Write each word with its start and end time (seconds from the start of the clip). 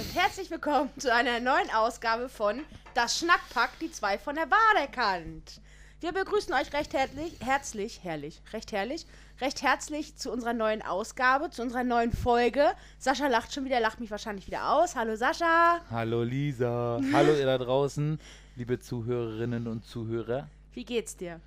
und 0.00 0.14
herzlich 0.14 0.50
willkommen 0.50 0.88
zu 0.96 1.12
einer 1.12 1.40
neuen 1.40 1.70
Ausgabe 1.76 2.30
von 2.30 2.62
Das 2.94 3.18
Schnackpack, 3.18 3.78
die 3.82 3.90
zwei 3.90 4.16
von 4.16 4.34
der 4.34 4.46
Badekant. 4.46 5.60
Wir 6.00 6.12
begrüßen 6.12 6.54
euch 6.54 6.72
recht 6.72 6.94
herzlich, 6.94 7.34
herzlich, 7.40 8.00
herrlich, 8.02 8.40
recht 8.54 8.72
herrlich, 8.72 9.04
recht 9.42 9.60
herzlich 9.60 10.16
zu 10.16 10.32
unserer 10.32 10.54
neuen 10.54 10.80
Ausgabe, 10.80 11.50
zu 11.50 11.60
unserer 11.60 11.84
neuen 11.84 12.12
Folge. 12.12 12.64
Sascha 12.98 13.26
lacht 13.26 13.52
schon 13.52 13.66
wieder, 13.66 13.78
lacht 13.78 14.00
mich 14.00 14.10
wahrscheinlich 14.10 14.46
wieder 14.46 14.72
aus. 14.72 14.96
Hallo 14.96 15.16
Sascha. 15.16 15.82
Hallo 15.90 16.22
Lisa. 16.22 16.98
Hallo 17.12 17.34
ihr 17.34 17.44
da 17.44 17.58
draußen, 17.58 18.18
liebe 18.56 18.80
Zuhörerinnen 18.80 19.66
und 19.66 19.84
Zuhörer. 19.84 20.48
Wie 20.72 20.86
geht's 20.86 21.14
dir? 21.18 21.40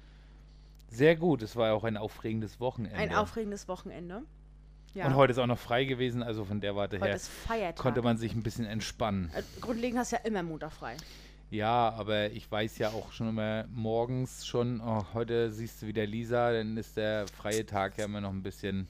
Sehr 0.91 1.15
gut, 1.15 1.41
es 1.41 1.55
war 1.55 1.69
ja 1.69 1.73
auch 1.73 1.85
ein 1.85 1.97
aufregendes 1.97 2.59
Wochenende. 2.59 2.97
Ein 2.97 3.15
aufregendes 3.15 3.67
Wochenende. 3.67 4.21
Ja. 4.93 5.07
Und 5.07 5.15
heute 5.15 5.31
ist 5.31 5.39
auch 5.39 5.47
noch 5.47 5.57
frei 5.57 5.85
gewesen, 5.85 6.21
also 6.21 6.45
von 6.45 6.61
der 6.61 6.75
Warte 6.75 6.97
Heute 6.97 7.05
her 7.07 7.15
ist 7.15 7.27
Feiertag. 7.29 7.77
konnte 7.77 8.01
man 8.03 8.17
sich 8.17 8.33
ein 8.35 8.43
bisschen 8.43 8.65
entspannen. 8.65 9.31
Äh, 9.33 9.41
Grundlegend 9.59 9.97
hast 9.97 10.11
du 10.11 10.17
ja 10.17 10.21
immer 10.23 10.43
Montag 10.43 10.71
frei. 10.71 10.97
Ja, 11.49 11.89
aber 11.97 12.31
ich 12.31 12.51
weiß 12.51 12.77
ja 12.79 12.89
auch 12.89 13.11
schon 13.11 13.29
immer 13.29 13.65
morgens 13.73 14.45
schon, 14.45 14.81
oh, 14.81 15.05
heute 15.13 15.51
siehst 15.51 15.81
du 15.81 15.87
wieder 15.87 16.05
Lisa, 16.05 16.51
dann 16.51 16.77
ist 16.77 16.97
der 16.97 17.27
freie 17.27 17.65
Tag 17.65 17.97
ja 17.97 18.05
immer 18.05 18.21
noch 18.21 18.31
ein 18.31 18.43
bisschen, 18.43 18.87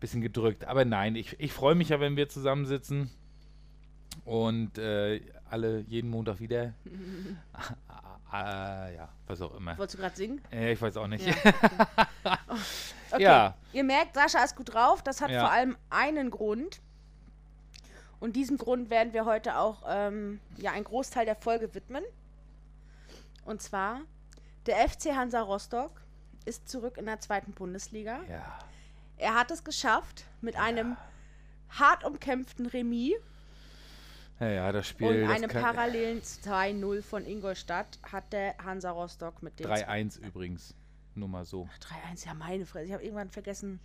bisschen 0.00 0.20
gedrückt. 0.20 0.64
Aber 0.66 0.84
nein, 0.84 1.14
ich, 1.16 1.38
ich 1.38 1.52
freue 1.52 1.74
mich 1.74 1.90
ja, 1.90 2.00
wenn 2.00 2.16
wir 2.16 2.28
zusammensitzen 2.28 3.10
und 4.24 4.78
äh, 4.78 5.20
alle 5.48 5.80
jeden 5.88 6.10
Montag 6.10 6.40
wieder. 6.40 6.74
äh, 8.32 8.94
ja, 8.96 9.08
was 9.26 9.40
auch 9.40 9.54
immer. 9.56 9.76
Wolltest 9.78 9.94
du 9.98 10.02
gerade 10.02 10.16
singen? 10.16 10.40
Äh, 10.52 10.72
ich 10.72 10.80
weiß 10.80 10.96
auch 10.96 11.06
nicht. 11.06 11.26
Ja. 11.26 11.34
Okay. 13.12 13.24
Ja. 13.24 13.54
Ihr 13.72 13.82
merkt, 13.82 14.14
Sascha 14.14 14.44
ist 14.44 14.54
gut 14.54 14.72
drauf. 14.72 15.02
Das 15.02 15.20
hat 15.20 15.30
Ja. 15.30 15.40
vor 15.40 15.50
allem 15.50 15.76
einen 15.90 16.30
Grund. 16.30 16.80
Und 18.20 18.36
diesem 18.36 18.56
Grund 18.56 18.88
werden 18.88 19.12
wir 19.12 19.24
heute 19.24 19.56
auch 19.58 19.82
ähm, 19.88 20.38
ja, 20.58 20.70
einen 20.70 20.84
Großteil 20.84 21.24
der 21.24 21.34
Folge 21.34 21.74
widmen. 21.74 22.04
Und 23.44 23.62
zwar, 23.62 24.02
der 24.66 24.76
FC 24.88 25.06
Hansa 25.16 25.40
Rostock 25.40 25.90
ist 26.44 26.68
zurück 26.68 26.98
in 26.98 27.06
der 27.06 27.18
zweiten 27.18 27.50
Bundesliga. 27.52 28.20
Ja. 28.28 28.58
Er 29.18 29.34
hat 29.34 29.50
es 29.50 29.64
geschafft 29.64 30.24
mit 30.40 30.54
einem 30.54 30.96
hart 31.70 32.04
umkämpften 32.04 32.66
Remis 32.66 33.14
Ja, 34.40 34.48
ja, 34.48 34.72
das 34.72 34.88
Spiel. 34.88 35.24
und 35.24 35.30
einem 35.30 35.50
parallelen 35.50 36.22
2-0 36.22 37.02
von 37.02 37.26
Ingolstadt 37.26 37.98
hat 38.02 38.32
der 38.32 38.56
Hansa 38.58 38.90
Rostock 38.90 39.42
mit 39.42 39.60
den 39.60 39.66
3-1 39.66 40.18
übrigens. 40.18 40.74
Nur 41.14 41.28
mal 41.28 41.44
so. 41.44 41.68
3-1, 42.12 42.26
ja 42.26 42.34
meine 42.34 42.64
Fresse. 42.64 42.86
Ich 42.86 42.92
habe 42.92 43.02
irgendwann 43.02 43.28
vergessen. 43.28 43.80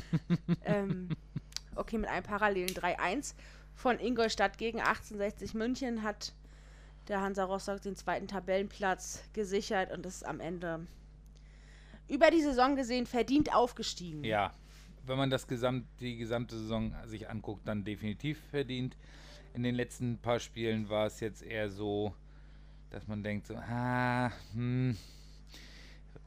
ähm, 0.64 1.08
okay, 1.74 1.96
mit 1.96 2.10
einem 2.10 2.24
parallelen 2.24 2.68
3-1 2.68 3.34
von 3.74 3.98
Ingolstadt 3.98 4.58
gegen 4.58 4.80
1860 4.80 5.54
München 5.54 6.02
hat 6.02 6.34
der 7.08 7.22
Hansa 7.22 7.44
Rostock 7.44 7.80
den 7.80 7.96
zweiten 7.96 8.28
Tabellenplatz 8.28 9.22
gesichert 9.32 9.92
und 9.92 10.04
ist 10.04 10.26
am 10.26 10.40
Ende 10.40 10.86
über 12.08 12.30
die 12.30 12.42
Saison 12.42 12.76
gesehen 12.76 13.06
verdient 13.06 13.54
aufgestiegen. 13.54 14.24
Ja, 14.24 14.52
wenn 15.06 15.16
man 15.16 15.30
das 15.30 15.46
gesamt, 15.46 15.86
die 16.00 16.16
gesamte 16.16 16.56
Saison 16.58 16.94
sich 17.06 17.30
anguckt, 17.30 17.66
dann 17.66 17.84
definitiv 17.84 18.38
verdient. 18.50 18.96
In 19.56 19.62
den 19.62 19.74
letzten 19.74 20.18
paar 20.18 20.38
Spielen 20.38 20.90
war 20.90 21.06
es 21.06 21.18
jetzt 21.20 21.42
eher 21.42 21.70
so, 21.70 22.12
dass 22.90 23.08
man 23.08 23.22
denkt, 23.22 23.46
so, 23.46 23.54
ah, 23.56 24.30
hm, 24.52 24.94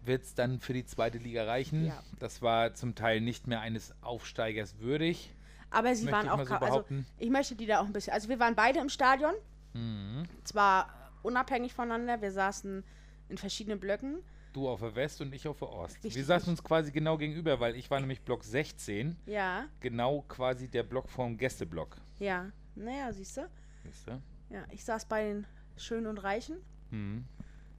wird 0.03 0.23
es 0.23 0.33
dann 0.33 0.59
für 0.59 0.73
die 0.73 0.83
zweite 0.83 1.19
Liga 1.19 1.43
reichen? 1.43 1.85
Ja. 1.85 2.01
Das 2.17 2.41
war 2.41 2.73
zum 2.73 2.95
Teil 2.95 3.21
nicht 3.21 3.45
mehr 3.45 3.61
eines 3.61 3.93
Aufsteigers 4.01 4.79
würdig. 4.79 5.29
Aber 5.69 5.93
sie 5.93 6.11
waren 6.11 6.27
auch, 6.27 6.43
so 6.43 6.55
also 6.55 6.85
ich 7.19 7.29
möchte 7.29 7.53
die 7.55 7.67
da 7.67 7.81
auch 7.81 7.85
ein 7.85 7.93
bisschen, 7.93 8.13
also 8.13 8.29
wir 8.29 8.39
waren 8.39 8.55
beide 8.55 8.79
im 8.79 8.89
Stadion, 8.89 9.33
Mhm. 9.75 10.23
zwar 10.43 10.89
unabhängig 11.21 11.71
voneinander, 11.75 12.19
wir 12.23 12.31
saßen 12.31 12.83
in 13.29 13.37
verschiedenen 13.37 13.79
Blöcken. 13.79 14.23
Du 14.53 14.67
auf 14.67 14.79
der 14.79 14.95
West 14.95 15.21
und 15.21 15.31
ich 15.35 15.47
auf 15.47 15.59
der 15.59 15.69
Ost. 15.69 15.97
Richtig. 15.97 16.15
Wir 16.15 16.25
saßen 16.25 16.49
uns 16.49 16.63
quasi 16.63 16.91
genau 16.91 17.19
gegenüber, 17.19 17.59
weil 17.59 17.75
ich 17.75 17.91
war 17.91 17.99
nämlich 17.99 18.21
Block 18.21 18.43
16, 18.43 19.15
Ja, 19.27 19.65
genau 19.81 20.25
quasi 20.27 20.67
der 20.67 20.81
Block 20.81 21.07
vom 21.07 21.37
Gästeblock. 21.37 21.95
ja, 22.17 22.47
naja, 22.79 23.11
siehst 23.13 23.37
du. 23.37 23.41
Weißt 23.83 24.07
du? 24.07 24.21
Ja, 24.49 24.63
ich 24.71 24.83
saß 24.83 25.05
bei 25.05 25.23
den 25.25 25.47
Schönen 25.77 26.07
und 26.07 26.17
Reichen. 26.17 26.57
Mhm. 26.91 27.25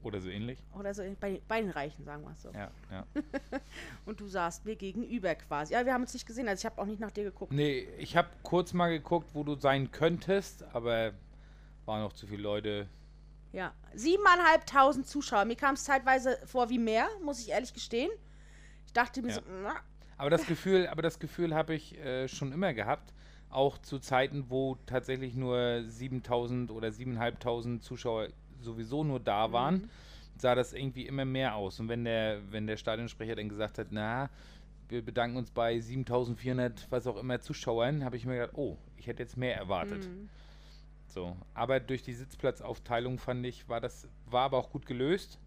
Oder 0.03 0.21
so 0.21 0.31
ähnlich. 0.31 0.59
Oder 0.79 0.95
so 0.95 1.03
bei, 1.21 1.43
bei 1.47 1.61
den 1.61 1.71
Reichen, 1.71 2.05
sagen 2.05 2.23
wir 2.25 2.33
es 2.33 2.41
so. 2.43 2.51
Ja, 2.53 2.71
ja. 2.91 3.05
Und 4.07 4.19
du 4.19 4.27
saßt 4.29 4.65
mir 4.65 4.75
gegenüber 4.75 5.35
quasi. 5.35 5.75
Ja, 5.75 5.85
wir 5.85 5.93
haben 5.93 6.01
uns 6.01 6.15
nicht 6.15 6.27
gesehen, 6.27 6.49
also 6.49 6.59
ich 6.63 6.65
habe 6.65 6.81
auch 6.81 6.87
nicht 6.87 7.01
nach 7.01 7.11
dir 7.11 7.25
geguckt. 7.25 7.53
Nee, 7.53 7.87
ich 7.99 8.17
habe 8.17 8.29
kurz 8.43 8.73
mal 8.73 8.89
geguckt, 8.89 9.29
wo 9.35 9.45
du 9.45 9.57
sein 9.57 9.91
könntest, 9.93 10.63
aber 10.73 11.13
waren 11.85 12.01
noch 12.01 12.15
zu 12.15 12.27
viele 12.27 12.41
Leute. 12.43 12.89
Ja, 13.53 13.75
siebeneinhalbtausend 13.95 15.07
Zuschauer. 15.07 15.45
Mir 15.45 15.57
kam 15.57 15.75
es 15.75 15.85
zeitweise 15.85 16.39
vor 16.47 16.71
wie 16.71 16.79
mehr, 16.79 17.07
muss 17.23 17.41
ich 17.41 17.51
ehrlich 17.51 17.75
gestehen. 17.75 18.11
Ich 18.87 18.93
dachte 18.95 19.21
mir 19.21 19.29
Ja. 19.29 19.35
so, 19.35 19.43
na, 19.63 19.75
Aber 20.17 20.31
das 20.31 20.47
Gefühl, 20.47 20.87
aber 20.87 21.03
das 21.03 21.19
Gefühl 21.19 21.55
habe 21.55 21.75
ich 21.75 21.99
äh, 21.99 22.27
schon 22.27 22.53
immer 22.53 22.73
gehabt, 22.73 23.13
auch 23.51 23.79
zu 23.79 23.99
Zeiten, 23.99 24.47
wo 24.49 24.77
tatsächlich 24.87 25.35
nur 25.35 25.83
7000 25.87 26.71
oder 26.71 26.91
7500 26.93 27.83
Zuschauer 27.83 28.29
sowieso 28.61 29.05
nur 29.05 29.21
da 29.21 29.53
waren, 29.53 29.91
sah 30.37 30.55
das 30.55 30.73
irgendwie 30.73 31.07
immer 31.07 31.25
mehr 31.25 31.55
aus. 31.55 31.81
Und 31.81 31.89
wenn 31.89 32.05
der, 32.05 32.41
wenn 32.51 32.67
der 32.67 32.77
Stadionsprecher 32.77 33.37
dann 33.37 33.49
gesagt 33.49 33.79
hat, 33.79 33.89
na, 33.91 34.31
wir 34.89 35.05
bedanken 35.05 35.37
uns 35.37 35.51
bei 35.51 35.79
7400, 35.79 36.87
was 36.91 37.07
auch 37.07 37.17
immer 37.17 37.41
Zuschauern, 37.41 38.05
habe 38.05 38.17
ich 38.17 38.27
mir 38.27 38.35
gedacht, 38.35 38.57
oh, 38.57 38.77
ich 38.97 39.07
hätte 39.07 39.23
jetzt 39.23 39.37
mehr 39.37 39.57
erwartet. 39.57 40.07
Mhm. 40.07 40.29
So, 41.07 41.37
aber 41.55 41.81
durch 41.81 42.03
die 42.03 42.13
Sitzplatzaufteilung 42.13 43.19
fand 43.19 43.45
ich, 43.45 43.69
war 43.69 43.81
das, 43.81 44.09
war 44.27 44.45
aber 44.45 44.59
auch 44.59 44.71
gut 44.71 44.87
gelöst. 44.87 45.39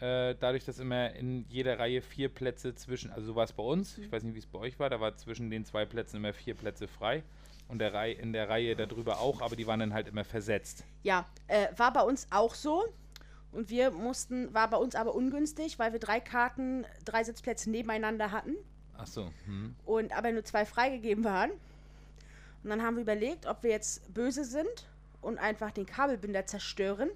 Äh, 0.00 0.36
dadurch, 0.38 0.64
dass 0.64 0.78
immer 0.78 1.12
in 1.14 1.44
jeder 1.48 1.78
Reihe 1.78 2.00
vier 2.00 2.28
Plätze 2.28 2.74
zwischen, 2.74 3.10
also 3.10 3.26
so 3.26 3.34
war 3.34 3.44
es 3.44 3.52
bei 3.52 3.64
uns, 3.64 3.98
ich 3.98 4.10
weiß 4.10 4.22
nicht, 4.22 4.34
wie 4.34 4.38
es 4.38 4.46
bei 4.46 4.58
euch 4.60 4.78
war, 4.78 4.90
da 4.90 5.00
war 5.00 5.16
zwischen 5.16 5.50
den 5.50 5.64
zwei 5.64 5.86
Plätzen 5.86 6.18
immer 6.18 6.32
vier 6.32 6.54
Plätze 6.54 6.86
frei 6.86 7.24
und 7.66 7.80
der 7.80 7.92
Reihe, 7.92 8.14
in 8.14 8.32
der 8.32 8.48
Reihe 8.48 8.76
darüber 8.76 9.18
auch, 9.18 9.42
aber 9.42 9.56
die 9.56 9.66
waren 9.66 9.80
dann 9.80 9.92
halt 9.92 10.06
immer 10.06 10.24
versetzt. 10.24 10.84
Ja, 11.02 11.26
äh, 11.48 11.66
war 11.76 11.92
bei 11.92 12.02
uns 12.02 12.28
auch 12.30 12.54
so. 12.54 12.86
Und 13.50 13.70
wir 13.70 13.90
mussten, 13.90 14.52
war 14.52 14.68
bei 14.70 14.76
uns 14.76 14.94
aber 14.94 15.14
ungünstig, 15.14 15.78
weil 15.78 15.92
wir 15.92 15.98
drei 15.98 16.20
Karten, 16.20 16.84
drei 17.04 17.24
Sitzplätze 17.24 17.70
nebeneinander 17.70 18.30
hatten 18.30 18.54
Ach 18.98 19.06
so, 19.06 19.30
hm. 19.46 19.74
und 19.84 20.16
aber 20.16 20.30
nur 20.32 20.44
zwei 20.44 20.64
freigegeben 20.66 21.24
waren. 21.24 21.50
Und 22.62 22.70
dann 22.70 22.82
haben 22.82 22.96
wir 22.96 23.02
überlegt, 23.02 23.46
ob 23.46 23.62
wir 23.62 23.70
jetzt 23.70 24.12
böse 24.12 24.44
sind 24.44 24.86
und 25.22 25.38
einfach 25.38 25.70
den 25.70 25.86
Kabelbinder 25.86 26.46
zerstören, 26.46 27.10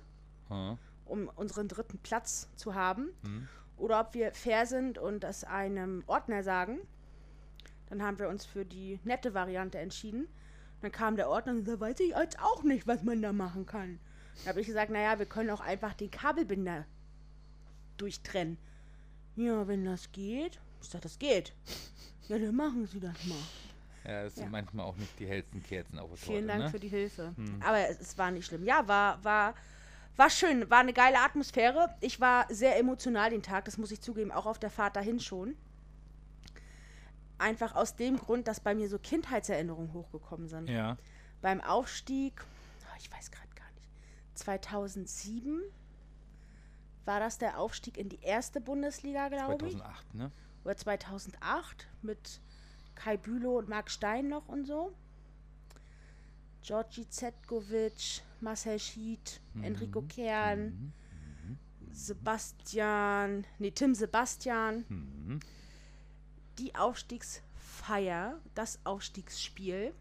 Hm. 0.48 0.78
Um 1.12 1.28
unseren 1.36 1.68
dritten 1.68 1.98
Platz 1.98 2.48
zu 2.56 2.74
haben. 2.74 3.10
Hm. 3.22 3.48
Oder 3.76 4.00
ob 4.00 4.14
wir 4.14 4.32
fair 4.32 4.66
sind 4.66 4.98
und 4.98 5.20
das 5.24 5.44
einem 5.44 6.02
Ordner 6.06 6.42
sagen. 6.42 6.78
Dann 7.88 8.02
haben 8.02 8.18
wir 8.18 8.28
uns 8.28 8.44
für 8.46 8.64
die 8.64 8.98
nette 9.04 9.34
Variante 9.34 9.78
entschieden. 9.78 10.26
Dann 10.80 10.90
kam 10.90 11.16
der 11.16 11.28
Ordner 11.28 11.52
und 11.52 11.66
sagte, 11.66 11.80
weiß 11.80 12.00
ich 12.00 12.10
jetzt 12.10 12.40
auch 12.40 12.62
nicht, 12.62 12.86
was 12.86 13.02
man 13.02 13.20
da 13.20 13.32
machen 13.32 13.66
kann. 13.66 13.98
Da 14.44 14.50
habe 14.50 14.60
ich 14.62 14.66
gesagt, 14.66 14.90
naja, 14.90 15.18
wir 15.18 15.26
können 15.26 15.50
auch 15.50 15.60
einfach 15.60 15.92
den 15.94 16.10
Kabelbinder 16.10 16.86
durchtrennen. 17.98 18.56
Ja, 19.36 19.66
wenn 19.68 19.84
das 19.84 20.10
geht. 20.12 20.58
Ich 20.80 20.88
sage, 20.88 21.02
das 21.02 21.18
geht. 21.18 21.52
Ja, 22.28 22.38
dann 22.38 22.56
machen 22.56 22.86
Sie 22.86 23.00
das 23.00 23.24
mal. 23.26 23.36
Ja, 24.04 24.24
das 24.24 24.34
sind 24.34 24.44
Ja. 24.44 24.50
manchmal 24.50 24.86
auch 24.86 24.96
nicht 24.96 25.18
die 25.18 25.26
hellsten 25.26 25.62
Kerzen 25.62 25.98
auf 25.98 26.08
der 26.10 26.18
Vielen 26.18 26.46
Torte, 26.46 26.46
Dank 26.48 26.62
ne? 26.64 26.70
für 26.70 26.80
die 26.80 26.88
Hilfe. 26.88 27.32
Hm. 27.36 27.62
Aber 27.62 27.88
es, 27.88 28.00
es 28.00 28.18
war 28.18 28.30
nicht 28.30 28.46
schlimm. 28.46 28.64
Ja, 28.64 28.86
war, 28.88 29.22
war, 29.22 29.54
war 30.16 30.30
schön. 30.30 30.68
War 30.70 30.80
eine 30.80 30.92
geile 30.92 31.20
Atmosphäre. 31.20 31.94
Ich 32.00 32.20
war 32.20 32.46
sehr 32.50 32.78
emotional 32.78 33.30
den 33.30 33.42
Tag, 33.42 33.64
das 33.64 33.78
muss 33.78 33.90
ich 33.90 34.00
zugeben, 34.00 34.30
auch 34.30 34.46
auf 34.46 34.58
der 34.58 34.70
Fahrt 34.70 34.96
dahin 34.96 35.20
schon. 35.20 35.56
Einfach 37.38 37.74
aus 37.74 37.96
dem 37.96 38.18
Grund, 38.18 38.46
dass 38.46 38.60
bei 38.60 38.74
mir 38.74 38.88
so 38.88 38.98
Kindheitserinnerungen 38.98 39.92
hochgekommen 39.92 40.48
sind. 40.48 40.68
Ja, 40.68 40.96
Beim 41.40 41.60
Aufstieg, 41.60 42.44
oh, 42.84 42.96
ich 42.98 43.10
weiß 43.10 43.30
gerade 43.30 43.48
gar 43.56 43.70
nicht, 43.72 43.88
2007 44.34 45.60
war 47.04 47.18
das 47.18 47.38
der 47.38 47.58
Aufstieg 47.58 47.98
in 47.98 48.08
die 48.08 48.20
erste 48.20 48.60
Bundesliga, 48.60 49.28
glaube 49.28 49.66
ich. 49.66 49.76
2008, 49.76 50.14
ne? 50.14 50.30
Oder 50.64 50.76
2008 50.76 51.88
mit 52.02 52.40
Kai 52.94 53.16
Bülow 53.16 53.58
und 53.58 53.68
Marc 53.68 53.90
Stein 53.90 54.28
noch 54.28 54.48
und 54.48 54.66
so. 54.66 54.94
Georgi 56.62 57.08
Zetkovic, 57.08 58.22
Marcel 58.40 58.78
Schied, 58.78 59.40
Enrico 59.62 60.02
Kern, 60.02 60.92
Sebastian, 61.90 63.44
nee, 63.58 63.70
Tim 63.70 63.94
Sebastian. 63.94 64.84
Mhm. 64.88 65.40
Die 66.58 66.74
Aufstiegsfeier, 66.74 68.40
das 68.54 68.78
Aufstiegsspiel. 68.84 69.94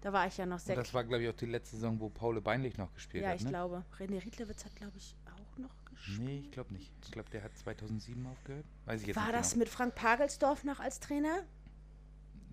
Da 0.00 0.12
war 0.12 0.26
ich 0.26 0.36
ja 0.36 0.46
noch 0.46 0.58
sehr 0.58 0.74
das 0.74 0.92
war, 0.92 1.04
glaube 1.04 1.22
ich, 1.22 1.28
auch 1.28 1.36
die 1.36 1.46
letzte 1.46 1.76
Saison, 1.76 2.00
wo 2.00 2.08
Paul 2.08 2.40
Beinlich 2.40 2.76
noch 2.76 2.92
gespielt 2.92 3.22
Ja, 3.22 3.30
hat, 3.30 3.36
ich 3.36 3.44
ne? 3.44 3.50
glaube. 3.50 3.84
René 3.98 4.24
Riedlewitz 4.24 4.64
hat, 4.64 4.74
glaube 4.74 4.96
ich, 4.96 5.14
auch 5.26 5.58
noch 5.58 5.74
gespielt. 5.84 6.20
Nee, 6.20 6.38
ich 6.40 6.50
glaube 6.50 6.72
nicht. 6.72 6.92
Ich 7.04 7.12
glaube, 7.12 7.30
der 7.30 7.44
hat 7.44 7.56
2007 7.56 8.26
aufgehört. 8.26 8.66
Weiß 8.84 9.00
ich 9.00 9.06
jetzt 9.06 9.16
War 9.16 9.26
nicht 9.26 9.34
das 9.36 9.50
genau. 9.52 9.60
mit 9.60 9.68
Frank 9.68 9.94
Pagelsdorf 9.94 10.64
noch 10.64 10.80
als 10.80 10.98
Trainer? 10.98 11.44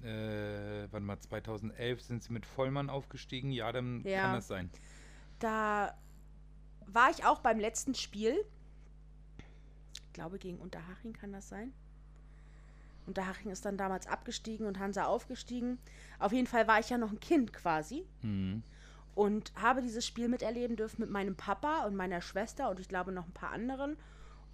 Äh, 0.03 0.87
warte 0.91 1.05
mal, 1.05 1.19
2011 1.19 2.01
sind 2.01 2.23
sie 2.23 2.33
mit 2.33 2.45
Vollmann 2.45 2.89
aufgestiegen. 2.89 3.51
Ja, 3.51 3.71
dann 3.71 4.01
Ja. 4.03 4.23
kann 4.23 4.33
das 4.33 4.47
sein. 4.47 4.69
Da 5.39 5.95
war 6.87 7.09
ich 7.11 7.25
auch 7.25 7.39
beim 7.39 7.59
letzten 7.59 7.95
Spiel. 7.95 8.35
Ich 9.93 10.13
glaube, 10.13 10.37
gegen 10.39 10.57
Unterhaching 10.57 11.13
kann 11.13 11.31
das 11.31 11.47
sein. 11.49 11.71
Unterhaching 13.07 13.51
ist 13.51 13.65
dann 13.65 13.77
damals 13.77 14.05
abgestiegen 14.07 14.67
und 14.67 14.79
Hansa 14.79 15.05
aufgestiegen. 15.05 15.79
Auf 16.19 16.31
jeden 16.31 16.47
Fall 16.47 16.67
war 16.67 16.79
ich 16.79 16.89
ja 16.89 16.97
noch 16.97 17.11
ein 17.11 17.19
Kind 17.19 17.53
quasi 17.53 18.05
Mhm. 18.21 18.61
und 19.15 19.51
habe 19.55 19.81
dieses 19.81 20.05
Spiel 20.05 20.27
miterleben 20.27 20.75
dürfen 20.75 21.01
mit 21.01 21.09
meinem 21.09 21.35
Papa 21.35 21.85
und 21.85 21.95
meiner 21.95 22.21
Schwester 22.21 22.69
und 22.69 22.79
ich 22.79 22.87
glaube 22.87 23.11
noch 23.11 23.25
ein 23.25 23.31
paar 23.33 23.51
anderen. 23.51 23.97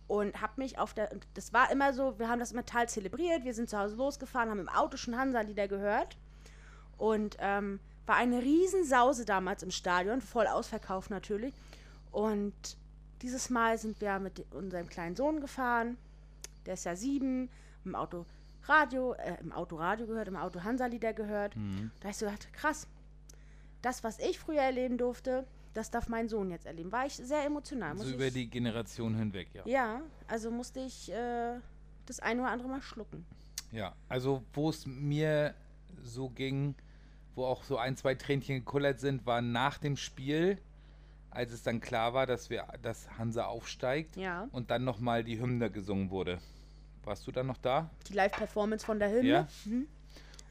Und 0.08 0.40
habe 0.40 0.54
mich 0.58 0.78
auf 0.78 0.94
der. 0.94 1.10
Das 1.34 1.52
war 1.52 1.72
immer 1.72 1.94
so, 1.94 2.20
wir 2.20 2.30
haben 2.30 2.40
das 2.40 2.52
immer 2.52 2.66
total 2.66 2.88
zelebriert. 2.88 3.44
Wir 3.44 3.54
sind 3.54 3.70
zu 3.70 3.78
Hause 3.78 3.96
losgefahren, 3.96 4.50
haben 4.50 4.60
im 4.60 4.70
Auto 4.70 4.98
schon 4.98 5.18
Hansa-Lieder 5.18 5.68
gehört. 5.68 6.18
Und 6.98 7.38
ähm, 7.40 7.80
war 8.06 8.16
eine 8.16 8.42
Riesensause 8.42 9.26
damals 9.26 9.64
im 9.64 9.72
Stadion, 9.72 10.22
voll 10.22 10.48
ausverkauft 10.48 11.10
natürlich. 11.10 11.54
Und 12.12 12.54
dieses 13.22 13.50
Mal 13.50 13.78
sind 13.78 14.00
wir 14.00 14.20
mit 14.20 14.46
unserem 14.52 14.88
kleinen 14.88 15.16
Sohn 15.16 15.42
gefahren. 15.42 15.98
Der 16.66 16.76
ist 16.76 16.86
ja 16.86 16.96
sieben, 16.96 17.50
im 17.84 17.96
Auto 17.96 18.26
Radio, 18.64 19.14
äh, 19.14 19.38
im 19.42 19.52
Auto 19.52 19.76
Radio 19.76 20.08
gehört, 20.08 20.28
im 20.28 20.36
Auto 20.36 20.64
Hansa-Lieder 20.64 21.14
gehört. 21.14 21.56
Mhm. 21.56 21.92
Da 22.00 22.06
hab 22.06 22.12
ich 22.12 22.18
so 22.18 22.26
gedacht, 22.26 22.52
krass, 22.54 22.88
das, 23.82 24.04
was 24.04 24.20
ich 24.20 24.40
früher 24.40 24.62
erleben 24.62 24.98
durfte, 24.98 25.46
das 25.76 25.92
darf 25.92 26.08
mein 26.08 26.28
Sohn 26.30 26.50
jetzt 26.52 26.66
erleben. 26.66 26.92
War 26.92 27.06
ich 27.06 27.14
sehr 27.14 27.46
emotional. 27.46 27.98
So 27.98 28.10
über 28.10 28.32
die 28.32 28.50
Generation 28.50 29.16
hinweg, 29.16 29.50
ja. 29.54 29.64
ja, 29.66 30.02
also 30.28 30.50
musste 30.50 30.80
ich 30.80 31.12
äh, 31.12 31.60
das 32.06 32.20
ein 32.22 32.40
oder 32.40 32.50
andere 32.50 32.70
Mal 32.70 32.82
schlucken. 32.82 33.26
Ja, 33.72 33.94
also 34.08 34.44
wo 34.54 34.70
es 34.70 34.86
mir 34.86 35.54
so 36.02 36.30
ging, 36.30 36.76
wo 37.36 37.46
auch 37.46 37.64
so 37.64 37.78
ein, 37.78 37.98
zwei 37.98 38.16
Tränchen 38.16 38.60
gekullert 38.60 39.00
sind, 39.02 39.26
war 39.26 39.42
nach 39.42 39.78
dem 39.78 39.98
Spiel, 39.98 40.58
als 41.30 41.52
es 41.52 41.62
dann 41.62 41.82
klar 41.82 42.14
war, 42.14 42.26
dass 42.26 42.50
wir, 42.50 42.66
dass 42.82 43.18
Hansa 43.18 43.46
aufsteigt 43.46 44.16
Ja. 44.16 44.48
und 44.54 44.72
dann 44.72 44.86
nochmal 44.86 45.26
die 45.26 45.40
Hymne 45.40 45.70
gesungen 45.70 46.10
wurde. 46.10 46.40
Warst 47.04 47.28
du 47.28 47.32
dann 47.34 47.48
noch 47.48 47.58
da? 47.58 47.90
Die 48.08 48.14
Live-Performance 48.14 48.86
von 48.86 48.98
der 48.98 49.10
Hymne. 49.12 49.28
Ja. 49.28 49.48
Mhm. 49.66 49.88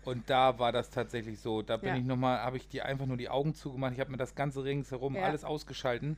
Und 0.05 0.29
da 0.29 0.59
war 0.59 0.73
das 0.73 0.91
tatsächlich 0.91 1.41
so. 1.41 1.63
Da 1.63 1.77
bin 1.77 1.91
Ja. 1.95 1.97
ich 2.01 2.05
nochmal, 2.05 2.39
habe 2.41 2.57
ich 2.57 2.69
die 2.69 2.83
einfach 2.83 3.07
nur 3.07 3.17
die 3.17 3.29
Augen 3.29 3.55
zugemacht. 3.55 3.93
Ich 3.95 4.01
habe 4.01 4.11
mir 4.11 4.17
das 4.17 4.35
ganze 4.35 4.65
ringsherum 4.65 5.15
Ja. 5.17 5.23
alles 5.25 5.45
ausgeschalten. 5.45 6.17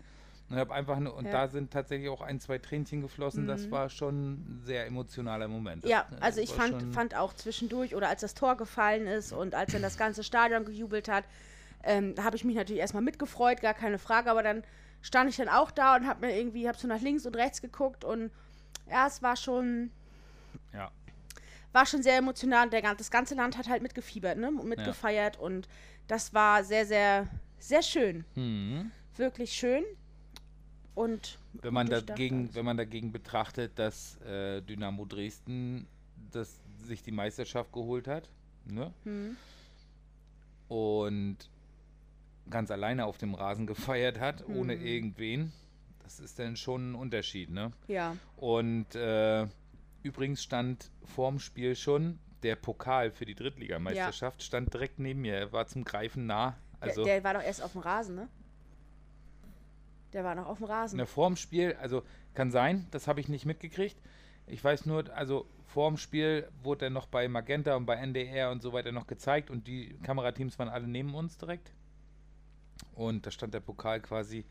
Und 0.48 0.56
habe 0.58 0.72
einfach 0.74 1.00
nur, 1.00 1.14
und 1.16 1.24
Ja. 1.26 1.32
da 1.32 1.48
sind 1.48 1.72
tatsächlich 1.72 2.08
auch 2.08 2.20
ein, 2.20 2.38
zwei 2.38 2.58
Tränchen 2.58 3.00
geflossen. 3.02 3.48
Das 3.48 3.66
Mhm. 3.66 3.70
war 3.72 3.88
schon 3.90 4.32
ein 4.34 4.62
sehr 4.64 4.86
emotionaler 4.86 5.48
Moment. 5.48 5.82
Das, 5.82 5.90
Ja, 5.90 6.06
äh, 6.12 6.20
also 6.20 6.40
ich 6.40 6.52
fand, 6.52 6.94
fand 6.94 7.16
auch 7.16 7.32
zwischendurch 7.34 7.96
oder 7.96 8.08
als 8.08 8.20
das 8.20 8.34
Tor 8.34 8.56
gefallen 8.56 9.06
ist 9.08 9.32
und 9.32 9.56
als 9.56 9.72
dann 9.72 9.82
das 9.82 9.96
ganze 9.96 10.22
Stadion 10.22 10.64
gejubelt 10.64 11.08
hat, 11.08 11.24
ähm, 11.82 12.14
habe 12.22 12.36
ich 12.36 12.44
mich 12.44 12.54
natürlich 12.54 12.80
erstmal 12.80 13.02
mitgefreut, 13.02 13.60
gar 13.60 13.74
keine 13.74 13.98
Frage, 13.98 14.30
aber 14.30 14.44
dann 14.44 14.62
stand 15.02 15.30
ich 15.30 15.36
dann 15.36 15.48
auch 15.48 15.72
da 15.72 15.96
und 15.96 16.06
habe 16.06 16.26
mir 16.26 16.36
irgendwie, 16.38 16.68
habe 16.68 16.78
so 16.78 16.86
nach 16.86 17.00
links 17.00 17.26
und 17.26 17.36
rechts 17.36 17.60
geguckt 17.60 18.04
und 18.04 18.30
ja, 18.88 19.06
es 19.08 19.22
war 19.22 19.36
schon, 19.36 19.90
Ja. 20.72 20.90
War 21.72 21.86
schon 21.86 22.02
sehr 22.02 22.16
emotional. 22.18 22.70
Der, 22.70 22.94
das 22.94 23.10
ganze 23.10 23.34
Land 23.34 23.56
hat 23.58 23.68
halt 23.68 23.82
mitgefiebert, 23.82 24.38
ne? 24.38 24.48
und 24.48 24.68
mitgefeiert 24.68 25.38
und 25.38 25.68
das 26.08 26.32
war 26.32 26.64
sehr, 26.64 26.86
sehr, 26.86 27.26
sehr 27.58 27.82
schön. 27.82 28.24
Mhm. 28.34 28.90
Wirklich 29.16 29.52
schön. 29.52 29.84
Und 30.94 31.38
Wenn 31.52 31.74
man 31.74 31.88
dagegen, 31.88 32.54
wenn 32.54 32.64
man 32.64 32.76
dagegen 32.76 33.12
betrachtet, 33.12 33.78
dass 33.78 34.16
äh, 34.22 34.62
Dynamo 34.62 35.04
Dresden 35.04 35.86
das, 36.32 36.54
sich 36.86 37.02
die 37.02 37.12
Meisterschaft 37.12 37.72
geholt 37.72 38.08
hat, 38.08 38.30
ne? 38.64 38.92
Hm. 39.04 39.36
Und 40.68 41.36
ganz 42.50 42.70
alleine 42.70 43.04
auf 43.06 43.18
dem 43.18 43.34
Rasen 43.34 43.66
gefeiert 43.66 44.18
hat, 44.20 44.46
ohne 44.48 44.74
Mhm. 44.76 44.86
irgendwen, 44.86 45.52
das 46.02 46.20
ist 46.20 46.38
dann 46.38 46.56
schon 46.56 46.92
ein 46.92 46.94
Unterschied, 46.94 47.50
ne? 47.50 47.72
ja, 47.88 48.16
Und 48.36 48.94
äh, 48.94 49.46
übrigens 50.06 50.42
stand 50.42 50.90
vorm 51.04 51.38
Spiel 51.38 51.74
schon 51.76 52.18
der 52.42 52.56
Pokal 52.56 53.10
für 53.10 53.26
die 53.26 53.34
Drittligameisterschaft, 53.34 54.42
stand 54.42 54.72
direkt 54.72 54.98
neben 54.98 55.20
mir. 55.20 55.34
Er 55.34 55.52
war 55.52 55.66
zum 55.66 55.84
Greifen 55.84 56.26
nah. 56.26 56.56
Also 56.80 57.04
der, 57.04 57.16
der 57.16 57.24
war 57.24 57.34
doch 57.34 57.42
erst 57.42 57.62
auf 57.62 57.72
dem 57.72 57.80
Rasen, 57.80 58.14
ne? 58.14 58.28
Der 60.12 60.24
war 60.24 60.34
noch 60.34 60.46
auf 60.46 60.58
dem 60.58 60.66
Rasen. 60.66 60.96
ne, 60.96 61.06
vorm 61.06 61.36
Spiel, 61.36 61.76
also 61.80 62.02
kann 62.34 62.50
sein, 62.50 62.86
das 62.90 63.08
habe 63.08 63.20
ich 63.20 63.28
nicht 63.28 63.44
mitgekriegt. 63.44 63.96
Ich 64.46 64.62
weiß 64.62 64.86
nur, 64.86 65.12
also 65.14 65.48
vorm 65.66 65.96
Spiel 65.96 66.48
wurde 66.62 66.86
er 66.86 66.90
noch 66.90 67.06
bei 67.06 67.26
Magenta 67.28 67.74
und 67.74 67.86
bei 67.86 67.96
NDR 67.96 68.50
und 68.50 68.62
so 68.62 68.72
weiter 68.72 68.92
noch 68.92 69.06
gezeigt 69.06 69.50
und 69.50 69.66
die 69.66 69.98
Kamerateams 70.04 70.58
waren 70.58 70.68
alle 70.68 70.86
neben 70.86 71.14
uns 71.14 71.36
direkt. 71.36 71.72
Und 72.94 73.26
da 73.26 73.30
stand 73.30 73.54
der 73.54 73.60
Pokal 73.60 74.00
quasi 74.00 74.44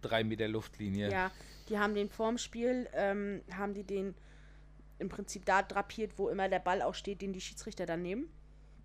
drei 0.00 0.24
Meter 0.24 0.48
Luftlinie. 0.48 1.06
Hm. 1.06 1.12
Ja, 1.12 1.30
die 1.68 1.78
haben 1.78 1.94
den 1.94 2.08
vorm 2.08 2.38
Spiel, 2.38 2.88
ähm, 2.94 3.42
haben 3.52 3.74
die 3.74 3.84
den 3.84 4.14
im 4.98 5.08
Prinzip 5.08 5.44
da 5.44 5.62
drapiert, 5.62 6.18
wo 6.18 6.28
immer 6.28 6.48
der 6.48 6.58
Ball 6.58 6.82
auch 6.82 6.94
steht, 6.94 7.20
den 7.22 7.32
die 7.32 7.40
Schiedsrichter 7.40 7.86
dann 7.86 8.02
nehmen. 8.02 8.28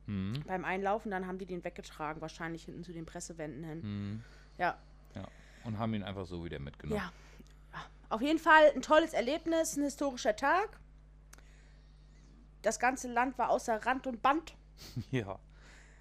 Mhm. 0.07 0.43
Beim 0.45 0.65
Einlaufen, 0.65 1.11
dann 1.11 1.27
haben 1.27 1.37
die 1.37 1.45
den 1.45 1.63
weggetragen, 1.63 2.21
wahrscheinlich 2.21 2.65
hinten 2.65 2.83
zu 2.83 2.91
den 2.91 3.05
Pressewänden 3.05 3.63
hin. 3.63 3.81
Mhm. 3.81 4.23
Ja, 4.57 4.77
ja. 5.15 5.27
Und 5.63 5.77
haben 5.77 5.93
ihn 5.93 6.03
einfach 6.03 6.25
so 6.25 6.43
wieder 6.43 6.59
mitgenommen. 6.59 7.01
ja. 7.01 7.11
Auf 8.09 8.21
jeden 8.21 8.39
Fall 8.39 8.71
ein 8.75 8.81
tolles 8.81 9.13
Erlebnis, 9.13 9.77
ein 9.77 9.83
historischer 9.83 10.35
Tag. 10.35 10.81
Das 12.61 12.77
ganze 12.77 13.07
Land 13.07 13.37
war 13.37 13.49
außer 13.49 13.85
Rand 13.85 14.05
und 14.07 14.21
Band. 14.21 14.55
Ja. 15.11 15.39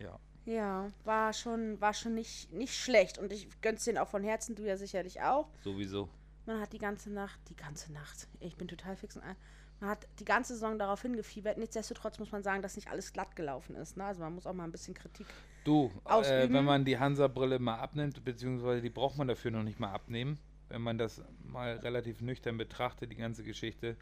Ja. 0.00 0.18
Ja, 0.46 0.90
war 1.04 1.32
schon, 1.32 1.80
war 1.80 1.94
schon 1.94 2.14
nicht, 2.14 2.50
nicht 2.52 2.74
schlecht. 2.74 3.18
Und 3.18 3.32
ich 3.32 3.48
gönn's 3.60 3.84
den 3.84 3.98
auch 3.98 4.08
von 4.08 4.24
Herzen, 4.24 4.56
du 4.56 4.64
ja 4.64 4.76
sicherlich 4.76 5.20
auch. 5.20 5.48
Sowieso. 5.62 6.08
Man 6.46 6.60
hat 6.60 6.72
die 6.72 6.78
ganze 6.78 7.10
Nacht, 7.12 7.38
die 7.48 7.54
ganze 7.54 7.92
Nacht, 7.92 8.26
ich 8.40 8.56
bin 8.56 8.66
total 8.66 8.96
fix 8.96 9.14
und 9.16 9.22
ein. 9.22 9.36
Man 9.80 9.90
hat 9.90 10.06
die 10.18 10.24
ganze 10.24 10.54
Saison 10.54 10.78
darauf 10.78 11.02
hingefiebert. 11.02 11.56
Nichtsdestotrotz 11.56 12.18
muss 12.18 12.30
man 12.32 12.42
sagen, 12.42 12.60
dass 12.60 12.76
nicht 12.76 12.88
alles 12.88 13.12
glatt 13.12 13.34
gelaufen 13.34 13.74
ist. 13.76 13.96
Ne? 13.96 14.04
Also 14.04 14.20
man 14.20 14.34
muss 14.34 14.46
auch 14.46 14.52
mal 14.52 14.64
ein 14.64 14.72
bisschen 14.72 14.94
Kritik. 14.94 15.26
Du, 15.64 15.90
äh, 16.04 16.10
Ausüben. 16.10 16.52
wenn 16.52 16.64
man 16.64 16.84
die 16.84 16.98
Hansa-Brille 16.98 17.58
mal 17.58 17.76
abnimmt, 17.76 18.22
beziehungsweise 18.24 18.82
die 18.82 18.90
braucht 18.90 19.16
man 19.16 19.28
dafür 19.28 19.50
noch 19.50 19.62
nicht 19.62 19.80
mal 19.80 19.92
abnehmen, 19.92 20.38
wenn 20.68 20.82
man 20.82 20.98
das 20.98 21.22
mal 21.44 21.76
relativ 21.78 22.20
nüchtern 22.20 22.58
betrachtet, 22.58 23.10
die 23.10 23.16
ganze 23.16 23.42
Geschichte, 23.42 23.96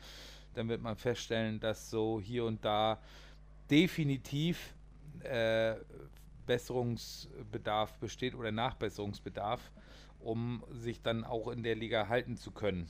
dann 0.54 0.69
wird 0.69 0.82
man 0.82 0.96
feststellen, 0.96 1.60
dass 1.60 1.90
so 1.90 2.20
hier 2.20 2.44
und 2.44 2.64
da 2.64 2.98
definitiv 3.70 4.75
äh, 5.20 5.75
Besserungsbedarf 6.47 7.94
besteht 7.99 8.35
oder 8.35 8.50
Nachbesserungsbedarf, 8.50 9.61
um 10.18 10.64
sich 10.73 11.02
dann 11.02 11.25
auch 11.25 11.49
in 11.49 11.62
der 11.62 11.76
Liga 11.76 12.08
halten 12.08 12.37
zu 12.37 12.50
können. 12.50 12.88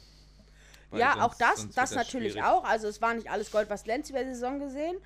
Ja, 0.93 1.13
sonst- 1.13 1.25
auch 1.25 1.35
das, 1.35 1.69
das 1.75 1.95
natürlich 1.95 2.33
schwierig. 2.33 2.49
auch. 2.49 2.65
Also 2.65 2.89
es 2.89 3.01
war 3.03 3.15
nicht 3.15 3.31
alles 3.31 3.51
Gold, 3.51 3.69
was 3.71 3.85
glänzt 3.85 4.11
über 4.11 4.23
die 4.23 4.31
Saison 4.31 4.59
gesehen. 4.59 4.97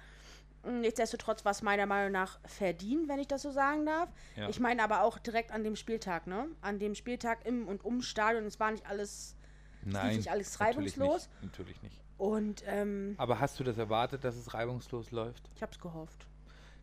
Nichtsdestotrotz 0.64 1.44
war 1.44 1.50
es 1.50 1.62
meiner 1.62 1.86
Meinung 1.86 2.12
nach 2.12 2.38
verdient, 2.44 3.08
wenn 3.08 3.18
ich 3.18 3.26
das 3.26 3.42
so 3.42 3.50
sagen 3.50 3.84
darf. 3.84 4.08
Ja. 4.36 4.48
Ich 4.48 4.60
meine 4.60 4.82
aber 4.84 5.02
auch 5.02 5.18
direkt 5.18 5.50
an 5.50 5.64
dem 5.64 5.74
Spieltag, 5.74 6.28
ne? 6.28 6.46
An 6.60 6.78
dem 6.78 6.94
Spieltag 6.94 7.44
im 7.44 7.66
und 7.66 7.84
um 7.84 8.00
Stadion. 8.00 8.44
Es 8.44 8.60
war 8.60 8.70
nicht 8.70 8.86
alles. 8.86 9.34
Nein, 9.84 10.16
nicht 10.18 10.30
alles 10.30 10.56
natürlich 10.60 10.76
reibungslos. 10.96 11.28
Nicht, 11.40 11.42
natürlich 11.42 11.82
nicht. 11.82 12.00
Und 12.16 12.62
ähm, 12.66 13.16
Aber 13.18 13.40
hast 13.40 13.58
du 13.58 13.64
das 13.64 13.76
erwartet, 13.76 14.22
dass 14.22 14.36
es 14.36 14.54
reibungslos 14.54 15.10
läuft? 15.10 15.50
ich 15.56 15.62
hab's 15.62 15.80
gehofft. 15.80 16.26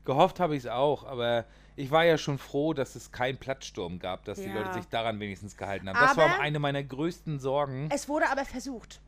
Gehofft 0.06 0.40
habe 0.40 0.56
ich 0.56 0.64
es 0.64 0.70
auch, 0.70 1.04
aber 1.04 1.46
ich 1.76 1.92
war 1.92 2.04
ja 2.06 2.18
schon 2.18 2.38
froh, 2.38 2.74
dass 2.74 2.96
es 2.96 3.12
keinen 3.12 3.38
Platzsturm 3.38 4.00
gab, 4.00 4.26
dass 4.26 4.40
die 4.40 4.48
Ja. 4.48 4.54
Leute 4.56 4.74
sich 4.74 4.88
daran 4.88 5.20
wenigstens 5.20 5.56
gehalten 5.58 5.88
haben. 5.90 5.98
das 6.00 6.18
war 6.18 6.32
Aber- 6.34 6.40
eine 6.42 6.60
meiner 6.60 6.84
größten 6.84 7.40
Sorgen. 7.40 7.90
Es 7.94 8.10
wurde 8.10 8.30
aber 8.30 8.46
versucht. 8.46 9.02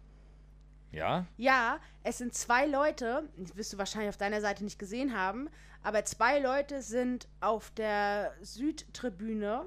Ja? 0.91 1.25
Ja, 1.37 1.79
es 2.03 2.17
sind 2.17 2.33
zwei 2.33 2.65
Leute, 2.67 3.23
das 3.37 3.55
wirst 3.55 3.73
du 3.73 3.77
wahrscheinlich 3.77 4.09
auf 4.09 4.17
deiner 4.17 4.41
Seite 4.41 4.63
nicht 4.63 4.77
gesehen 4.77 5.17
haben, 5.17 5.49
aber 5.83 6.03
zwei 6.05 6.39
Leute 6.39 6.81
sind 6.81 7.27
auf 7.39 7.71
der 7.71 8.33
Südtribüne 8.41 9.65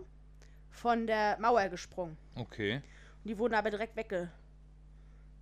von 0.71 1.07
der 1.07 1.39
Mauer 1.41 1.69
gesprungen. 1.69 2.17
Okay, 2.37 2.77
Und 3.23 3.29
die 3.29 3.39
wurden 3.39 3.55
aber 3.55 3.71
direkt 3.71 3.97
wegge 3.97 4.31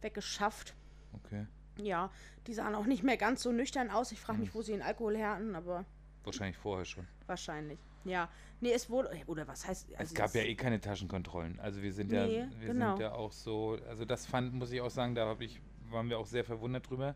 weggeschafft. 0.01 0.75
okay. 1.15 1.47
Ja, 1.79 2.11
die 2.47 2.55
sahen 2.55 2.75
auch 2.75 2.87
nicht 2.87 3.03
mehr 3.03 3.17
ganz 3.17 3.43
so 3.43 3.53
nüchtern 3.53 3.91
aus. 3.91 4.13
Ich 4.13 4.21
frage 4.21 4.39
mich, 4.39 4.55
wo 4.55 4.63
sie 4.63 4.73
den 4.73 4.83
Alkohol 4.83 5.17
her 5.17 5.31
hatten, 5.33 5.55
aber 5.55 5.85
Wahrscheinlich 6.25 6.57
vorher 6.57 6.85
schon. 6.85 7.07
wahrscheinlich. 7.27 7.79
Ja. 8.05 8.29
Nee, 8.61 8.73
es 8.73 8.91
wurde. 8.91 9.11
Oder 9.27 9.47
was 9.47 9.67
heißt. 9.67 9.91
es 9.91 9.97
also 9.97 10.15
gab 10.15 10.27
es- 10.27 10.35
ja 10.35 10.43
eh 10.43 10.55
keine 10.55 10.81
Taschenkontrollen. 10.81 11.59
Also 11.61 11.83
wir 11.83 11.93
sind 11.93 12.11
ja, 12.13 12.27
Nee, 12.27 12.47
wir 12.59 12.73
genau. 12.73 12.97
sind 12.97 13.03
ja 13.03 13.13
auch 13.13 13.33
so, 13.33 13.79
also 13.89 14.05
das 14.05 14.27
fand, 14.27 14.55
muss 14.55 14.71
ich 14.73 14.81
auch 14.81 14.91
sagen, 14.91 15.15
da 15.15 15.37
ich, 15.41 15.61
waren 15.91 16.09
wir 16.09 16.19
auch 16.19 16.27
sehr 16.27 16.45
verwundert 16.45 16.89
drüber, 16.91 17.15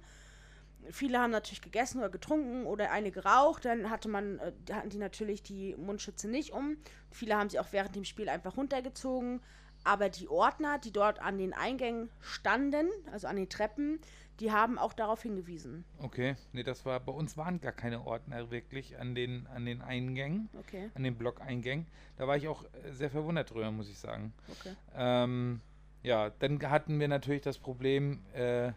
Viele 0.89 1.19
haben 1.19 1.31
natürlich 1.31 1.61
gegessen 1.61 1.99
oder 1.99 2.09
getrunken 2.09 2.65
oder 2.65 2.91
eine 2.91 3.11
geraucht. 3.11 3.65
Dann 3.65 3.89
hatte 3.89 4.07
man, 4.07 4.39
äh, 4.39 4.53
hatten 4.71 4.89
die 4.89 4.97
natürlich 4.97 5.43
die 5.43 5.75
Mundschütze 5.75 6.29
nicht 6.29 6.53
um. 6.53 6.77
Viele 7.11 7.35
haben 7.35 7.49
sie 7.49 7.59
auch 7.59 7.67
während 7.71 7.95
dem 7.95 8.05
Spiel 8.05 8.29
einfach 8.29 8.55
runtergezogen. 8.57 9.41
Aber 9.87 10.09
die 10.09 10.27
Ordner, 10.27 10.79
die 10.79 10.91
dort 10.91 11.19
an 11.21 11.37
den 11.37 11.53
Eingängen 11.53 12.09
standen, 12.19 12.87
also 13.11 13.27
an 13.27 13.37
den 13.37 13.47
Treppen, 13.47 13.99
die 14.41 14.51
haben 14.51 14.77
auch 14.77 14.93
darauf 14.93 15.21
hingewiesen. 15.23 15.85
Okay, 15.99 16.35
nee, 16.51 16.61
das 16.61 16.85
war, 16.85 16.99
bei 16.99 17.11
uns 17.13 17.37
waren 17.37 17.59
gar 17.61 17.71
keine 17.71 18.05
Ordner 18.05 18.51
wirklich 18.51 18.99
an 18.99 19.15
den, 19.15 19.47
an 19.47 19.65
den 19.65 19.81
Eingängen, 19.81 20.49
Okay, 20.59 20.91
an 20.93 21.03
den 21.03 21.15
Blockeingängen. 21.15 21.87
Da 22.17 22.27
war 22.27 22.35
ich 22.37 22.47
auch 22.47 22.63
äh, 22.65 22.91
sehr 22.91 23.09
verwundert 23.09 23.51
drüber, 23.51 23.71
muss 23.71 23.89
ich 23.89 23.97
sagen. 23.97 24.33
okay. 24.49 24.75
Ähm, 24.95 25.61
ja, 26.03 26.29
dann 26.39 26.61
hatten 26.69 26.99
wir 26.99 27.07
natürlich 27.07 27.41
das 27.41 27.57
Problem 27.57 28.19
äh, 28.33 28.71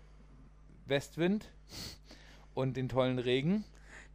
Westwind 0.86 1.50
und 2.54 2.76
den 2.76 2.88
tollen 2.88 3.18
Regen. 3.18 3.64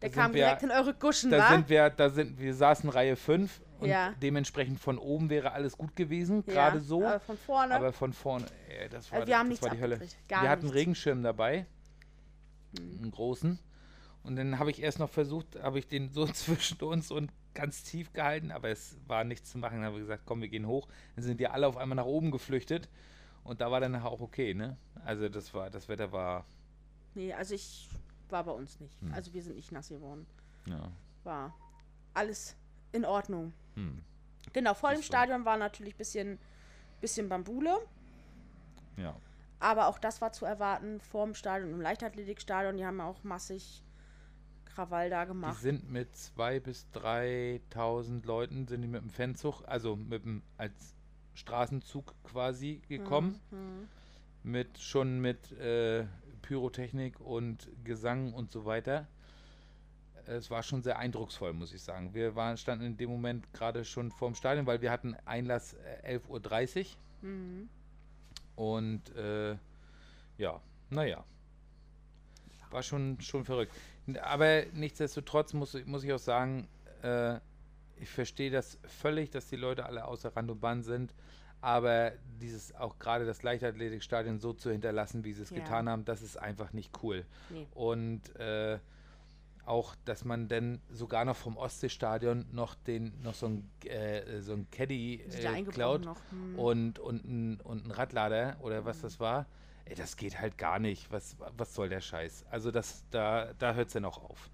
Der 0.02 0.10
Da 0.10 0.16
kam 0.16 0.34
wir- 0.34 0.46
direkt 0.46 0.64
in 0.64 0.72
eure 0.72 0.94
Guschen, 0.94 1.30
Da 1.32 1.38
wa? 1.40 1.50
sind 1.50 1.70
wir, 1.70 1.90
da 1.90 2.10
sind, 2.10 2.40
wir 2.40 2.54
saßen 2.54 2.90
Reihe 2.90 3.16
5 3.16 3.62
und 3.80 3.90
Ja. 3.90 4.14
dementsprechend 4.22 4.80
von 4.80 4.98
oben 4.98 5.30
wäre 5.30 5.52
alles 5.52 5.78
gut 5.78 5.96
gewesen, 5.96 6.44
Ja, 6.48 6.54
gerade 6.54 6.80
so. 6.82 7.06
Aber 7.06 7.20
von 7.20 7.38
vorne. 7.38 7.76
Aber 7.76 7.94
von 7.94 8.14
vorne, 8.14 8.46
äh, 8.70 8.90
das 8.90 9.12
war, 9.12 9.20
Also 9.20 9.28
wir 9.28 9.38
haben 9.40 9.50
das 9.50 9.62
war 9.62 9.70
die 9.72 9.80
Hölle. 9.82 10.00
wir 10.28 10.38
hatten 10.50 10.64
einen. 10.66 10.72
Regenschirm 10.74 11.24
dabei, 11.24 11.66
Hm. 12.78 13.00
einen 13.02 13.12
großen. 13.12 13.60
Und 14.24 14.36
dann 14.38 14.58
habe 14.58 14.72
ich 14.72 14.82
erst 14.82 14.98
noch 15.00 15.10
versucht, 15.10 15.62
habe 15.62 15.78
ich 15.80 15.88
den 15.88 16.10
so 16.12 16.26
zwischen 16.74 16.82
uns 16.82 17.12
und 17.12 17.32
ganz 17.54 17.84
tief 17.84 18.12
gehalten, 18.12 18.52
aber 18.52 18.70
es 18.70 18.98
war 19.08 19.24
nichts 19.24 19.52
zu 19.52 19.58
machen. 19.60 19.76
Dann 19.78 19.86
haben 19.86 19.94
wir 19.94 20.02
gesagt, 20.02 20.24
komm, 20.26 20.42
wir 20.42 20.50
gehen 20.50 20.66
hoch. 20.68 20.88
Dann 21.16 21.24
sind 21.24 21.40
die 21.40 21.48
alle 21.48 21.68
auf 21.68 21.78
einmal 21.78 21.96
nach 21.96 22.06
oben 22.06 22.32
geflüchtet. 22.32 22.90
Und 23.44 23.62
da 23.62 23.70
war 23.72 23.80
dann 23.80 23.96
auch 23.98 24.20
okay, 24.22 24.54
ne? 24.56 24.76
Also 25.06 25.30
das 25.30 25.54
war, 25.54 25.70
das 25.70 25.88
Wetter 25.88 26.12
war, 26.12 26.46
Nee, 27.14 27.32
also 27.32 27.54
ich 27.56 27.88
war 28.30 28.44
bei 28.44 28.52
uns 28.52 28.80
nicht. 28.82 29.00
Hm. 29.02 29.14
Also 29.14 29.32
wir 29.34 29.42
sind 29.44 29.56
nicht 29.56 29.72
nass 29.72 29.88
geworden. 29.90 30.26
ja. 30.66 30.92
War 31.24 31.56
alles 32.14 32.56
in 32.92 33.06
Ordnung. 33.06 33.54
Hm, 33.76 34.04
Genau, 34.54 34.74
vor 34.74 34.90
dem 34.92 34.98
so. 34.98 35.04
Stadion 35.04 35.44
war 35.46 35.58
natürlich 35.58 35.96
ein 35.96 35.98
bisschen, 35.98 36.40
bisschen 37.02 37.30
Bambule. 37.30 37.78
ja. 38.98 39.16
Aber 39.60 39.88
auch 39.88 39.98
das 40.00 40.20
war 40.22 40.32
zu 40.34 40.46
erwarten 40.46 41.00
vor 41.00 41.26
dem 41.26 41.34
Stadion, 41.34 41.72
im 41.72 41.82
Leichtathletikstadion. 41.82 42.78
Die 42.78 42.86
haben 42.86 43.00
auch 43.02 43.24
massig 43.24 43.82
Krawall 44.66 45.10
da 45.10 45.24
Die 45.24 45.30
gemacht. 45.30 45.60
sind 45.62 45.90
mit 45.90 46.14
2.000 46.14 46.60
bis 46.60 46.88
3.000 46.94 48.26
Leuten, 48.26 48.68
sind 48.68 48.82
die 48.82 48.88
mit 48.90 49.02
dem 49.02 49.10
Fanzug, 49.10 49.64
also 49.66 49.96
mit 49.96 50.26
dem, 50.26 50.44
als 50.58 50.94
Straßenzug 51.36 52.14
quasi 52.24 52.82
gekommen. 52.90 53.40
Mhm. 53.52 53.88
Mit, 54.44 54.78
schon 54.78 55.20
mit 55.22 55.52
äh, 55.54 56.06
Pyrotechnik 56.42 57.20
und 57.22 57.70
Gesang 57.84 58.34
und 58.34 58.52
so 58.52 58.66
weiter. 58.66 59.08
Es 60.28 60.50
war 60.50 60.64
schon 60.64 60.82
sehr 60.82 60.98
eindrucksvoll, 60.98 61.54
muss 61.54 61.74
ich 61.74 61.82
sagen. 61.84 62.14
Wir 62.14 62.36
waren, 62.36 62.58
standen 62.58 62.86
in 62.86 62.98
dem 62.98 63.10
Moment 63.10 63.52
gerade 63.54 63.86
schon 63.86 64.12
vorm 64.12 64.34
Stadion, 64.36 64.66
weil 64.66 64.82
wir 64.82 64.92
hatten 64.92 65.16
Einlass 65.26 65.76
äh, 66.04 66.18
11.30 66.18 66.80
Uhr. 67.22 67.30
Mhm. 67.30 67.70
Und 68.56 69.16
äh, 69.16 69.56
ja, 70.38 70.60
naja. 70.90 71.24
War 72.72 72.84
schon, 72.84 73.20
schon 73.22 73.46
verrückt. 73.46 73.72
Aber 74.22 74.64
nichtsdestotrotz 74.74 75.54
muss, 75.54 75.74
ich- 75.76 75.86
muss 75.86 76.04
ich 76.04 76.12
auch 76.14 76.20
sagen, 76.20 76.68
äh, 77.04 77.36
ich 77.98 78.10
verstehe 78.10 78.52
das 78.52 78.78
völlig, 78.84 79.30
dass 79.32 79.48
die 79.48 79.56
Leute 79.56 79.86
alle 79.86 80.06
außer 80.06 80.36
Rand 80.36 80.52
und 80.52 80.60
Band 80.60 80.86
sind. 80.86 81.14
Aber 81.62 82.12
dieses 82.42 82.76
auch 82.76 83.00
gerade 83.00 83.26
das 83.26 83.42
Leichtathletikstadion 83.44 84.40
so 84.40 84.54
zu 84.54 84.70
hinterlassen, 84.72 85.24
wie 85.24 85.34
sie 85.34 85.42
es 85.44 85.50
Ja. 85.52 85.58
getan 85.60 85.88
haben, 85.90 86.06
das 86.06 86.22
ist 86.22 86.38
einfach 86.38 86.74
nicht 86.74 86.92
cool. 87.02 87.26
Nee. 87.50 87.66
Und 87.74 88.36
äh, 88.36 88.80
auch, 89.66 89.96
dass 90.06 90.26
man 90.26 90.48
dann 90.48 90.82
sogar 90.90 91.26
noch 91.26 91.36
vom 91.36 91.58
Ostseestadion 91.58 92.46
noch 92.52 92.76
den 92.76 93.22
noch 93.22 93.34
so 93.34 93.48
ein 93.48 93.70
äh, 93.86 94.42
so 94.42 94.54
ein 94.54 94.70
Caddy 94.72 95.22
äh, 95.22 95.64
klaut. 95.64 96.06
Mhm. 96.32 96.60
und, 96.60 97.00
und, 97.00 97.26
ein, 97.26 97.62
und 97.62 97.88
ein 97.88 97.92
Radlader 97.92 98.58
oder 98.62 98.86
was 98.86 99.02
das 99.02 99.20
war, 99.20 99.48
ey, 99.86 99.96
das 99.96 100.18
geht 100.18 100.40
halt 100.40 100.58
gar 100.58 100.80
nicht. 100.80 101.12
Was, 101.12 101.38
was 101.58 101.74
soll 101.74 101.90
der 101.90 102.02
Scheiß? 102.02 102.46
Also 102.50 102.72
das, 102.72 103.06
da, 103.12 103.54
da 103.58 103.74
hört 103.74 103.88
es 103.88 103.94
dann 103.94 104.06
auch 104.06 104.24
auf. 104.24 104.50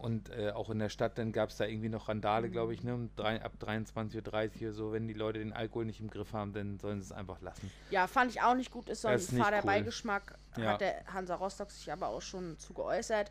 Und 0.00 0.30
äh, 0.30 0.52
auch 0.52 0.70
in 0.70 0.78
der 0.78 0.88
Stadt, 0.88 1.18
dann 1.18 1.30
gab 1.30 1.50
es 1.50 1.58
da 1.58 1.66
irgendwie 1.66 1.90
noch 1.90 2.08
Randale, 2.08 2.48
glaube 2.48 2.72
ich, 2.72 2.82
ne? 2.82 2.94
Um 2.94 3.10
drei, 3.16 3.42
ab 3.42 3.52
23.30 3.60 4.64
Uhr 4.64 4.72
so, 4.72 4.92
wenn 4.92 5.06
die 5.06 5.12
Leute 5.12 5.40
den 5.40 5.52
Alkohol 5.52 5.84
nicht 5.84 6.00
im 6.00 6.08
Griff 6.08 6.32
haben, 6.32 6.54
dann 6.54 6.78
sollen 6.78 7.02
sie 7.02 7.06
es 7.06 7.12
einfach 7.12 7.42
lassen. 7.42 7.70
Ja, 7.90 8.06
fand 8.06 8.30
ich 8.30 8.40
auch 8.40 8.54
nicht 8.54 8.70
gut. 8.70 8.88
Ist 8.88 9.02
so 9.02 9.08
ein 9.08 9.18
fader 9.18 9.58
cool. 9.58 9.66
Beigeschmack. 9.66 10.38
Ja. 10.56 10.72
Hat 10.72 10.80
der 10.80 11.04
Hansa 11.12 11.34
Rostock 11.34 11.70
sich 11.70 11.92
aber 11.92 12.08
auch 12.08 12.22
schon 12.22 12.58
zu 12.58 12.72
geäußert. 12.72 13.30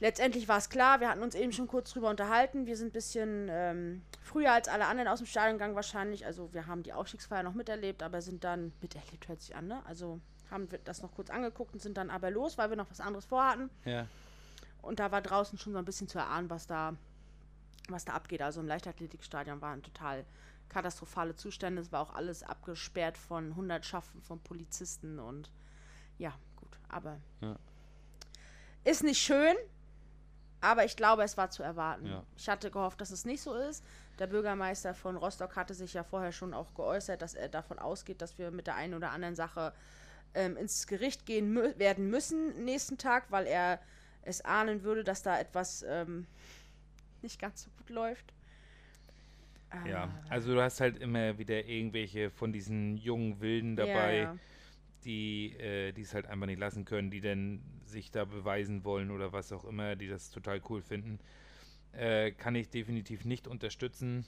Letztendlich 0.00 0.48
war 0.48 0.58
es 0.58 0.68
klar, 0.68 1.00
wir 1.00 1.08
hatten 1.08 1.22
uns 1.22 1.34
eben 1.34 1.52
schon 1.52 1.68
kurz 1.68 1.90
drüber 1.92 2.10
unterhalten. 2.10 2.66
Wir 2.66 2.76
sind 2.76 2.88
ein 2.88 2.92
bisschen 2.92 3.46
ähm, 3.50 4.02
früher 4.22 4.52
als 4.52 4.68
alle 4.68 4.86
anderen 4.86 5.08
aus 5.08 5.18
dem 5.20 5.26
Stadion 5.26 5.54
gegangen 5.56 5.76
wahrscheinlich. 5.76 6.26
Also 6.26 6.52
wir 6.52 6.66
haben 6.66 6.82
die 6.82 6.92
Aufstiegsfeier 6.92 7.42
noch 7.44 7.54
miterlebt, 7.54 8.02
aber 8.02 8.20
sind 8.20 8.42
dann, 8.44 8.72
miterlebt 8.80 9.28
hört 9.28 9.40
sich 9.40 9.54
an, 9.54 9.68
ne? 9.68 9.82
Also 9.86 10.20
haben 10.50 10.70
wir 10.70 10.78
das 10.78 11.00
noch 11.00 11.12
kurz 11.14 11.30
angeguckt 11.30 11.72
und 11.74 11.80
sind 11.80 11.96
dann 11.96 12.10
aber 12.10 12.30
los, 12.30 12.58
weil 12.58 12.70
wir 12.70 12.76
noch 12.76 12.90
was 12.90 13.00
anderes 13.00 13.24
vorhatten. 13.24 13.70
Ja, 13.84 14.06
Und 14.82 14.98
da 15.00 15.10
war 15.10 15.22
draußen 15.22 15.58
schon 15.58 15.72
so 15.72 15.78
ein 15.78 15.84
bisschen 15.84 16.08
zu 16.08 16.18
erahnen, 16.18 16.50
was 16.50 16.66
da, 16.66 16.94
was 17.88 18.04
da 18.04 18.12
abgeht. 18.12 18.42
Also 18.42 18.60
im 18.60 18.66
Leichtathletikstadion 18.66 19.60
waren 19.62 19.82
total 19.82 20.24
katastrophale 20.68 21.36
Zustände. 21.36 21.80
Es 21.80 21.92
war 21.92 22.00
auch 22.00 22.14
alles 22.14 22.42
abgesperrt 22.42 23.16
von 23.16 23.54
Hundertschaften 23.56 24.20
von 24.22 24.40
Polizisten 24.40 25.18
und 25.18 25.50
ja, 26.18 26.34
gut. 26.56 26.78
Aber 26.88 27.18
Ja. 27.40 27.56
ist 28.84 29.02
nicht 29.02 29.20
schön, 29.22 29.56
aber 30.64 30.84
ich 30.84 30.96
glaube, 30.96 31.22
es 31.22 31.36
war 31.36 31.50
zu 31.50 31.62
erwarten. 31.62 32.06
Ja. 32.06 32.22
Ich 32.36 32.48
hatte 32.48 32.70
gehofft, 32.70 33.00
dass 33.00 33.10
es 33.10 33.24
nicht 33.24 33.42
so 33.42 33.54
ist. 33.54 33.84
Der 34.18 34.26
Bürgermeister 34.26 34.94
von 34.94 35.16
Rostock 35.16 35.56
hatte 35.56 35.74
sich 35.74 35.94
ja 35.94 36.04
vorher 36.04 36.32
schon 36.32 36.54
auch 36.54 36.72
geäußert, 36.74 37.20
dass 37.22 37.34
er 37.34 37.48
davon 37.48 37.78
ausgeht, 37.78 38.22
dass 38.22 38.38
wir 38.38 38.50
mit 38.50 38.66
der 38.66 38.76
einen 38.76 38.94
oder 38.94 39.10
anderen 39.10 39.34
Sache 39.34 39.72
ähm, 40.34 40.56
ins 40.56 40.86
Gericht 40.86 41.26
gehen 41.26 41.52
mü 41.52 41.74
werden 41.78 42.08
müssen 42.10 42.64
nächsten 42.64 42.98
Tag, 42.98 43.30
weil 43.30 43.46
er 43.46 43.78
es 44.22 44.40
ahnen 44.44 44.82
würde, 44.84 45.04
dass 45.04 45.22
da 45.22 45.38
etwas 45.38 45.84
ähm, 45.86 46.26
nicht 47.22 47.40
ganz 47.40 47.64
so 47.64 47.70
gut 47.78 47.90
läuft. 47.90 48.32
ja. 49.86 50.04
Ah, 50.04 50.08
Also 50.30 50.54
du 50.54 50.62
hast 50.62 50.80
halt 50.80 50.98
immer 50.98 51.36
wieder 51.38 51.64
irgendwelche 51.66 52.30
von 52.30 52.52
diesen 52.52 52.96
jungen 52.96 53.40
Wilden 53.40 53.76
dabei, 53.76 54.16
Ja, 54.16 54.22
ja. 54.22 54.38
Die 55.04 55.54
äh, 55.58 55.90
es 56.00 56.14
halt 56.14 56.26
einfach 56.26 56.46
nicht 56.46 56.58
lassen 56.58 56.84
können, 56.84 57.10
die 57.10 57.20
dann 57.20 57.60
sich 57.84 58.10
da 58.10 58.24
beweisen 58.24 58.84
wollen 58.84 59.10
oder 59.10 59.32
was 59.32 59.52
auch 59.52 59.64
immer, 59.64 59.96
die 59.96 60.08
das 60.08 60.30
total 60.30 60.60
cool 60.68 60.82
finden. 60.82 61.18
Äh, 61.92 62.32
kann 62.32 62.54
ich 62.54 62.70
definitiv 62.70 63.24
nicht 63.24 63.46
unterstützen. 63.46 64.26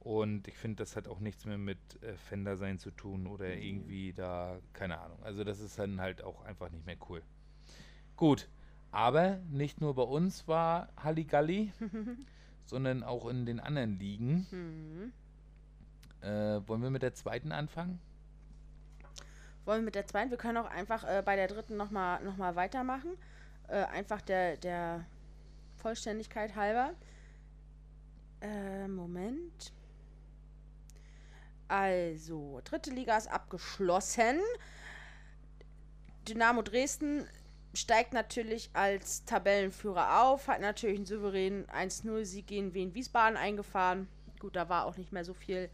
Und 0.00 0.48
ich 0.48 0.56
finde, 0.56 0.76
das 0.76 0.96
hat 0.96 1.08
auch 1.08 1.20
nichts 1.20 1.46
mehr 1.46 1.56
mit 1.56 1.78
äh, 2.02 2.16
Fender 2.16 2.56
sein 2.56 2.78
zu 2.78 2.90
tun 2.90 3.26
oder 3.26 3.46
Mhm. 3.46 3.62
irgendwie 3.62 4.12
da, 4.12 4.58
keine 4.74 4.98
Ahnung. 4.98 5.22
Also 5.22 5.44
das 5.44 5.60
ist 5.60 5.78
dann 5.78 6.00
halt 6.00 6.22
auch 6.22 6.42
einfach 6.44 6.70
nicht 6.70 6.84
mehr 6.84 6.96
cool. 7.08 7.22
Gut, 8.16 8.48
aber 8.90 9.38
nicht 9.50 9.80
nur 9.80 9.94
bei 9.94 10.02
uns 10.02 10.46
war 10.46 10.88
Halligalli, 10.96 11.72
sondern 12.66 13.02
auch 13.02 13.26
in 13.28 13.46
den 13.46 13.60
anderen 13.60 13.98
Ligen. 13.98 14.46
Mhm. 14.50 15.12
Äh, 16.20 16.66
wollen 16.68 16.82
wir 16.82 16.90
mit 16.90 17.02
der 17.02 17.14
zweiten 17.14 17.52
anfangen? 17.52 17.98
Wollen 19.64 19.80
wir 19.80 19.86
mit 19.86 19.94
der 19.94 20.06
zweiten? 20.06 20.30
Wir 20.30 20.38
können 20.38 20.58
auch 20.58 20.70
einfach 20.70 21.04
äh, 21.04 21.22
bei 21.24 21.36
der 21.36 21.48
dritten 21.48 21.76
nochmal 21.76 22.22
noch 22.22 22.36
mal 22.36 22.54
weitermachen. 22.54 23.16
Äh, 23.68 23.84
einfach 23.84 24.20
der, 24.20 24.56
der 24.56 25.04
Vollständigkeit 25.76 26.54
halber. 26.54 26.94
Äh, 28.40 28.88
Moment. 28.88 29.72
Also, 31.68 32.60
dritte 32.64 32.90
Liga 32.90 33.16
ist 33.16 33.26
abgeschlossen. 33.26 34.38
Dynamo 36.28 36.62
Dresden 36.62 37.26
steigt 37.72 38.12
natürlich 38.12 38.70
als 38.74 39.24
Tabellenführer 39.24 40.22
auf, 40.22 40.48
hat 40.48 40.60
natürlich 40.60 40.96
einen 40.96 41.06
souveränen 41.06 41.66
1-0-Sieg 41.66 42.46
gegen 42.46 42.74
Wien 42.74 42.94
Wiesbaden 42.94 43.36
eingefahren. 43.36 44.08
Gut, 44.38 44.56
da 44.56 44.68
war 44.68 44.86
auch 44.86 44.96
nicht 44.96 45.12
mehr 45.12 45.24
so 45.24 45.34
viel, 45.34 45.70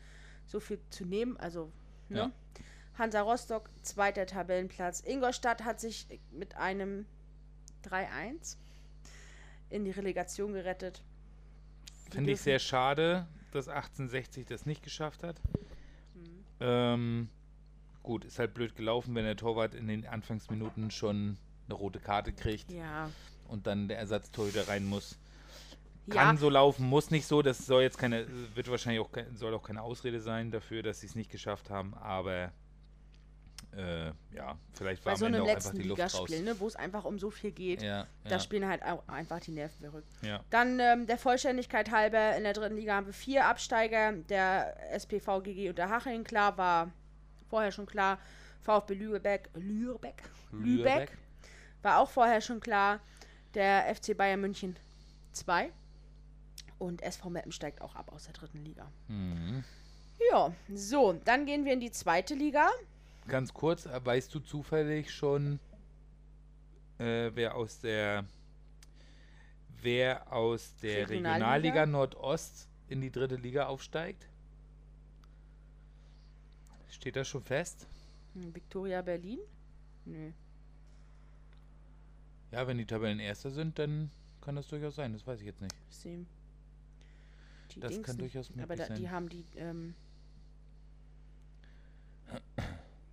so 0.47 0.61
viel 0.61 0.81
zu 0.91 1.05
nehmen. 1.05 1.37
Also, 1.37 1.71
ne? 2.09 2.19
Ja. 2.19 2.31
Hansa 3.01 3.23
Rostock, 3.23 3.71
zweiter 3.83 4.27
Tabellenplatz. 4.27 5.03
Ingolstadt 5.05 5.65
hat 5.65 5.81
sich 5.81 6.07
mit 6.31 6.55
einem 6.57 7.07
3-1 7.85 8.57
in 9.71 9.85
die 9.85 9.91
Relegation 9.91 10.53
gerettet. 10.53 11.03
Finde 12.11 12.33
ich 12.33 12.41
sehr 12.41 12.59
schade, 12.59 13.27
dass 13.53 13.69
1860 13.69 14.47
das 14.47 14.67
nicht 14.67 14.83
geschafft 14.83 15.23
hat. 15.23 15.41
Mhm. 16.15 16.45
Ähm, 16.61 17.29
gut, 18.03 18.25
ist 18.25 18.39
halt 18.39 18.53
blöd 18.53 18.77
gelaufen, 18.77 19.15
wenn 19.15 19.25
der 19.25 19.37
Torwart 19.37 19.75
in 19.75 19.89
den 19.89 20.07
Anfangsminuten 20.07 20.91
schon 20.91 21.39
eine 21.67 21.75
rote 21.75 22.01
Karte 22.01 22.33
kriegt 22.33 22.71
Ja. 22.71 23.11
und 23.49 23.67
dann 23.67 23.89
der 23.89 23.99
Ersatztorhüter 23.99 24.69
rein 24.69 24.85
muss. 24.85 25.17
Ja, 26.07 26.15
Kann 26.15 26.37
so 26.37 26.51
laufen, 26.51 26.87
muss 26.87 27.11
nicht 27.11 27.27
so. 27.27 27.41
Das 27.41 27.65
soll 27.65 27.83
jetzt 27.83 27.97
keine, 27.97 28.27
wird 28.55 28.69
wahrscheinlich 28.69 29.01
auch, 29.01 29.11
soll 29.35 29.55
auch 29.55 29.63
keine 29.63 29.81
Ausrede 29.83 30.21
sein 30.21 30.51
dafür, 30.51 30.83
dass 30.83 31.01
sie 31.01 31.07
es 31.07 31.15
nicht 31.15 31.31
geschafft 31.31 31.71
haben. 31.71 31.95
Aber 31.95 32.53
äh, 33.77 34.07
ja, 34.35 34.59
vielleicht 34.73 35.05
war 35.05 35.13
bei 35.13 35.19
so 35.19 35.27
einem 35.27 35.45
letzten. 35.45 35.77
Ligaspiel, 35.79 36.43
ne, 36.43 36.59
wo 36.59 36.67
es 36.67 36.77
einfach 36.77 37.05
um 37.05 37.19
so 37.19 37.31
viel 37.31 37.53
geht, 37.53 37.83
Ja, 37.83 38.07
da 38.25 38.31
ja, 38.31 38.41
spielen 38.41 38.67
halt 38.67 38.83
auch 38.83 39.07
einfach 39.09 39.41
die 39.41 39.53
Nerven 39.53 39.79
verrückt. 39.81 40.09
ja. 40.23 40.43
Dann 40.51 40.81
ähm, 40.81 41.07
der 41.07 41.19
Vollständigkeit 41.19 41.91
halber, 41.91 42.37
in 42.37 42.43
der 42.43 42.53
dritten 42.53 42.77
Liga 42.77 42.95
haben 42.95 43.07
wir 43.07 43.13
vier 43.13 43.47
Absteiger. 43.47 44.13
Der 44.29 44.77
SPV 44.93 45.41
GG 45.43 45.69
und 45.69 45.79
der 45.79 45.89
Haching, 45.89 46.25
klar, 46.25 46.59
war 46.59 46.91
vorher 47.49 47.71
schon 47.71 47.87
klar. 47.87 48.19
VfB 48.63 48.95
Lübeck, 48.95 49.49
Lübeck, 49.55 50.23
Lübeck, 50.53 51.17
war 51.83 51.99
auch 51.99 52.11
vorher 52.11 52.41
schon 52.41 52.61
klar. 52.61 53.01
Der 53.55 53.95
FC 53.95 54.17
Bayern 54.17 54.41
München 54.41 54.77
2. 55.33 55.73
Und 56.79 57.03
SV 57.03 57.31
Meppen 57.31 57.53
steigt 57.53 57.83
auch 57.83 57.95
ab 57.95 58.11
aus 58.13 58.25
der 58.25 58.33
dritten 58.33 58.65
Liga. 58.65 58.91
Mhm. 59.09 59.65
Ja, 60.31 60.53
so, 60.75 61.13
dann 61.25 61.47
gehen 61.47 61.65
wir 61.65 61.73
in 61.73 61.81
die 61.81 61.91
zweite 61.91 62.35
Liga. 62.35 62.69
Ganz 63.29 63.53
kurz, 63.55 63.87
äh, 63.87 64.05
weißt 64.05 64.35
du 64.35 64.41
zufällig 64.41 65.13
schon, 65.13 65.61
äh, 66.99 67.31
wer 67.35 67.55
aus 67.55 67.81
der 67.81 68.25
wer 69.83 70.33
aus 70.33 70.75
der 70.83 71.09
Regionalliga? 71.09 71.31
Regionalliga 71.33 71.87
Nordost 71.87 72.69
in 72.89 73.01
die 73.01 73.11
dritte 73.11 73.37
Liga 73.37 73.67
aufsteigt? 73.67 74.29
Steht 76.89 77.17
das 77.17 77.29
schon 77.29 77.43
fest? 77.45 77.87
Hm, 78.35 78.55
Viktoria 78.55 79.01
Berlin? 79.03 79.39
Nö. 80.05 80.33
Ja, 82.51 82.67
wenn 82.67 82.79
die 82.79 82.87
Tabellen 82.87 83.21
Erster 83.21 83.51
sind, 83.51 83.79
dann 83.79 84.11
kann 84.41 84.57
das 84.57 84.67
durchaus 84.69 84.97
sein. 84.97 85.13
Das 85.13 85.27
weiß 85.27 85.41
ich 85.41 85.47
jetzt 85.47 85.61
nicht. 85.61 85.75
Die 87.75 87.81
Das 87.81 87.93
Dings 87.93 88.07
kann 88.07 88.19
durchaus 88.19 88.51
Aber 88.51 88.61
möglich 88.61 88.79
da, 88.79 88.87
sein. 88.87 88.97
die 88.97 89.11
haben 89.11 89.29
die, 89.29 89.45
ähm, 89.57 89.95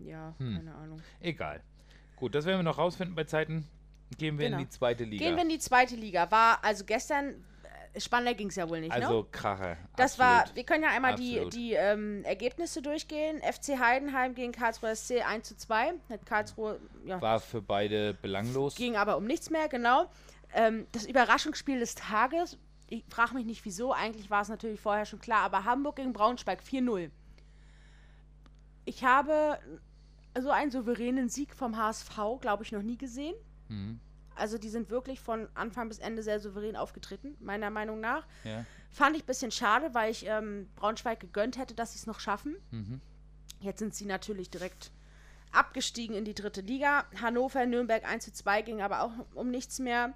ja, 0.08 0.34
Hm. 0.40 0.56
keine 0.58 0.76
Ahnung. 0.76 1.02
Egal. 1.20 1.62
Gut, 2.16 2.34
das 2.36 2.46
werden 2.46 2.60
wir 2.60 2.64
noch 2.64 2.78
rausfinden 2.78 3.16
bei 3.16 3.26
Zeiten. 3.26 3.68
Gehen 4.18 4.38
wir 4.40 4.46
Genau. 4.48 4.58
in 4.60 4.64
die 4.66 4.70
zweite 4.70 5.04
Liga. 5.04 5.24
Gehen 5.26 5.36
wir 5.36 5.44
in 5.44 5.50
die 5.50 5.60
zweite 5.60 5.96
Liga. 5.96 6.32
War, 6.32 6.64
also 6.64 6.86
gestern, 6.86 7.44
äh, 7.94 8.00
spannender 8.00 8.34
ging 8.34 8.48
es 8.48 8.56
ja 8.56 8.68
wohl 8.70 8.80
nicht, 8.80 8.92
also 8.92 9.22
ne? 9.24 9.28
Kracher. 9.32 9.78
Das 9.98 10.14
absolut. 10.20 10.20
war, 10.48 10.56
wir 10.56 10.64
können 10.64 10.84
ja 10.84 10.90
einmal 10.92 11.16
die, 11.16 11.34
Absolut. 11.34 11.54
die 11.54 11.74
ähm, 11.74 12.24
Ergebnisse 12.24 12.82
durchgehen. 12.82 13.42
FC 13.42 13.78
Heidenheim 13.80 14.34
gegen 14.34 14.54
Karlsruhe 14.54 14.96
SC 14.96 15.22
1 15.28 15.48
zu 15.48 15.58
2. 15.58 15.94
Hat 16.10 16.26
Karlsruhe, 16.26 16.80
ja, 17.06 17.22
war 17.22 17.40
für 17.40 17.62
beide 17.62 18.14
belanglos. 18.16 18.76
ging 18.76 18.96
aber 18.96 19.18
um 19.18 19.26
nichts 19.26 19.50
mehr, 19.50 19.68
genau. 19.68 20.10
Ähm, 20.54 20.88
das 20.94 21.06
Überraschungsspiel 21.06 21.80
des 21.80 21.96
Tages, 21.96 22.58
ich 22.88 23.04
frage 23.10 23.34
mich 23.34 23.46
nicht 23.46 23.66
wieso, 23.66 23.92
eigentlich 23.92 24.30
war 24.30 24.42
es 24.42 24.48
natürlich 24.48 24.80
vorher 24.80 25.06
schon 25.06 25.20
klar, 25.20 25.42
aber 25.42 25.66
Hamburg 25.66 25.98
gegen 25.98 26.14
Braunschweig 26.14 26.62
4-0. 26.62 27.12
Ich 28.86 29.04
habe 29.04 29.60
so 30.42 30.52
einen 30.52 30.72
souveränen 30.72 31.30
Sieg 31.30 31.54
vom 31.54 31.78
HSV, 31.78 32.18
glaube 32.42 32.64
ich, 32.64 32.72
noch 32.72 32.82
nie 32.82 32.98
gesehen. 32.98 33.36
Mhm. 33.70 34.00
Also 34.36 34.58
die 34.58 34.70
sind 34.70 34.90
wirklich 34.90 35.20
von 35.20 35.48
Anfang 35.56 35.90
bis 35.90 35.98
Ende 35.98 36.22
sehr 36.22 36.40
souverän 36.40 36.76
aufgetreten, 36.76 37.36
meiner 37.40 37.70
Meinung 37.70 38.00
nach. 38.00 38.28
Ja. 38.44 38.66
Fand 38.92 39.16
ich 39.16 39.24
ein 39.24 39.26
bisschen 39.26 39.52
schade, 39.52 39.94
weil 39.94 40.12
ich 40.12 40.26
ähm, 40.28 40.70
Braunschweig 40.76 41.20
gegönnt 41.20 41.58
hätte, 41.58 41.74
dass 41.74 41.94
sie 41.94 41.98
es 41.98 42.06
noch 42.06 42.20
schaffen. 42.20 42.56
Mhm. 42.72 43.02
Jetzt 43.60 43.80
sind 43.80 43.96
sie 43.96 44.06
natürlich 44.06 44.50
direkt 44.50 44.92
abgestiegen 45.52 46.16
in 46.16 46.26
die 46.26 46.36
dritte 46.36 46.62
Liga. 46.62 47.06
Hannover, 47.20 47.66
Nürnberg 47.66 48.08
1 48.08 48.26
zu 48.26 48.34
2 48.34 48.62
ging 48.62 48.82
aber 48.82 49.02
auch 49.02 49.12
um 49.34 49.50
nichts 49.50 49.80
mehr. 49.80 50.14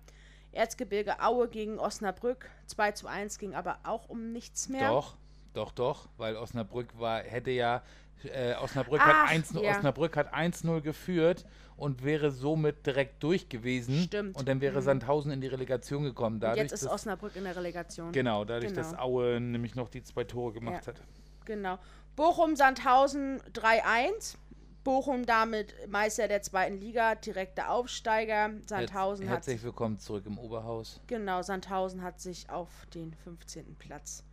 Erzgebirge 0.51 1.21
Aue 1.21 1.47
gegen 1.47 1.79
Osnabrück 1.79 2.49
2 2.67 2.91
zu 2.91 3.07
1 3.07 3.39
ging 3.39 3.55
aber 3.55 3.79
auch 3.83 4.09
um 4.09 4.31
nichts 4.31 4.69
mehr. 4.69 4.89
Doch, 4.89 5.15
doch, 5.53 5.71
doch, 5.71 6.09
weil 6.17 6.35
Osnabrück 6.35 6.99
war, 6.99 7.21
hätte 7.21 7.51
ja, 7.51 7.83
äh, 8.25 8.55
Osnabrück, 8.55 9.01
Ach, 9.03 9.23
hat 9.23 9.29
1, 9.31 9.53
ja. 9.53 9.77
Osnabrück 9.77 10.15
hat 10.17 10.33
1-0 10.33 10.81
geführt 10.81 11.45
und 11.77 12.03
wäre 12.03 12.31
somit 12.31 12.85
direkt 12.85 13.21
durch 13.23 13.49
gewesen. 13.49 14.03
Stimmt. 14.03 14.35
Und 14.37 14.47
dann 14.47 14.61
wäre 14.61 14.79
Mhm. 14.79 14.85
Sandhausen 14.85 15.31
in 15.31 15.41
die 15.41 15.47
Relegation 15.47 16.03
gekommen. 16.03 16.35
Und 16.35 16.41
Dadurch, 16.41 16.59
jetzt 16.61 16.71
ist 16.73 16.83
dass, 16.85 16.91
Osnabrück 16.91 17.35
in 17.35 17.43
der 17.43 17.55
Relegation. 17.55 18.11
Genau, 18.11 18.45
dadurch, 18.45 18.73
dass 18.73 18.91
Genau. 18.91 19.01
Aue 19.03 19.39
nämlich 19.39 19.75
noch 19.75 19.89
die 19.89 20.03
zwei 20.03 20.23
Tore 20.23 20.53
gemacht 20.53 20.85
Ja. 20.85 20.93
hat. 20.93 21.01
Genau. 21.45 21.79
Bochum 22.15 22.55
Sandhausen 22.55 23.41
3-1. 23.53 24.37
Bochum 24.83 25.27
damit 25.27 25.75
Meister 25.89 26.27
der 26.27 26.41
zweiten 26.41 26.79
Liga, 26.79 27.13
direkter 27.13 27.69
Aufsteiger. 27.69 28.49
Sandhausen 28.65 29.27
Herz, 29.27 29.41
hat 29.41 29.47
herzlich 29.47 29.63
willkommen 29.63 29.99
zurück 29.99 30.23
im 30.25 30.39
Oberhaus. 30.39 30.99
genau, 31.05 31.43
Sandhausen 31.43 32.01
hat 32.01 32.19
sich 32.19 32.49
auf 32.49 32.69
den 32.95 33.13
15. 33.23 33.75
Platz 33.77 34.23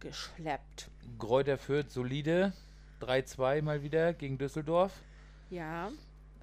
geschleppt. 0.00 0.90
Gräuter 1.18 1.58
Fürth 1.58 1.90
solide. 1.90 2.52
3-2 3.00 3.62
mal 3.62 3.82
wieder 3.82 4.12
gegen 4.12 4.38
Düsseldorf. 4.38 4.92
Ja, 5.50 5.90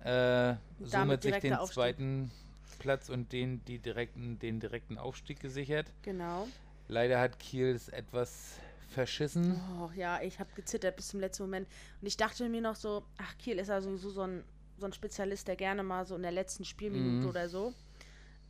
Äh, 0.04 0.56
somit 0.84 1.24
sich 1.24 1.38
den 1.40 1.54
Aufstieg. 1.54 1.74
zweiten 1.76 2.32
Platz 2.80 3.10
und 3.10 3.32
den, 3.34 3.64
die 3.66 3.80
direkten, 3.80 4.38
den 4.40 4.60
direkten 4.60 4.98
Aufstieg 4.98 5.40
gesichert. 5.40 5.92
genau. 6.04 6.48
Leider 6.90 7.20
hat 7.20 7.38
Kiel 7.40 7.68
es 7.76 7.90
etwas 7.90 8.60
verschissen. 8.90 9.60
Oh, 9.82 9.90
ja, 9.96 10.22
ich 10.22 10.40
habe 10.40 10.50
gezittert 10.56 10.96
bis 10.96 11.10
zum 11.10 11.20
letzten 11.20 11.44
Moment. 11.44 11.68
Und 12.02 12.08
ich 12.08 12.16
dachte 12.16 12.48
mir 12.48 12.62
noch 12.62 12.76
so, 12.78 13.04
ach, 13.18 13.38
Kiel 13.38 13.60
ist 13.60 13.68
ja 13.68 13.82
sowieso 13.82 14.10
so 14.10 14.22
ein, 14.22 14.44
so 14.78 14.86
ein 14.86 14.94
Spezialist, 14.94 15.48
der 15.50 15.58
gerne 15.58 15.84
mal 15.84 16.06
so 16.06 16.16
in 16.16 16.22
der 16.22 16.32
letzten 16.32 16.64
Spielminute 16.64 17.24
Mhm. 17.24 17.28
oder 17.30 17.50
so. 17.50 17.74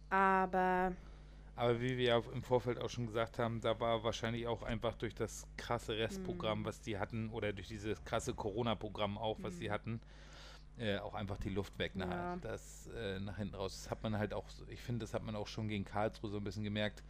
Aber 0.10 0.94
Aber 1.58 1.82
wie 1.82 1.98
wir 1.98 2.06
ja 2.06 2.22
im 2.34 2.44
Vorfeld 2.44 2.80
auch 2.80 2.90
schon 2.90 3.08
gesagt 3.08 3.40
haben, 3.40 3.60
da 3.62 3.80
war 3.80 4.04
wahrscheinlich 4.04 4.46
auch 4.48 4.62
einfach 4.64 4.96
durch 4.96 5.16
das 5.16 5.46
krasse 5.58 5.98
Restprogramm, 5.98 6.60
Mhm. 6.62 6.66
was 6.66 6.82
die 6.82 6.98
hatten, 7.00 7.30
oder 7.32 7.52
durch 7.52 7.68
dieses 7.68 8.04
krasse 8.06 8.34
Corona-Programm 8.36 9.18
auch, 9.18 9.38
was 9.42 9.58
sie 9.58 9.72
hatten, 9.72 10.00
äh, 10.78 11.00
auch 11.00 11.16
einfach 11.16 11.38
die 11.38 11.50
Luft 11.50 11.78
weg 11.80 11.96
Mhm. 11.96 12.02
Ja. 12.02 12.38
das, 12.42 12.88
äh, 12.96 13.20
nach 13.20 13.38
hinten 13.38 13.56
raus. 13.56 13.74
Das 13.82 13.90
hat 13.92 14.04
man 14.04 14.18
halt 14.20 14.34
auch, 14.36 14.46
ich 14.70 14.80
finde, 14.82 15.00
das 15.04 15.14
hat 15.16 15.24
man 15.24 15.36
auch 15.36 15.48
schon 15.48 15.68
gegen 15.68 15.84
Karlsruhe 15.84 16.30
so 16.30 16.38
ein 16.38 16.44
bisschen 16.44 16.64
gemerkt, 16.64 17.02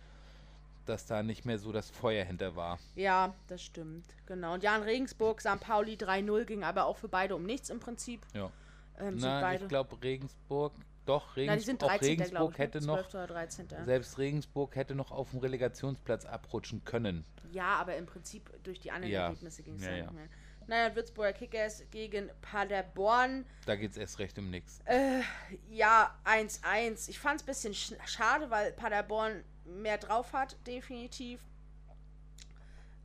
dass 0.86 1.06
da 1.06 1.22
nicht 1.22 1.44
mehr 1.44 1.60
so 1.60 1.74
das 1.74 1.90
Feuer 1.90 2.24
hinter 2.24 2.56
war. 2.56 2.80
ja, 2.96 3.34
das 3.48 3.62
stimmt. 3.62 4.06
Genau. 4.26 4.54
Und 4.54 4.64
ja, 4.64 4.78
in 4.78 4.84
Regensburg, 4.84 5.42
St. 5.42 5.60
Pauli 5.60 5.96
3-0 5.98 6.46
ging 6.46 6.64
aber 6.64 6.86
auch 6.86 6.96
für 6.96 7.10
beide 7.10 7.36
um 7.36 7.44
nichts 7.44 7.70
im 7.70 7.82
Prinzip. 7.82 8.26
Ja. 8.34 8.50
Ähm, 8.98 9.18
beide. 9.20 9.64
ich 9.64 9.70
glaube 9.70 10.02
Regensburg, 10.02 10.72
doch, 11.08 11.36
Na, 11.36 11.58
sind 11.60 11.84
auch 11.84 11.88
13. 11.90 12.18
glaube 12.18 12.52
Regensburg 12.52 12.52
ich. 12.52 12.58
ne? 12.58 12.64
hätte 12.66 12.86
noch, 12.86 12.96
12. 13.10 13.14
oder 13.16 13.28
13. 13.28 13.68
selbst 13.84 14.18
Regensburg 14.18 14.76
hätte 14.76 14.96
noch 14.96 15.12
auf 15.12 15.32
dem 15.32 15.40
Relegationsplatz 15.40 16.26
abrutschen 16.26 16.84
können. 16.84 17.26
Ja, 17.52 17.76
aber 17.78 17.96
im 17.96 18.06
Prinzip 18.06 18.52
durch 18.64 18.80
die 18.80 18.92
anderen 18.92 19.12
Ja. 19.14 19.28
Ergebnisse 19.28 19.64
ging 19.64 19.76
es 19.76 19.86
Ja, 19.86 19.92
ja, 19.96 20.02
nicht 20.04 20.14
mehr. 20.14 20.28
Naja, 20.68 20.94
Würzburger 20.96 21.32
Kickers 21.32 21.84
gegen 21.92 22.30
Paderborn. 22.42 23.46
Da 23.66 23.78
geht 23.78 23.92
es 23.92 23.98
erst 23.98 24.20
recht 24.20 24.38
um 24.38 24.50
nichts. 24.50 24.80
Äh, 24.84 25.22
ja, 25.70 26.14
1-1. 26.26 27.08
Ich 27.10 27.20
fand 27.20 27.38
es 27.40 27.44
ein 27.44 27.46
bisschen 27.46 27.74
sch 27.74 27.94
schade, 28.06 28.50
weil 28.50 28.74
Paderborn 28.74 29.44
mehr 29.64 29.98
drauf 29.98 30.34
hat, 30.34 30.58
definitiv. 30.68 31.40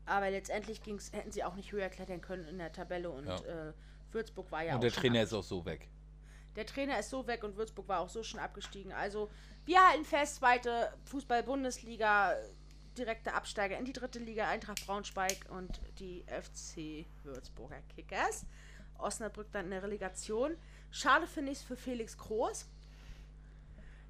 Aber 0.06 0.30
letztendlich 0.30 0.82
ging's, 0.82 1.12
hätten 1.12 1.30
sie 1.30 1.44
auch 1.44 1.54
nicht 1.54 1.70
höher 1.70 1.88
klettern 1.88 2.20
können 2.20 2.46
in 2.48 2.58
der 2.58 2.72
Tabelle 2.72 3.10
und 3.10 3.26
Ja. 3.26 3.36
äh, 3.68 3.72
Würzburg 4.10 4.50
war 4.50 4.62
ja 4.64 4.72
und 4.72 4.78
auch 4.78 4.80
der 4.80 4.90
schon 4.90 5.00
Trainer 5.02 5.20
ab- 5.20 5.24
ist 5.26 5.32
auch 5.32 5.44
so 5.44 5.64
weg. 5.64 5.88
Der 6.56 6.66
Trainer 6.66 6.98
ist 6.98 7.10
so 7.10 7.26
weg 7.26 7.44
und 7.44 7.56
Würzburg 7.56 7.88
war 7.88 8.00
auch 8.00 8.08
so 8.08 8.22
schon 8.22 8.40
abgestiegen. 8.40 8.92
Also, 8.92 9.30
wir 9.64 9.86
halten 9.86 10.04
fest, 10.04 10.36
zweite 10.36 10.92
Fußball-Bundesliga 11.06 12.36
direkte 12.96 13.32
Absteiger 13.32 13.78
in 13.78 13.84
die 13.84 13.92
dritte 13.92 14.18
Liga, 14.18 14.48
Eintracht 14.48 14.84
Braunschweig 14.86 15.46
und 15.50 15.80
die 15.98 16.24
FC 16.26 17.06
Würzburger 17.24 17.80
Kickers. 17.94 18.44
Osnabrück 18.98 19.50
dann 19.52 19.66
in 19.66 19.70
der 19.70 19.82
Relegation. 19.82 20.56
Schade 20.90 21.26
finde 21.26 21.52
ich 21.52 21.58
es 21.58 21.64
für 21.64 21.76
Felix 21.76 22.16
Groß, 22.18 22.66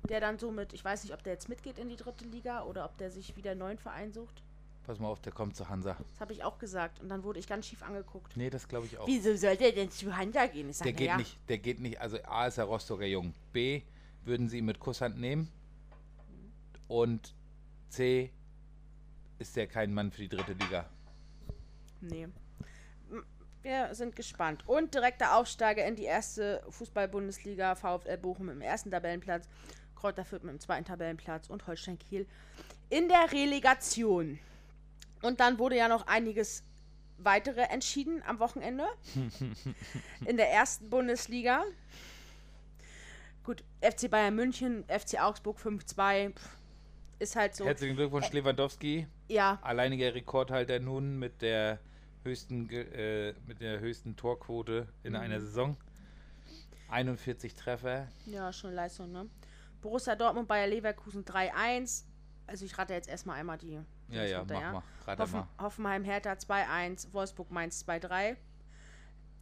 der 0.08 0.20
dann 0.20 0.38
somit, 0.38 0.72
ich 0.72 0.84
weiß 0.84 1.04
nicht, 1.04 1.14
ob 1.14 1.22
der 1.22 1.34
jetzt 1.34 1.48
mitgeht 1.48 1.78
in 1.78 1.88
die 1.88 1.96
dritte 1.96 2.24
Liga 2.24 2.64
oder 2.64 2.84
ob 2.84 2.98
der 2.98 3.10
sich 3.10 3.36
wieder 3.36 3.52
einen 3.52 3.60
neuen 3.60 3.78
Verein 3.78 4.12
sucht. 4.12 4.42
Pass 4.84 4.98
mal 4.98 5.08
auf, 5.08 5.20
der 5.20 5.32
kommt 5.32 5.54
zu 5.56 5.68
Hansa. 5.68 5.96
Das 6.10 6.20
habe 6.20 6.32
ich 6.32 6.42
auch 6.42 6.58
gesagt 6.58 7.00
und 7.00 7.08
dann 7.08 7.22
wurde 7.22 7.38
ich 7.38 7.46
ganz 7.46 7.66
schief 7.66 7.82
angeguckt. 7.82 8.36
Nee, 8.36 8.50
das 8.50 8.66
glaube 8.66 8.86
ich 8.86 8.98
auch. 8.98 9.06
Wieso 9.06 9.36
soll 9.36 9.56
der 9.56 9.72
denn 9.72 9.90
zu 9.90 10.16
Hansa 10.16 10.46
gehen? 10.46 10.70
Ich 10.70 10.78
sag, 10.78 10.84
Der 10.84 10.92
geht 10.92 11.06
ja. 11.06 11.16
nicht, 11.16 11.38
der 11.48 11.58
geht 11.58 11.80
nicht, 11.80 12.00
also 12.00 12.18
A 12.24 12.46
ist 12.46 12.58
er 12.58 12.64
Rostocker 12.64 13.06
Jung, 13.06 13.32
B 13.52 13.82
würden 14.24 14.48
sie 14.48 14.58
ihn 14.58 14.64
mit 14.64 14.80
Kusshand 14.80 15.18
nehmen 15.18 15.48
und 16.88 17.34
C 17.90 18.32
ist 19.38 19.56
der 19.56 19.66
kein 19.66 19.92
Mann 19.92 20.10
für 20.10 20.22
die 20.22 20.28
dritte 20.28 20.52
Liga. 20.52 20.88
Nee. 22.00 22.28
Wir 23.62 23.94
sind 23.94 24.16
gespannt. 24.16 24.68
Und 24.68 24.94
direkter 24.94 25.36
Aufsteiger 25.36 25.86
in 25.86 25.94
die 25.94 26.04
erste 26.04 26.64
Fußball-Bundesliga. 26.70 27.76
VfL 27.76 28.18
Bochum 28.18 28.48
im 28.48 28.60
ersten 28.60 28.90
Tabellenplatz. 28.90 29.48
Kräuter 29.94 30.24
Fürth 30.24 30.42
mit 30.42 30.52
dem 30.52 30.60
zweiten 30.60 30.84
Tabellenplatz. 30.84 31.48
Und 31.48 31.66
Holstein 31.68 31.98
Kiel 31.98 32.26
in 32.90 33.08
der 33.08 33.30
Relegation. 33.30 34.40
Und 35.22 35.40
dann 35.40 35.58
wurde 35.58 35.76
ja 35.76 35.88
noch 35.88 36.06
einiges 36.06 36.62
weitere 37.18 37.62
entschieden 37.62 38.22
am 38.26 38.38
Wochenende. 38.40 38.84
in 40.26 40.36
der 40.36 40.50
ersten 40.50 40.90
Bundesliga. 40.90 41.62
Gut, 43.44 43.64
FC 43.80 44.10
Bayern 44.10 44.34
München, 44.36 44.84
FC 44.88 45.20
Augsburg 45.20 45.58
5-2. 45.58 46.32
pff, 46.34 46.56
Ist 47.18 47.36
halt 47.36 47.54
so. 47.56 47.64
Herzlichen 47.64 47.96
Glückwunsch, 47.96 48.30
Lewandowski. 48.32 49.06
Ja, 49.28 49.58
Alleiniger 49.62 50.14
Rekordhalter 50.14 50.78
nun 50.80 51.18
mit 51.18 51.42
der 51.42 51.78
höchsten, 52.24 52.68
äh, 52.70 53.34
mit 53.46 53.60
der 53.60 53.80
höchsten 53.80 54.16
Torquote 54.16 54.86
in 55.02 55.16
einer 55.16 55.38
Mhm. 55.38 55.42
Saison. 55.42 55.76
41 56.88 57.54
Treffer. 57.54 58.08
Ja, 58.26 58.52
schon 58.52 58.74
Leistung, 58.74 59.10
ne? 59.12 59.28
Borussia 59.80 60.14
Dortmund, 60.14 60.46
Bayer 60.46 60.66
Leverkusen 60.68 61.24
3-1. 61.24 62.04
Also 62.46 62.64
ich 62.64 62.76
rate 62.76 62.92
jetzt 62.94 63.08
erstmal 63.08 63.38
einmal 63.38 63.58
die. 63.58 63.80
Ja, 64.08 64.24
ja, 64.24 64.38
runter, 64.40 64.54
mach 64.60 64.72
mal. 64.72 64.82
Rat 65.06 65.18
Hoffen, 65.20 65.38
mal. 65.40 65.48
Hoffenheim 65.60 66.04
Hertha 66.04 66.32
2-1, 66.32 67.12
Wolfsburg 67.12 67.50
Mainz 67.50 67.84
2-3. 67.86 68.36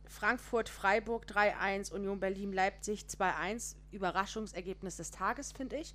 Frankfurt 0.06 0.68
Freiburg 0.68 1.24
3-1, 1.26 1.92
Union 1.92 2.18
Berlin 2.20 2.52
Leipzig 2.52 3.04
2-1. 3.04 3.76
Überraschungsergebnis 3.92 4.96
des 4.96 5.10
Tages, 5.10 5.52
finde 5.52 5.76
ich. 5.76 5.94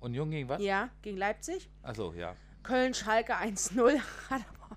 Union 0.00 0.30
gegen 0.30 0.48
was? 0.48 0.60
Ja, 0.62 0.88
gegen 1.02 1.18
Leipzig. 1.18 1.68
Achso, 1.82 2.12
ja. 2.14 2.34
Köln 2.62 2.94
Schalke 2.94 3.36
1-0. 3.36 3.98
Hat 4.30 4.42
aber- 4.62 4.76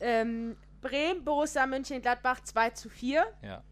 ähm, 0.00 0.56
Bremen 0.80 1.24
Borussia 1.24 1.66
München-Gladbach 1.66 2.40
2-4. 2.40 3.22
Ja. 3.42 3.62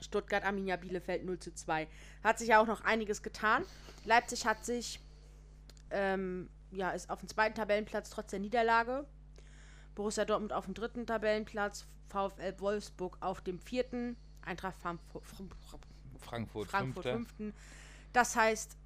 Stuttgart, 0.00 0.44
Arminia 0.44 0.76
Bielefeld 0.76 1.24
0 1.24 1.38
zu 1.38 1.52
2. 1.54 1.86
Hat 2.24 2.38
sich 2.38 2.48
ja 2.48 2.60
auch 2.60 2.66
noch 2.66 2.82
einiges 2.82 3.22
getan. 3.22 3.64
Leipzig 4.04 4.46
hat 4.46 4.64
sich, 4.64 5.00
ähm, 5.90 6.48
ja, 6.70 6.90
ist 6.90 7.10
auf 7.10 7.20
dem 7.20 7.28
zweiten 7.28 7.54
Tabellenplatz 7.54 8.10
trotz 8.10 8.30
der 8.30 8.40
Niederlage. 8.40 9.06
Borussia 9.94 10.24
Dortmund 10.24 10.52
auf 10.52 10.64
dem 10.66 10.74
dritten 10.74 11.06
Tabellenplatz. 11.06 11.86
VfL 12.08 12.54
Wolfsburg 12.58 13.16
auf 13.20 13.40
dem 13.40 13.58
vierten. 13.58 14.16
Eintracht 14.42 14.76
Frankfurt, 14.78 15.24
Frankfurt, 16.68 17.04
fünften. 17.04 17.54
Das 18.12 18.34
heißt, 18.36 18.76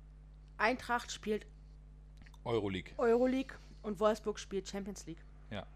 Eintracht 0.59 1.11
spielt 1.11 1.47
Euroleague. 2.45 2.93
Euroleague 2.99 3.57
und 3.83 3.99
Wolfsburg 4.01 4.39
spielt 4.39 4.69
Champions 4.69 5.07
League. 5.07 5.25
Ja. 5.51 5.67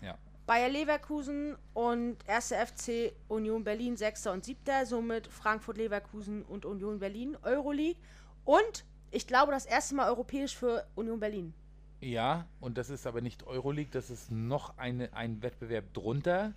Ja. 0.00 0.18
Bayer 0.46 0.68
Leverkusen 0.68 1.56
und 1.74 2.16
1. 2.28 2.52
FC 2.52 3.12
Union 3.28 3.62
Berlin 3.62 3.96
6. 3.96 4.28
und 4.28 4.44
7. 4.44 4.86
Somit 4.86 5.26
Frankfurt 5.26 5.76
Leverkusen 5.76 6.42
und 6.44 6.64
Union 6.64 6.98
Berlin 6.98 7.36
Euroleague. 7.42 8.00
Und 8.44 8.84
ich 9.10 9.26
glaube, 9.26 9.52
das 9.52 9.66
erste 9.66 9.94
Mal 9.94 10.08
europäisch 10.08 10.56
für 10.56 10.86
Union 10.94 11.20
Berlin. 11.20 11.54
Ja, 12.00 12.46
und 12.60 12.78
das 12.78 12.88
ist 12.88 13.06
aber 13.06 13.20
nicht 13.20 13.46
Euroleague, 13.46 13.90
das 13.92 14.08
ist 14.10 14.30
noch 14.30 14.78
eine, 14.78 15.12
ein 15.12 15.42
Wettbewerb 15.42 15.92
drunter. 15.92 16.54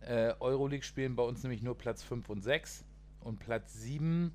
Äh, 0.00 0.34
Euroleague 0.40 0.84
spielen 0.84 1.16
bei 1.16 1.22
uns 1.22 1.42
nämlich 1.42 1.62
nur 1.62 1.76
Platz 1.76 2.02
5 2.02 2.28
und 2.28 2.42
6. 2.42 2.84
Und 3.20 3.40
Platz 3.40 3.74
7, 3.74 4.34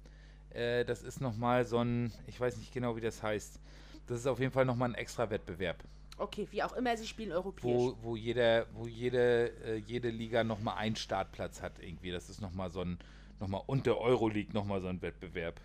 äh, 0.49 0.83
das 0.85 1.03
ist 1.03 1.21
nochmal 1.21 1.65
so 1.65 1.77
ein, 1.77 2.11
ich 2.27 2.39
weiß 2.39 2.57
nicht 2.57 2.73
genau, 2.73 2.95
wie 2.95 3.01
das 3.01 3.21
heißt. 3.21 3.59
Das 4.07 4.19
ist 4.19 4.27
auf 4.27 4.39
jeden 4.39 4.51
Fall 4.51 4.65
nochmal 4.65 4.89
ein 4.89 4.95
extra 4.95 5.29
Wettbewerb, 5.29 5.83
Okay, 6.17 6.47
wie 6.51 6.61
auch 6.61 6.73
immer, 6.73 6.95
sie 6.95 7.07
spielen 7.07 7.31
europäisch. 7.31 7.63
wo, 7.63 7.97
wo, 8.01 8.15
jeder, 8.15 8.67
wo 8.73 8.85
jede, 8.87 9.51
äh, 9.65 9.75
jede 9.77 10.09
Liga 10.09 10.43
nochmal 10.43 10.77
einen 10.77 10.95
Startplatz 10.95 11.61
hat 11.61 11.79
irgendwie. 11.79 12.11
Das 12.11 12.29
ist 12.29 12.39
nochmal 12.41 12.69
so 12.69 12.81
ein, 12.81 12.99
nochmal 13.39 13.63
unter 13.65 13.97
Euroleague 13.97 14.53
nochmal 14.53 14.81
so 14.81 14.87
ein 14.87 15.01
Wettbewerb. 15.01 15.59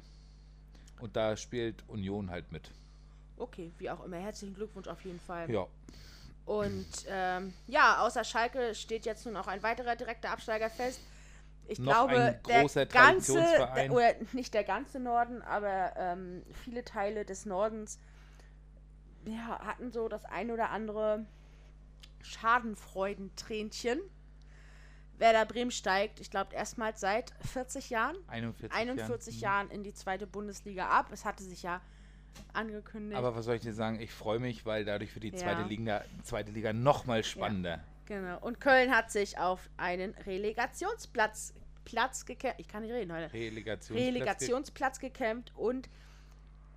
Und 1.00 1.16
da 1.16 1.36
spielt 1.36 1.88
Union 1.88 2.30
halt 2.30 2.50
mit. 2.52 2.70
Okay, 3.36 3.72
wie 3.78 3.90
auch 3.90 4.04
immer. 4.04 4.16
Herzlichen 4.16 4.54
Glückwunsch 4.54 4.88
auf 4.88 5.00
jeden 5.04 5.20
Fall. 5.20 5.50
Ja. 5.50 5.66
Und 6.44 6.86
ähm, 7.08 7.52
ja, 7.66 8.00
außer 8.04 8.24
Schalke 8.24 8.74
steht 8.74 9.04
jetzt 9.04 9.26
nun 9.26 9.36
auch 9.36 9.46
ein 9.46 9.62
weiterer 9.62 9.96
direkter 9.96 10.30
Absteiger 10.30 10.70
fest. 10.70 11.00
Ich 11.66 11.78
Noch 11.78 12.08
glaube, 12.08 12.40
der 12.48 12.86
ganze, 12.86 13.34
der, 13.34 13.92
oder 13.92 14.14
nicht 14.32 14.54
der 14.54 14.64
ganze 14.64 14.98
Norden, 14.98 15.42
aber 15.42 15.92
ähm, 15.96 16.42
viele 16.64 16.82
Teile 16.82 17.26
des 17.26 17.44
Nordens 17.44 17.98
ja, 19.26 19.58
hatten 19.60 19.92
so 19.92 20.08
das 20.08 20.24
ein 20.24 20.50
oder 20.50 20.70
andere 20.70 21.26
Schadenfreudentränchen. 22.22 24.00
Werder 25.18 25.44
Bremen 25.44 25.70
steigt, 25.70 26.20
ich 26.20 26.30
glaube, 26.30 26.54
erstmals 26.54 27.00
seit 27.00 27.32
40 27.52 27.90
Jahren, 27.90 28.16
41, 28.28 28.72
41 28.72 29.40
Jahren. 29.40 29.68
Jahren 29.68 29.76
in 29.76 29.82
die 29.84 29.92
zweite 29.94 30.26
Bundesliga 30.26 30.88
ab. 30.88 31.08
Es 31.12 31.24
hatte 31.24 31.42
sich 31.42 31.62
ja 31.62 31.80
angekündigt. 32.52 33.16
Aber 33.18 33.34
was 33.34 33.44
soll 33.44 33.56
ich 33.56 33.62
dir 33.62 33.74
sagen? 33.74 34.00
Ich 34.00 34.12
freue 34.12 34.38
mich, 34.38 34.64
weil 34.64 34.84
dadurch 34.84 35.14
wird 35.14 35.24
die 35.24 35.30
Ja. 35.30 35.38
zweite 35.38 35.62
Liga, 35.62 36.04
zweite 36.22 36.52
Liga 36.52 36.72
noch 36.72 37.04
mal 37.06 37.24
spannender. 37.24 37.80
Genau. 38.06 38.38
Und 38.40 38.60
Köln 38.60 38.94
hat 38.94 39.10
sich 39.10 39.38
auf 39.38 39.68
einen 39.76 40.14
Relegationsplatz 40.26 41.54
Platz 41.84 42.26
gekämpft. 42.26 42.60
Ich 42.60 42.68
kann 42.68 42.82
nicht 42.82 42.92
reden 42.92 43.12
heute. 43.12 43.32
Relegationsplatz 43.32 44.06
Relegationsplatz 44.14 44.98
gekämpft 45.00 45.52
und 45.56 45.88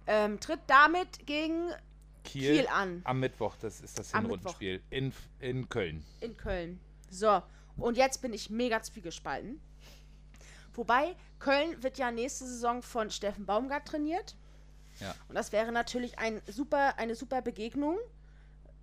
ähm, 0.07 0.39
tritt 0.39 0.61
damit 0.67 1.25
gegen 1.25 1.69
Kiel, 2.23 2.59
Kiel 2.59 2.67
an 2.67 3.01
am 3.03 3.19
Mittwoch. 3.19 3.55
Das 3.61 3.81
ist 3.81 3.99
das 3.99 4.13
Hinrundenspiel 4.13 4.81
in, 4.89 5.11
in 5.39 5.67
Köln. 5.67 6.03
in 6.21 6.37
Köln. 6.37 6.79
So, 7.09 7.41
und 7.81 7.97
jetzt 7.97 8.21
bin 8.21 8.33
ich 8.33 8.49
mega 8.49 8.81
zwiegespalten. 8.81 9.61
Wobei, 10.73 11.15
Köln 11.39 11.81
wird 11.83 11.97
ja 11.97 12.11
nächste 12.11 12.45
Saison 12.45 12.81
von 12.81 13.11
Steffen 13.11 13.45
Baumgart 13.45 13.87
trainiert. 13.87 14.35
Ja. 14.99 15.13
Und 15.27 15.35
das 15.35 15.51
wäre 15.51 15.71
natürlich 15.71 16.19
ein 16.19 16.41
super, 16.47 16.97
eine 16.97 17.15
super 17.15 17.41
Begegnung 17.41 17.97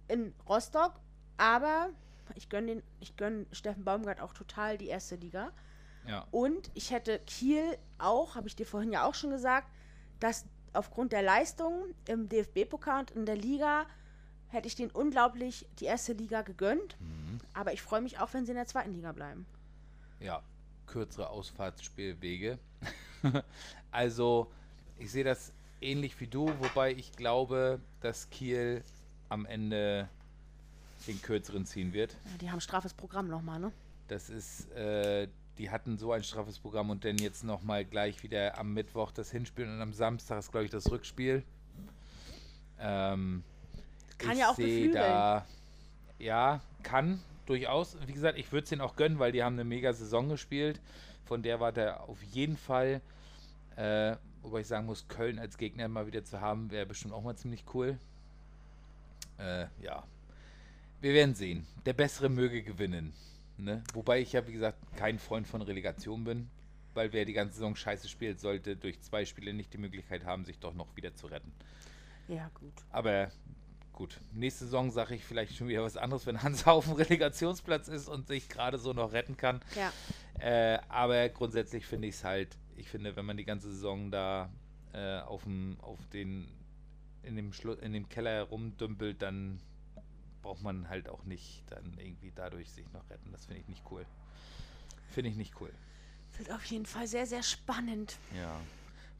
in 0.08 0.34
Rostock. 0.48 0.94
Aber 1.36 1.90
ich 2.34 2.48
gönne 2.48 2.66
den, 2.66 2.82
ich 3.00 3.16
gönn 3.16 3.46
Steffen 3.52 3.84
Baumgart 3.84 4.20
auch 4.20 4.34
total 4.34 4.76
die 4.76 4.88
erste 4.88 5.16
Liga. 5.16 5.52
Ja. 6.06 6.26
Und 6.30 6.70
ich 6.74 6.90
hätte 6.90 7.20
Kiel 7.20 7.78
auch, 7.98 8.34
habe 8.34 8.48
ich 8.48 8.56
dir 8.56 8.66
vorhin 8.66 8.92
ja 8.92 9.04
auch 9.04 9.14
schon 9.14 9.30
gesagt, 9.30 9.68
dass 10.20 10.46
aufgrund 10.72 11.12
der 11.12 11.22
Leistung 11.22 11.94
im 12.06 12.28
DFB-Pokal 12.28 13.00
und 13.00 13.10
in 13.12 13.26
der 13.26 13.36
Liga 13.36 13.86
hätte 14.48 14.68
ich 14.68 14.74
denen 14.74 14.90
unglaublich 14.90 15.66
die 15.78 15.84
erste 15.84 16.12
Liga 16.12 16.42
gegönnt. 16.42 16.96
Mhm. 17.00 17.40
Aber 17.54 17.72
ich 17.72 17.82
freue 17.82 18.00
mich 18.00 18.18
auch, 18.18 18.32
wenn 18.34 18.44
sie 18.44 18.52
in 18.52 18.56
der 18.56 18.66
zweiten 18.66 18.92
Liga 18.92 19.12
bleiben. 19.12 19.46
ja, 20.20 20.42
kürzere 20.86 21.30
Ausfahrtsspielwege. 21.30 22.58
also, 23.90 24.50
ich 24.98 25.10
sehe 25.10 25.24
das 25.24 25.52
ähnlich 25.80 26.18
wie 26.20 26.26
du, 26.26 26.50
wobei 26.60 26.92
ich 26.92 27.12
glaube, 27.12 27.80
dass 28.00 28.30
Kiel 28.30 28.82
am 29.28 29.46
Ende 29.46 30.08
den 31.06 31.20
kürzeren 31.22 31.64
ziehen 31.66 31.92
wird. 31.92 32.16
Ja, 32.32 32.38
die 32.38 32.50
haben 32.50 32.60
straffes 32.60 32.94
Programm 32.94 33.28
nochmal, 33.28 33.60
ne? 33.60 33.72
Das 34.08 34.30
ist, 34.30 34.70
äh, 34.72 35.28
die 35.58 35.70
hatten 35.70 35.98
so 35.98 36.12
ein 36.12 36.24
straffes 36.24 36.58
Programm 36.58 36.90
und 36.90 37.04
dann 37.04 37.18
jetzt 37.18 37.44
nochmal 37.44 37.84
gleich 37.84 38.22
wieder 38.22 38.58
am 38.58 38.72
Mittwoch 38.72 39.12
das 39.12 39.30
Hinspiel 39.30 39.66
und 39.66 39.80
am 39.80 39.92
Samstag 39.92 40.38
ist, 40.38 40.50
glaube 40.50 40.64
ich, 40.64 40.70
das 40.70 40.90
Rückspiel. 40.90 41.44
Ähm, 42.80 43.44
Kann 44.18 44.32
ich 44.32 44.38
ja 44.38 44.50
auch 44.50 44.56
seh 44.56 44.62
beflügeln. 44.62 44.94
da, 44.94 45.46
ja, 46.18 46.60
kann 46.82 47.20
durchaus. 47.46 47.96
Wie 48.06 48.12
gesagt, 48.12 48.38
ich 48.38 48.50
würde 48.52 48.64
es 48.64 48.70
denen 48.70 48.82
auch 48.82 48.96
gönnen, 48.96 49.18
weil 49.18 49.32
die 49.32 49.42
haben 49.42 49.54
eine 49.54 49.64
mega 49.64 49.92
Saison 49.92 50.28
gespielt. 50.28 50.80
Von 51.24 51.42
der 51.42 51.60
war 51.60 51.72
der 51.72 52.08
auf 52.08 52.22
jeden 52.22 52.56
Fall. 52.56 53.00
Äh, 53.76 54.16
wobei 54.42 54.60
ich 54.60 54.66
sagen 54.66 54.86
muss, 54.86 55.08
Köln 55.08 55.38
als 55.38 55.56
Gegner 55.56 55.88
mal 55.88 56.06
wieder 56.06 56.24
zu 56.24 56.40
haben, 56.40 56.70
wäre 56.70 56.86
bestimmt 56.86 57.14
auch 57.14 57.22
mal 57.22 57.36
ziemlich 57.36 57.64
cool. 57.74 57.98
Äh, 59.38 59.66
ja. 59.80 60.04
Wir 61.00 61.14
werden 61.14 61.34
sehen. 61.34 61.66
Der 61.86 61.92
Bessere 61.92 62.28
möge 62.28 62.62
gewinnen. 62.62 63.12
Ne? 63.56 63.82
Wobei 63.94 64.20
ich 64.20 64.32
ja, 64.32 64.46
wie 64.46 64.52
gesagt, 64.52 64.78
kein 64.96 65.18
Freund 65.18 65.46
von 65.46 65.62
Relegation 65.62 66.24
bin. 66.24 66.50
Weil 66.94 67.12
wer 67.12 67.24
die 67.24 67.32
ganze 67.32 67.54
Saison 67.54 67.76
scheiße 67.76 68.08
spielt, 68.08 68.40
sollte 68.40 68.74
durch 68.74 69.00
zwei 69.00 69.24
Spiele 69.24 69.52
nicht 69.52 69.72
die 69.72 69.78
Möglichkeit 69.78 70.24
haben, 70.24 70.44
sich 70.44 70.58
doch 70.58 70.74
noch 70.74 70.96
wieder 70.96 71.14
zu 71.14 71.26
retten. 71.28 71.52
Ja, 72.26 72.50
gut. 72.54 72.72
Aber 72.90 73.30
gut. 73.98 74.20
Nächste 74.32 74.64
Saison 74.64 74.92
sage 74.92 75.16
ich 75.16 75.24
vielleicht 75.24 75.56
schon 75.56 75.66
wieder 75.66 75.82
was 75.82 75.96
anderes, 75.96 76.24
wenn 76.24 76.40
Hansa 76.40 76.70
auf 76.70 76.84
dem 76.84 76.94
Relegationsplatz 76.94 77.88
ist 77.88 78.08
und 78.08 78.28
sich 78.28 78.48
gerade 78.48 78.78
so 78.78 78.92
noch 78.92 79.12
retten 79.12 79.36
kann. 79.36 79.60
Ja. 79.74 79.92
Äh, 80.38 80.78
aber 80.88 81.28
grundsätzlich 81.30 81.84
finde 81.84 82.06
ich 82.06 82.14
es 82.14 82.24
halt, 82.24 82.56
ich 82.76 82.88
finde, 82.88 83.16
wenn 83.16 83.26
man 83.26 83.36
die 83.36 83.44
ganze 83.44 83.68
Saison 83.72 84.12
da 84.12 84.50
äh, 84.92 85.18
auf 85.18 85.42
dem, 85.42 85.78
auf 85.80 85.98
den, 86.12 86.46
in 87.24 87.34
dem, 87.34 87.52
Schlu 87.52 87.72
in 87.72 87.92
dem 87.92 88.08
Keller 88.08 88.30
herumdümpelt, 88.30 89.20
dann 89.20 89.60
braucht 90.42 90.62
man 90.62 90.88
halt 90.88 91.08
auch 91.08 91.24
nicht 91.24 91.64
dann 91.68 91.98
irgendwie 91.98 92.30
dadurch 92.32 92.70
sich 92.70 92.90
noch 92.92 93.10
retten. 93.10 93.32
Das 93.32 93.46
finde 93.46 93.62
ich 93.62 93.68
nicht 93.68 93.82
cool. 93.90 94.06
Finde 95.08 95.30
ich 95.30 95.36
nicht 95.36 95.60
cool. 95.60 95.72
Wird 96.36 96.52
auf 96.52 96.64
jeden 96.66 96.86
Fall 96.86 97.08
sehr, 97.08 97.26
sehr 97.26 97.42
spannend. 97.42 98.16
Ja. 98.36 98.60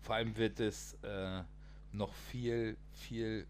Vor 0.03 0.15
allem 0.15 0.37
wird 0.37 0.61
es 0.61 0.95
äh, 1.03 1.43
noch 1.91 2.15
viel, 2.15 2.77
viel 2.93 3.49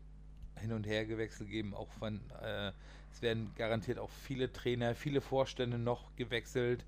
hin 0.59 0.73
und 0.73 0.87
her 0.87 1.07
gewechselt 1.07 1.49
geben. 1.51 1.75
Auch 1.75 1.90
von, 1.92 2.21
äh, 2.42 2.73
es 3.12 3.23
werden 3.23 3.51
garantiert 3.57 3.99
auch 3.99 4.11
viele 4.11 4.53
Trainer, 4.53 4.94
viele 4.94 5.21
Vorstände 5.21 5.79
noch 5.79 6.14
gewechselt. 6.16 6.85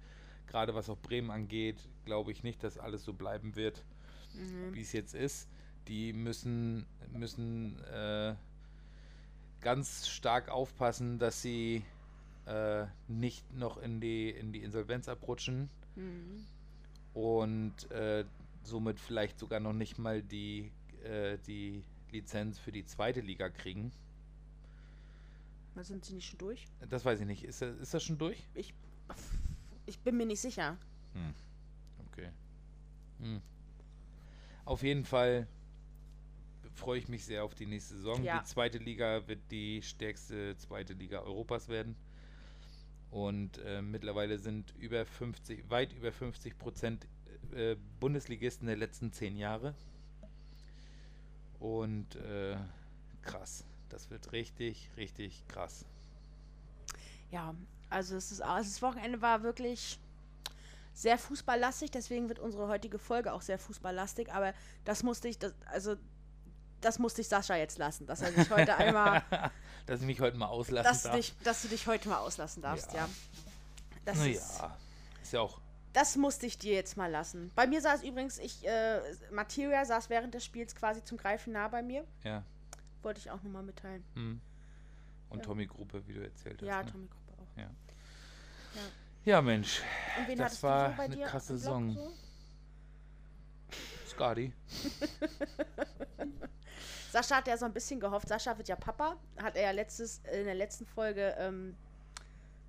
Gerade 0.48 0.74
was 0.74 0.90
auch 0.90 0.98
Bremen 0.98 1.30
angeht, 1.30 1.76
glaube 2.04 2.33
ich 2.33 2.42
nicht, 2.42 2.62
dass 2.64 2.78
alles 2.78 3.04
so 3.04 3.12
bleiben 3.12 3.56
wird, 3.56 3.85
Mhm. 4.35 4.74
wie 4.74 4.80
es 4.80 4.92
jetzt 4.92 5.14
ist. 5.14 5.48
Die 5.88 6.12
müssen, 6.12 6.87
müssen 7.12 7.78
äh, 7.85 8.35
ganz 9.61 10.09
stark 10.09 10.48
aufpassen, 10.48 11.18
dass 11.18 11.42
sie 11.42 11.85
äh, 12.46 12.87
nicht 13.09 13.52
noch 13.54 13.76
in 13.78 14.00
die, 14.00 14.30
in 14.30 14.52
die 14.52 14.62
Insolvenz 14.62 15.09
abrutschen 15.09 15.68
Mhm. 15.96 16.44
und 17.14 17.90
äh, 17.90 18.24
somit 18.62 18.98
vielleicht 19.00 19.38
sogar 19.38 19.61
noch 19.61 19.72
nicht 19.72 19.98
mal 19.98 20.22
die, 20.22 20.70
äh, 21.04 21.38
die 21.46 21.83
Lizenz 22.12 22.59
für 22.59 22.73
die 22.73 22.85
zweite 22.85 23.20
Liga 23.20 23.49
kriegen. 23.49 23.92
Sind 25.77 26.05
sie 26.05 26.14
nicht 26.14 26.29
schon 26.29 26.38
durch? 26.38 26.66
Das 26.90 27.05
weiß 27.05 27.20
ich 27.20 27.27
nicht. 27.27 27.42
Ist 27.44 27.62
das, 27.62 27.77
ist 27.77 27.94
das 27.94 28.03
schon 28.03 28.18
durch? 28.18 28.46
Ich, 28.55 28.75
ich 29.87 29.99
bin 30.01 30.16
mir 30.16 30.27
nicht 30.27 30.40
sicher. 30.40 30.77
Hm. 31.14 31.35
Okay. 32.11 32.29
Hm. 33.20 33.40
Auf 34.66 34.83
jeden 34.83 35.05
Fall 35.05 35.46
freue 36.75 36.99
ich 36.99 37.09
mich 37.09 37.25
sehr 37.25 37.44
auf 37.44 37.55
die 37.55 37.66
nächste 37.66 37.94
Saison. 37.94 38.23
Ja. 38.23 38.40
Die 38.40 38.44
zweite 38.44 38.79
Liga 38.79 39.27
wird 39.27 39.40
die 39.51 39.83
stärkste 39.83 40.57
zweite 40.57 40.92
Liga 40.92 41.20
Europas 41.20 41.68
werden. 41.68 41.96
Und 43.11 43.59
äh, 43.59 43.83
mittlerweile 43.83 44.38
sind 44.38 44.75
über 44.79 45.05
50, 45.05 45.68
weit 45.70 45.92
über 45.92 46.12
50 46.12 46.59
Prozent 46.59 47.07
äh, 47.55 47.77
Bundesligisten 47.99 48.66
der 48.66 48.77
letzten 48.77 49.12
zehn 49.12 49.37
Jahre. 49.37 49.75
Und 51.61 52.16
äh, 52.16 52.57
krass. 53.23 53.64
Das 53.90 54.11
wird 54.11 54.33
richtig, 54.33 54.90
richtig 54.96 55.46
krass. 55.49 55.85
Ja, 57.31 57.55
also 57.90 58.16
es 58.16 58.33
ist, 58.33 58.40
also 58.40 58.68
das 58.68 58.83
Wochenende 58.83 59.20
war 59.20 59.42
wirklich 59.42 59.99
sehr 60.94 61.18
fußballlastig, 61.18 61.90
deswegen 61.90 62.29
wird 62.29 62.38
unsere 62.38 62.68
heutige 62.68 62.99
Folge 62.99 63.33
auch 63.33 63.42
sehr 63.42 63.59
fußballlastig, 63.59 64.33
aber 64.33 64.55
das 64.85 65.03
musste 65.03 65.29
ich, 65.29 65.38
das, 65.38 65.55
also 65.66 65.96
das 66.81 66.99
musste 66.99 67.20
ich 67.20 67.29
Sascha 67.29 67.57
jetzt 67.57 67.79
lassen, 67.79 68.07
dass 68.07 68.23
er 68.23 68.33
sich 68.33 68.51
heute 68.51 68.77
einmal, 68.77 69.23
Dass 69.87 70.01
ich 70.01 70.07
mich 70.07 70.20
heute 70.20 70.37
mal 70.37 70.46
auslassen 70.46 70.88
dass 70.88 71.03
du, 71.03 71.09
darf. 71.09 71.16
dich, 71.16 71.35
dass 71.42 71.62
du 71.62 71.68
dich 71.68 71.87
heute 71.87 72.09
mal 72.09 72.18
auslassen 72.18 72.62
darfst, 72.62 72.92
ja. 72.92 73.01
Ja. 73.01 73.09
Das, 74.05 74.18
ist, 74.18 74.59
naja, 74.59 74.77
ist 75.23 75.33
ja 75.33 75.40
auch 75.40 75.61
das 75.92 76.16
musste 76.16 76.46
ich 76.46 76.59
dir 76.59 76.74
jetzt 76.74 76.96
mal 76.96 77.11
lassen. 77.11 77.50
Bei 77.55 77.66
mir 77.66 77.81
saß 77.81 78.03
übrigens, 78.05 78.38
ich, 78.38 78.66
äh, 78.66 79.00
Materia 79.33 79.85
saß 79.85 80.11
während 80.11 80.35
des 80.35 80.44
Spiels 80.44 80.74
quasi 80.74 81.03
zum 81.05 81.18
Greifen 81.18 81.53
nah 81.53 81.68
bei 81.68 81.83
mir. 81.83 82.05
Ja. 82.24 82.42
Wollte 83.03 83.20
ich 83.20 83.31
auch 83.31 83.42
nochmal 83.42 83.62
mitteilen. 83.62 84.05
Hm. 84.14 84.40
Und 85.31 85.38
Ja. 85.38 85.44
Tommy 85.44 85.66
Gruppe, 85.66 86.03
wie 86.07 86.14
du 86.14 86.22
erzählt 86.22 86.61
hast. 86.61 86.68
Ja, 86.68 86.83
ne? 86.83 86.90
Tommy 86.90 87.07
Gruppe 87.07 87.33
auch. 87.42 87.57
Ja. 87.57 87.62
Ja. 87.64 88.81
Ja, 89.24 89.42
Mensch. 89.42 89.83
Und 90.18 90.29
wen 90.29 90.38
Das 90.38 90.62
war 90.62 90.87
du 90.87 90.90
so 90.92 90.96
bei 90.96 91.03
eine 91.05 91.16
dir 91.16 91.26
krasse 91.26 91.59
Saison. 91.59 91.92
so? 91.92 92.12
Skadi. 94.09 94.53
Sascha 97.11 97.37
hat 97.37 97.48
ja 97.48 97.57
so 97.57 97.64
ein 97.66 97.72
bisschen 97.72 98.00
gehofft. 98.00 98.29
Sascha 98.29 98.57
wird 98.57 98.68
ja 98.68 98.76
Papa. 98.76 99.16
Hat 99.42 99.57
er 99.57 99.62
ja 99.62 99.70
letztes, 99.72 100.20
in 100.33 100.44
der 100.44 100.55
letzten 100.55 100.87
Folge 100.87 101.35
ähm, 101.38 101.76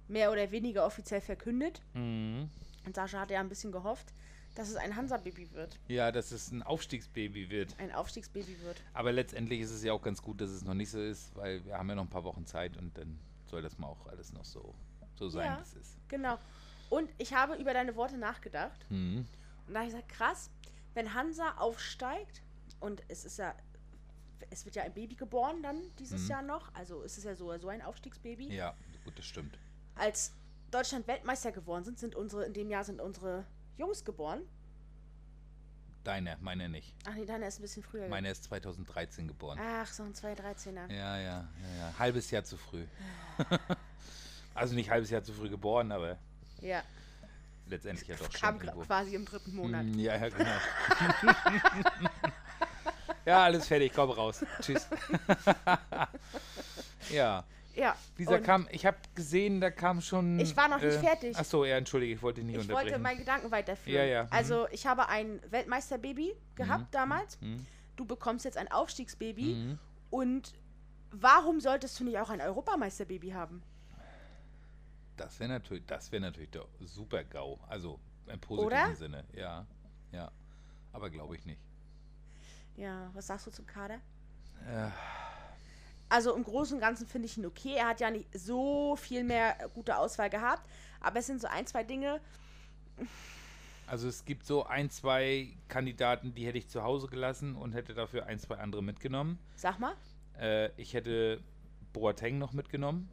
mehr 0.08 0.32
oder 0.32 0.50
weniger 0.52 0.86
offiziell 0.86 1.22
verkündet. 1.22 1.82
Mhm. 1.94 2.50
Und 2.86 2.96
Sascha 2.96 3.20
hat 3.20 3.32
ja 3.32 3.40
ein 3.40 3.50
bisschen 3.50 3.72
gehofft, 3.72 4.14
dass 4.56 4.70
es 4.70 4.76
ein 4.76 4.96
Hansa-Baby 4.96 5.52
wird. 5.54 5.80
Ja, 5.88 6.12
dass 6.12 6.32
es 6.32 6.52
ein 6.52 6.62
Aufstiegsbaby 6.64 7.50
wird. 7.50 7.76
Ein 7.80 7.92
Aufstiegsbaby 7.94 8.60
wird. 8.62 8.82
Aber 8.94 9.12
letztendlich 9.12 9.62
ist 9.62 9.72
es 9.72 9.84
ja 9.84 9.94
auch 9.94 10.02
ganz 10.02 10.22
gut, 10.22 10.42
dass 10.42 10.50
es 10.50 10.64
noch 10.64 10.74
nicht 10.74 10.90
so 10.90 11.00
ist, 11.02 11.34
weil 11.36 11.64
wir 11.66 11.78
haben 11.78 11.88
ja 11.90 11.96
noch 11.96 12.04
ein 12.04 12.10
paar 12.10 12.24
Wochen 12.24 12.46
Zeit 12.46 12.76
und 12.78 12.98
dann 12.98 13.20
soll 13.50 13.62
das 13.62 13.78
mal 13.78 13.88
auch 13.88 14.08
alles 14.08 14.34
noch 14.34 14.44
so, 14.46 14.74
so 15.16 15.30
sein, 15.30 15.46
Ja. 15.46 15.58
wie 15.60 15.62
es 15.62 15.74
ist. 15.74 15.98
Genau. 16.10 16.38
Und 16.90 17.10
ich 17.18 17.34
habe 17.34 17.56
über 17.56 17.74
deine 17.74 17.96
Worte 17.96 18.18
nachgedacht. 18.18 18.86
Mhm. 18.90 19.26
Und 19.68 19.74
da 19.74 19.80
habe 19.82 19.88
ich 19.90 19.94
gesagt, 19.96 20.10
krass, 20.12 20.50
wenn 20.94 21.14
Hansa 21.14 21.54
aufsteigt 21.58 22.42
und 22.82 23.04
es 23.08 23.24
ist 23.24 23.38
ja, 23.38 23.56
es 24.50 24.66
wird 24.66 24.76
ja 24.76 24.84
ein 24.84 24.94
Baby 24.94 25.16
geboren 25.16 25.64
dann 25.64 25.82
dieses 26.00 26.24
Mhm. 26.24 26.30
Jahr 26.30 26.42
noch, 26.42 26.74
also 26.76 27.04
es 27.04 27.18
ist 27.18 27.24
ja 27.24 27.36
so, 27.36 27.58
so 27.58 27.70
ein 27.70 27.82
Aufstiegsbaby. 27.82 28.54
Ja, 28.54 28.76
gut, 29.06 29.18
das 29.18 29.26
stimmt. 29.26 29.58
Als 29.96 30.34
Deutschland 30.72 31.08
Weltmeister 31.08 31.52
geworden 31.52 31.84
sind, 31.84 32.00
sind 32.00 32.16
unsere, 32.16 32.46
in 32.46 32.54
dem 32.54 32.70
Jahr 32.70 32.84
sind 32.84 33.02
unsere 33.02 33.46
Jungs 33.78 34.04
geboren. 34.06 34.42
Deine, 36.04 36.38
meine 36.42 36.68
nicht. 36.68 36.96
Ach 37.06 37.14
nee, 37.14 37.26
deine 37.26 37.46
ist 37.48 37.60
ein 37.60 37.62
bisschen 37.62 37.84
früher. 37.84 38.08
Meine 38.08 38.32
ist 38.32 38.46
2013 38.46 39.28
geboren. 39.28 39.60
Ach, 39.62 39.86
so 39.88 40.02
ein 40.04 40.14
213er. 40.14 40.92
Ja, 40.92 41.18
ja, 41.18 41.20
ja, 41.20 41.46
ja. 41.78 41.94
Halbes 42.00 42.32
Jahr 42.32 42.44
zu 42.44 42.58
früh. 42.58 42.86
also 44.56 44.74
nicht 44.74 44.90
halbes 44.90 45.12
Jahr 45.12 45.24
zu 45.24 45.32
früh 45.34 45.50
geboren, 45.50 45.92
aber 45.92 46.18
Ja, 46.62 46.82
letztendlich 47.68 48.08
ja 48.08 48.16
doch 48.16 48.32
kam 48.32 48.58
schon 48.60 48.68
irgendwo. 48.68 48.86
quasi 48.88 49.14
im 49.14 49.26
dritten 49.26 49.54
Monat. 49.56 49.86
Mm, 49.86 50.00
Ja, 50.00 50.16
ja, 50.16 50.30
genau. 50.30 50.52
ja, 53.26 53.44
alles 53.44 53.68
fertig, 53.68 53.92
komm 53.94 54.10
raus. 54.10 54.44
Tschüss. 54.60 54.88
ja, 57.12 57.44
Ja, 57.76 57.96
dieser 58.18 58.36
und 58.36 58.44
kam, 58.44 58.68
ich 58.72 58.86
habe 58.86 58.98
gesehen, 59.16 59.62
da 59.62 59.72
kam 59.72 60.02
schon. 60.02 60.40
Ich 60.40 60.56
war 60.58 60.68
noch 60.68 60.82
nicht 60.82 60.98
fertig. 60.98 61.38
Achso, 61.38 61.66
ja, 61.66 61.78
entschuldige, 61.78 62.14
ich 62.14 62.22
wollte 62.22 62.42
nicht 62.42 62.56
ich 62.56 62.62
unterbrechen. 62.62 62.90
wollte 62.92 63.00
meinen 63.00 63.20
Gedanken 63.20 63.52
weiterführen. 63.52 63.98
Ja, 63.98 64.04
ja, 64.06 64.24
mhm. 64.24 64.30
Also, 64.32 64.68
ich 64.72 64.86
habe 64.86 65.08
ein 65.08 65.40
Weltmeisterbaby 65.50 66.36
gehabt 66.56 66.94
damals. 66.94 67.40
Mhm. 67.42 67.66
Du 67.96 68.06
bekommst 68.06 68.46
jetzt 68.46 68.58
ein 68.58 68.70
Aufstiegsbaby. 68.72 69.54
Mhm. 69.56 69.80
Und 70.10 70.54
warum 71.12 71.60
solltest 71.60 72.00
du 72.00 72.04
nicht 72.04 72.18
auch 72.18 72.30
ein 72.30 72.42
Europameisterbaby 72.42 73.30
haben? 73.30 73.64
Das 75.18 75.40
wäre 75.40 75.50
natürlich, 75.50 75.86
das 75.86 76.12
wäre 76.12 76.22
natürlich 76.22 76.50
der 76.50 76.66
super 76.80 77.24
GAU. 77.24 77.60
Also 77.68 78.00
im 78.28 78.40
positiven 78.40 78.66
Oder? 78.66 78.96
Sinne, 78.96 79.24
ja. 79.34 79.66
Ja. 80.12 80.32
Aber 80.94 81.10
glaube 81.10 81.36
ich 81.36 81.46
nicht. 81.46 81.62
Ja, 82.76 83.10
was 83.14 83.28
sagst 83.28 83.48
du 83.48 83.52
zum 83.52 83.66
Kader? 83.66 84.00
Äh, 84.68 84.90
Also 86.12 86.36
im 86.36 86.44
Großen 86.44 86.76
und 86.76 86.82
Ganzen 86.82 87.08
finde 87.08 87.28
ich 87.28 87.38
ihn 87.38 87.46
okay. 87.46 87.76
Er 87.78 87.88
hat 87.88 88.02
ja 88.02 88.12
nicht 88.12 88.28
so 88.38 88.98
viel 88.98 89.24
mehr 89.24 89.56
gute 89.74 89.96
Auswahl 89.96 90.30
gehabt. 90.30 90.70
Aber 91.00 91.20
es 91.20 91.28
sind 91.28 91.40
so 91.40 91.48
ein, 91.48 91.66
zwei 91.66 91.86
Dinge. 91.86 92.20
Also 93.88 94.10
es 94.10 94.26
gibt 94.26 94.46
so 94.46 94.66
ein, 94.66 94.90
zwei 94.90 95.54
Kandidaten, 95.70 96.36
die 96.36 96.46
hätte 96.46 96.58
ich 96.58 96.68
zu 96.68 96.84
Hause 96.84 97.08
gelassen 97.08 97.56
und 97.56 97.72
hätte 97.72 97.94
dafür 97.94 98.26
ein, 98.26 98.40
zwei 98.40 98.58
andere 98.58 98.84
mitgenommen. 98.84 99.40
Sag 99.56 99.80
mal. 99.80 99.94
Äh, 100.38 100.72
ich 100.76 100.94
hätte 100.94 101.40
Boateng 101.94 102.38
noch 102.38 102.52
mitgenommen. 102.52 103.10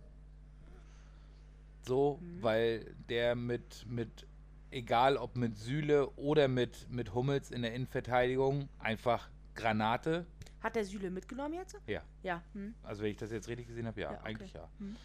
So, 1.86 2.18
weil 2.40 2.96
der 3.08 3.36
mit, 3.36 3.86
mit, 3.88 4.26
egal 4.72 5.18
ob 5.18 5.36
mit 5.36 5.56
Süle 5.56 6.10
oder 6.16 6.48
mit, 6.48 6.90
mit 6.90 7.14
Hummels 7.14 7.52
in 7.52 7.62
der 7.62 7.74
Innenverteidigung, 7.74 8.68
einfach 8.80 9.28
Granate. 9.54 10.26
Hat 10.60 10.74
der 10.76 10.84
Süle 10.84 11.10
mitgenommen 11.10 11.54
jetzt? 11.54 11.76
Ja, 11.86 12.02
Ja. 12.22 12.42
Hm. 12.52 12.74
also 12.82 13.02
wenn 13.02 13.10
ich 13.10 13.16
das 13.16 13.30
jetzt 13.30 13.48
richtig 13.48 13.68
gesehen 13.68 13.86
habe, 13.86 14.00
ja, 14.00 14.12
Ja, 14.12 14.18
okay. 14.18 14.28
eigentlich 14.28 14.52
ja. 14.52 14.68
Mhm. 14.78 14.96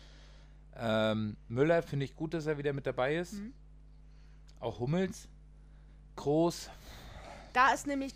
Ähm, 0.76 1.38
Müller 1.48 1.84
finde 1.84 2.06
ich 2.06 2.16
gut, 2.16 2.34
dass 2.34 2.48
er 2.48 2.58
wieder 2.58 2.74
mit 2.74 2.88
dabei 2.88 3.16
ist. 3.18 3.34
Mhm. 3.34 3.54
Auch 4.60 4.80
Hummels. 4.80 5.28
Groß. 6.16 6.70
Da 7.54 7.74
ist 7.74 7.86
nämlich. 7.86 8.14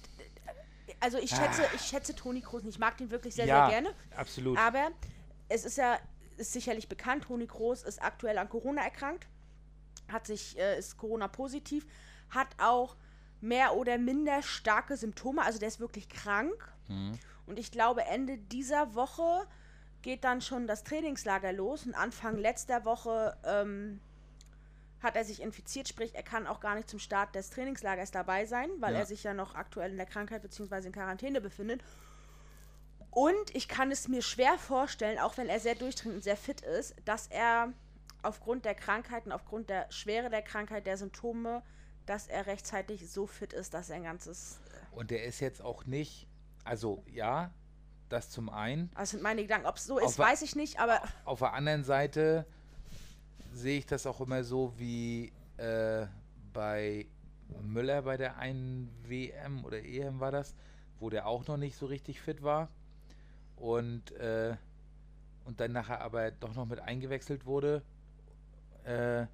Also 1.00 1.18
ich 1.20 1.30
schätze, 1.30 1.64
Ah. 1.64 1.72
ich 1.76 1.82
schätze 1.82 2.16
Toni 2.16 2.40
nicht. 2.42 2.66
Ich 2.68 2.80
mag 2.80 2.98
den 2.98 3.12
wirklich 3.12 3.36
sehr, 3.36 3.46
ja, 3.46 3.70
sehr 3.70 3.82
gerne. 3.82 3.96
absolut. 4.16 4.58
Aber 4.58 4.90
es 5.50 5.66
ist 5.66 5.78
ja 5.78 6.00
ist 6.38 6.54
sicherlich 6.54 6.88
bekannt, 6.88 7.24
Toni 7.26 7.48
Kroos 7.48 7.82
ist 7.84 8.02
aktuell 8.02 8.38
an 8.38 8.48
Corona 8.48 8.84
erkrankt, 8.84 9.28
hat 10.08 10.28
sich, 10.28 10.58
äh, 10.58 10.78
ist 10.78 10.96
Corona 10.98 11.28
positiv, 11.28 11.86
hat 12.30 12.48
auch 12.60 12.96
mehr 13.42 13.76
oder 13.76 13.98
minder 13.98 14.42
starke 14.44 14.96
Symptome, 14.98 15.42
also 15.44 15.58
der 15.60 15.68
ist 15.68 15.80
wirklich 15.80 16.08
krank. 16.10 16.72
Mhm. 16.88 17.18
Und 17.46 17.60
ich 17.60 17.72
glaube, 17.72 18.04
Ende 18.06 18.38
dieser 18.38 18.94
Woche 18.96 19.48
geht 20.02 20.24
dann 20.24 20.42
schon 20.42 20.68
das 20.68 20.84
Trainingslager 20.84 21.54
los 21.54 21.86
und 21.86 21.96
Anfang 21.96 22.38
letzter 22.38 22.86
Woche 22.86 23.36
ähm, 23.44 24.00
hat 25.02 25.16
er 25.16 25.24
sich 25.26 25.42
infiziert, 25.42 25.88
sprich, 25.88 26.16
er 26.16 26.24
kann 26.24 26.48
auch 26.48 26.60
gar 26.60 26.76
nicht 26.76 26.90
zum 26.90 27.00
Start 27.00 27.36
des 27.36 27.50
Trainingslagers 27.52 28.12
dabei 28.12 28.46
sein, 28.46 28.70
weil 28.80 28.94
Ja. 28.94 29.00
er 29.02 29.06
sich 29.06 29.24
ja 29.24 29.34
noch 29.34 29.56
aktuell 29.56 29.92
in 29.92 29.98
der 29.98 30.06
Krankheit 30.06 30.42
bzw. 30.42 30.88
in 30.88 30.92
Quarantäne 30.92 31.40
befindet. 31.42 31.84
Und 33.12 33.56
ich 33.56 33.68
kann 33.68 33.92
es 33.92 34.08
mir 34.08 34.22
schwer 34.22 34.58
vorstellen, 34.58 35.18
auch 35.20 35.38
wenn 35.38 35.50
er 35.50 35.60
sehr 35.60 35.76
durchdringend 35.76 36.18
und 36.18 36.24
sehr 36.24 36.38
fit 36.38 36.62
ist, 36.62 36.96
dass 37.06 37.28
er 37.28 37.74
aufgrund 38.22 38.66
der 38.66 38.76
Krankheiten, 38.76 39.32
aufgrund 39.32 39.70
der 39.70 39.92
Schwere 39.92 40.30
der 40.30 40.42
Krankheit, 40.42 40.86
der 40.86 40.98
Symptome, 40.98 41.64
dass 42.06 42.28
er 42.28 42.46
rechtzeitig 42.46 43.10
so 43.10 43.26
fit 43.28 43.54
ist, 43.54 43.74
dass 43.74 43.90
er 43.90 43.98
ein 43.98 44.04
ganzes. 44.04 44.60
Und 44.92 45.12
der 45.12 45.24
ist 45.24 45.40
jetzt 45.40 45.62
auch 45.62 45.86
nicht, 45.86 46.27
also 46.68 47.04
ja, 47.08 47.52
das 48.10 48.30
zum 48.30 48.50
einen. 48.50 48.92
Das 48.96 49.12
sind 49.12 49.24
meine 49.24 49.42
Gedanken. 49.42 49.68
Ob 49.68 49.78
es 49.78 49.86
so 49.86 50.00
ist, 50.00 50.20
weiß 50.20 50.42
ich 50.42 50.56
nicht, 50.56 50.80
aber. 50.80 51.02
Auf 51.26 51.40
der 51.40 51.54
anderen 51.54 51.84
Seite 51.84 52.46
sehe 53.54 53.80
ich 53.80 53.86
das 53.86 54.06
auch 54.06 54.22
immer 54.22 54.44
so 54.44 54.74
wie 54.78 55.32
äh, 55.58 56.06
bei 56.54 57.08
Müller 57.62 58.02
bei 58.02 58.18
der 58.18 58.38
einen 58.38 58.90
WM 59.08 59.64
oder 59.66 59.84
EM 59.84 60.20
war 60.20 60.32
das, 60.32 60.56
wo 61.00 61.10
der 61.10 61.28
auch 61.28 61.48
noch 61.48 61.58
nicht 61.58 61.78
so 61.78 61.86
richtig 61.86 62.22
fit 62.22 62.44
war 62.44 62.70
und, 63.56 64.12
äh, 64.12 64.56
und 65.46 65.60
dann 65.60 65.72
nachher 65.72 66.02
aber 66.02 66.32
doch 66.32 66.54
noch 66.56 66.66
mit 66.66 66.80
eingewechselt 66.80 67.46
wurde. 67.46 67.84
Äh, 68.84 69.26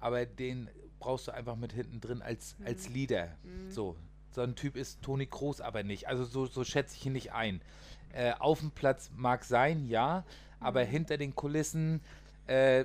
aber 0.00 0.26
den 0.26 0.68
brauchst 0.98 1.28
du 1.28 1.32
einfach 1.32 1.56
mit 1.56 1.72
hinten 1.72 2.00
drin 2.00 2.22
als, 2.22 2.58
mhm. 2.58 2.66
als 2.66 2.88
Leader. 2.88 3.36
Mhm. 3.42 3.70
So. 3.70 3.96
So 4.36 4.42
ein 4.42 4.54
Typ 4.54 4.76
ist 4.76 5.00
Toni 5.00 5.24
Kroos 5.24 5.62
aber 5.62 5.82
nicht. 5.82 6.08
Also 6.08 6.26
so, 6.26 6.44
so 6.44 6.62
schätze 6.62 6.94
ich 6.94 7.06
ihn 7.06 7.14
nicht 7.14 7.32
ein. 7.32 7.62
Äh, 8.12 8.34
auf 8.38 8.60
dem 8.60 8.70
Platz 8.70 9.10
mag 9.16 9.44
sein, 9.44 9.86
ja, 9.86 10.24
aber 10.60 10.84
mhm. 10.84 10.88
hinter 10.90 11.16
den 11.16 11.34
Kulissen 11.34 12.02
äh, 12.46 12.84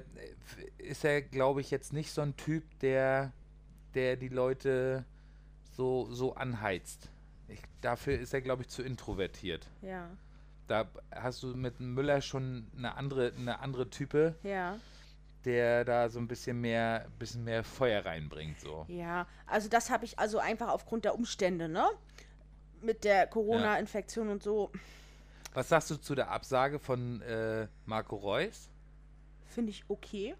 ist 0.77 1.03
er, 1.03 1.21
glaube 1.21 1.59
ich, 1.59 1.69
jetzt 1.69 1.91
nicht 1.91 2.13
so 2.13 2.21
ein 2.21 2.37
Typ, 2.37 2.63
der, 2.79 3.33
der 3.95 4.15
die 4.15 4.29
Leute 4.29 5.03
so, 5.75 6.07
so 6.09 6.35
anheizt. 6.35 7.09
Ich, 7.49 7.59
dafür 7.81 8.17
ist 8.17 8.33
er, 8.33 8.39
glaube 8.39 8.61
ich, 8.61 8.69
zu 8.69 8.81
introvertiert. 8.81 9.67
Ja. 9.81 10.09
Da 10.67 10.87
hast 11.13 11.43
du 11.43 11.47
mit 11.47 11.81
Müller 11.81 12.21
schon 12.21 12.65
eine 12.77 12.95
andere, 12.95 13.33
eine 13.37 13.59
andere 13.59 13.89
Type. 13.89 14.35
Ja. 14.43 14.79
Der 15.45 15.85
da 15.85 16.09
so 16.09 16.19
ein 16.19 16.27
bisschen 16.27 16.61
mehr, 16.61 17.07
bisschen 17.17 17.43
mehr 17.43 17.63
Feuer 17.63 18.05
reinbringt. 18.05 18.59
So. 18.59 18.85
Ja, 18.87 19.27
also 19.47 19.69
das 19.69 19.89
habe 19.89 20.05
ich 20.05 20.19
also 20.19 20.37
einfach 20.37 20.69
aufgrund 20.69 21.05
der 21.05 21.15
Umstände, 21.15 21.67
ne? 21.67 21.87
Mit 22.81 23.03
der 23.03 23.27
Corona-Infektion 23.27 24.27
ja. 24.27 24.33
und 24.33 24.43
so. 24.43 24.71
Was 25.53 25.69
sagst 25.69 25.89
du 25.91 25.95
zu 25.95 26.15
der 26.15 26.29
Absage 26.29 26.79
von 26.79 27.21
äh, 27.21 27.67
Marco 27.85 28.15
Reus? 28.15 28.69
Finde 29.45 29.71
ich 29.71 29.83
okay. 29.87 30.35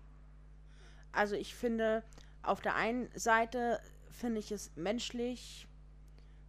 Also 1.12 1.36
ich 1.36 1.54
finde, 1.56 2.04
auf 2.44 2.62
der 2.62 2.76
einen 2.76 3.10
Seite 3.16 3.80
finde 4.10 4.40
ich 4.40 4.52
es 4.52 4.72
menschlich 4.76 5.68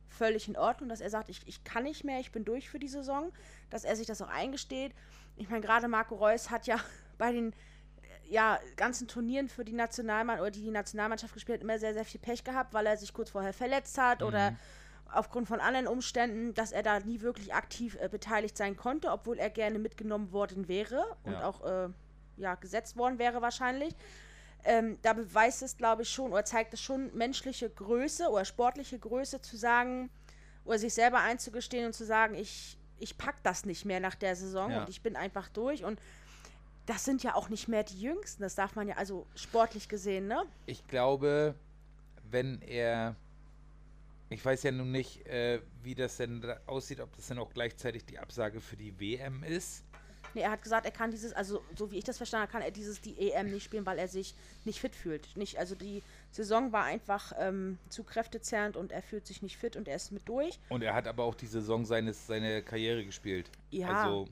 völlig 0.08 0.46
in 0.48 0.56
Ordnung, 0.56 0.88
dass 0.88 1.00
er 1.00 1.10
sagt, 1.10 1.28
ich, 1.28 1.40
ich 1.46 1.64
kann 1.64 1.84
nicht 1.84 2.04
mehr, 2.04 2.20
ich 2.20 2.32
bin 2.32 2.44
durch 2.44 2.68
für 2.68 2.78
die 2.78 2.88
Saison, 2.88 3.32
dass 3.70 3.84
er 3.84 3.96
sich 3.96 4.06
das 4.06 4.22
auch 4.22 4.28
eingesteht. 4.28 4.94
Ich 5.36 5.48
meine, 5.48 5.62
gerade 5.62 5.88
Marco 5.88 6.14
Reus 6.14 6.50
hat 6.50 6.66
ja 6.66 6.76
bei 7.18 7.32
den 7.32 7.54
ja, 8.28 8.58
ganzen 8.76 9.08
Turnieren 9.08 9.48
für 9.48 9.64
die 9.64 9.72
Nationalmann 9.72 10.40
oder 10.40 10.50
die, 10.50 10.62
die 10.62 10.70
Nationalmannschaft 10.70 11.34
gespielt 11.34 11.58
hat, 11.58 11.64
immer 11.64 11.78
sehr, 11.78 11.94
sehr 11.94 12.04
viel 12.04 12.20
Pech 12.20 12.44
gehabt, 12.44 12.74
weil 12.74 12.86
er 12.86 12.96
sich 12.96 13.12
kurz 13.12 13.30
vorher 13.30 13.52
verletzt 13.52 13.98
hat 13.98 14.20
mhm. 14.20 14.26
oder 14.26 14.56
aufgrund 15.12 15.48
von 15.48 15.60
anderen 15.60 15.86
Umständen, 15.86 16.54
dass 16.54 16.72
er 16.72 16.82
da 16.82 17.00
nie 17.00 17.20
wirklich 17.20 17.54
aktiv 17.54 17.98
äh, 18.00 18.08
beteiligt 18.08 18.56
sein 18.56 18.76
konnte, 18.76 19.10
obwohl 19.10 19.38
er 19.38 19.50
gerne 19.50 19.78
mitgenommen 19.78 20.32
worden 20.32 20.68
wäre 20.68 21.04
und 21.24 21.32
ja. 21.32 21.46
auch 21.46 21.64
äh, 21.64 21.88
ja, 22.36 22.54
gesetzt 22.54 22.96
worden 22.96 23.18
wäre 23.18 23.42
wahrscheinlich. 23.42 23.94
Ähm, 24.64 24.98
da 25.02 25.12
beweist 25.12 25.62
es, 25.62 25.76
glaube 25.76 26.02
ich, 26.02 26.08
schon 26.08 26.32
oder 26.32 26.44
zeigt 26.44 26.72
es 26.72 26.80
schon 26.80 27.14
menschliche 27.16 27.68
Größe 27.68 28.28
oder 28.28 28.44
sportliche 28.44 28.98
Größe 28.98 29.40
zu 29.40 29.56
sagen 29.56 30.08
oder 30.64 30.78
sich 30.78 30.94
selber 30.94 31.18
einzugestehen 31.18 31.86
und 31.86 31.94
zu 31.94 32.04
sagen, 32.04 32.34
ich, 32.34 32.78
ich 32.98 33.18
pack 33.18 33.42
das 33.42 33.64
nicht 33.64 33.84
mehr 33.84 33.98
nach 33.98 34.14
der 34.14 34.36
Saison 34.36 34.70
ja. 34.70 34.80
und 34.80 34.88
ich 34.88 35.02
bin 35.02 35.16
einfach 35.16 35.48
durch 35.48 35.84
und 35.84 36.00
das 36.86 37.04
sind 37.04 37.22
ja 37.22 37.34
auch 37.34 37.48
nicht 37.48 37.68
mehr 37.68 37.84
die 37.84 38.00
Jüngsten, 38.00 38.42
das 38.42 38.54
darf 38.54 38.74
man 38.74 38.88
ja 38.88 38.96
also 38.96 39.26
sportlich 39.34 39.88
gesehen, 39.88 40.26
ne? 40.26 40.42
Ich 40.66 40.86
glaube, 40.88 41.54
wenn 42.30 42.60
er, 42.62 43.14
ich 44.30 44.44
weiß 44.44 44.64
ja 44.64 44.72
nun 44.72 44.90
nicht, 44.90 45.26
äh, 45.26 45.60
wie 45.82 45.94
das 45.94 46.16
denn 46.16 46.44
aussieht, 46.66 47.00
ob 47.00 47.14
das 47.16 47.28
dann 47.28 47.38
auch 47.38 47.52
gleichzeitig 47.52 48.04
die 48.04 48.18
Absage 48.18 48.60
für 48.60 48.76
die 48.76 48.98
WM 48.98 49.44
ist. 49.44 49.84
Nee, 50.34 50.40
er 50.40 50.52
hat 50.52 50.62
gesagt, 50.62 50.86
er 50.86 50.92
kann 50.92 51.10
dieses, 51.10 51.32
also 51.34 51.62
so 51.76 51.90
wie 51.90 51.98
ich 51.98 52.04
das 52.04 52.16
verstanden 52.16 52.44
habe, 52.44 52.52
kann 52.52 52.62
er 52.62 52.70
dieses, 52.70 53.00
die 53.02 53.30
EM 53.30 53.50
nicht 53.50 53.64
spielen, 53.64 53.84
weil 53.84 53.98
er 53.98 54.08
sich 54.08 54.34
nicht 54.64 54.80
fit 54.80 54.94
fühlt. 54.94 55.36
Nicht, 55.36 55.58
also 55.58 55.74
die 55.74 56.02
Saison 56.30 56.72
war 56.72 56.84
einfach 56.84 57.32
ähm, 57.38 57.78
zu 57.90 58.02
kräftezerrend 58.02 58.76
und 58.76 58.92
er 58.92 59.02
fühlt 59.02 59.26
sich 59.26 59.42
nicht 59.42 59.58
fit 59.58 59.76
und 59.76 59.88
er 59.88 59.96
ist 59.96 60.10
mit 60.10 60.26
durch. 60.26 60.58
Und 60.70 60.82
er 60.82 60.94
hat 60.94 61.06
aber 61.06 61.24
auch 61.24 61.34
die 61.34 61.46
Saison 61.46 61.84
seines, 61.84 62.26
seine 62.26 62.62
Karriere 62.62 63.04
gespielt. 63.04 63.50
Ja. 63.70 63.88
Also 63.88 64.26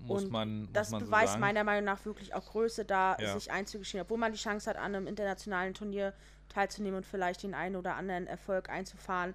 muss 0.00 0.24
und 0.24 0.32
man. 0.32 0.60
Muss 0.62 0.72
das 0.72 0.90
man 0.90 1.04
beweist 1.04 1.34
so 1.34 1.38
meiner 1.38 1.64
Meinung 1.64 1.84
nach 1.84 2.04
wirklich 2.04 2.34
auch 2.34 2.44
Größe, 2.44 2.84
da 2.84 3.16
ja. 3.18 3.32
sich 3.34 3.50
einzugestehen, 3.50 4.02
obwohl 4.02 4.18
man 4.18 4.32
die 4.32 4.38
Chance 4.38 4.68
hat, 4.70 4.76
an 4.76 4.94
einem 4.94 5.06
internationalen 5.06 5.74
Turnier 5.74 6.14
teilzunehmen 6.48 6.98
und 6.98 7.06
vielleicht 7.06 7.42
den 7.42 7.54
einen 7.54 7.76
oder 7.76 7.96
anderen 7.96 8.26
Erfolg 8.26 8.68
einzufahren. 8.68 9.34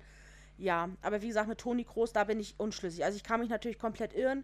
Ja, 0.58 0.90
aber 1.02 1.22
wie 1.22 1.28
gesagt, 1.28 1.48
mit 1.48 1.58
Toni 1.58 1.84
Groß, 1.84 2.14
da 2.14 2.26
bin 2.26 2.40
ich 2.40 2.56
unschlüssig. 2.60 3.04
Also 3.04 3.16
ich 3.16 3.24
kann 3.24 3.40
mich 3.40 3.50
natürlich 3.50 3.80
komplett 3.80 4.14
irren 4.14 4.44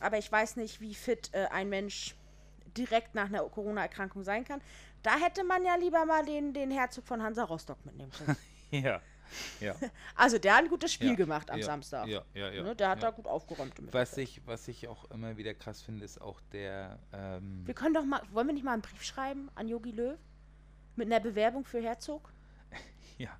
aber 0.00 0.18
ich 0.18 0.30
weiß 0.30 0.56
nicht, 0.56 0.80
wie 0.80 0.94
fit 0.94 1.30
äh, 1.32 1.46
ein 1.46 1.68
Mensch 1.68 2.14
direkt 2.76 3.14
nach 3.14 3.26
einer 3.26 3.42
Corona-Erkrankung 3.42 4.22
sein 4.22 4.44
kann. 4.44 4.60
Da 5.02 5.16
hätte 5.18 5.44
man 5.44 5.64
ja 5.64 5.76
lieber 5.76 6.04
mal 6.04 6.24
den, 6.24 6.52
den 6.52 6.70
Herzog 6.70 7.06
von 7.06 7.22
Hansa 7.22 7.44
Rostock 7.44 7.84
mitnehmen 7.86 8.12
können. 8.12 8.36
ja. 8.84 9.00
Ja. 9.60 9.74
Also 10.14 10.38
der 10.38 10.56
hat 10.56 10.64
ein 10.64 10.68
gutes 10.68 10.92
Spiel 10.92 11.10
ja, 11.10 11.14
gemacht 11.14 11.50
am 11.50 11.58
ja, 11.58 11.64
Samstag. 11.64 12.06
Ja, 12.06 12.22
ja, 12.34 12.50
ja. 12.50 12.62
Ne, 12.62 12.74
der 12.74 12.90
hat 12.90 13.02
ja. 13.02 13.10
da 13.10 13.16
gut 13.16 13.26
aufgeräumt. 13.26 13.74
Was 13.92 14.16
ich, 14.16 14.40
was 14.46 14.66
ich 14.68 14.88
auch 14.88 15.10
immer 15.10 15.36
wieder 15.36 15.54
krass 15.54 15.82
finde, 15.82 16.04
ist 16.04 16.20
auch 16.20 16.40
der. 16.52 16.98
Ähm 17.12 17.66
wir 17.66 17.74
können 17.74 17.94
doch 17.94 18.04
mal, 18.04 18.22
wollen 18.32 18.46
wir 18.46 18.54
nicht 18.54 18.64
mal 18.64 18.72
einen 18.72 18.82
Brief 18.82 19.02
schreiben 19.02 19.50
an 19.54 19.68
Yogi 19.68 19.90
Löw 19.90 20.16
mit 20.96 21.06
einer 21.06 21.20
Bewerbung 21.20 21.64
für 21.64 21.82
Herzog? 21.82 22.32
Ja, 23.18 23.30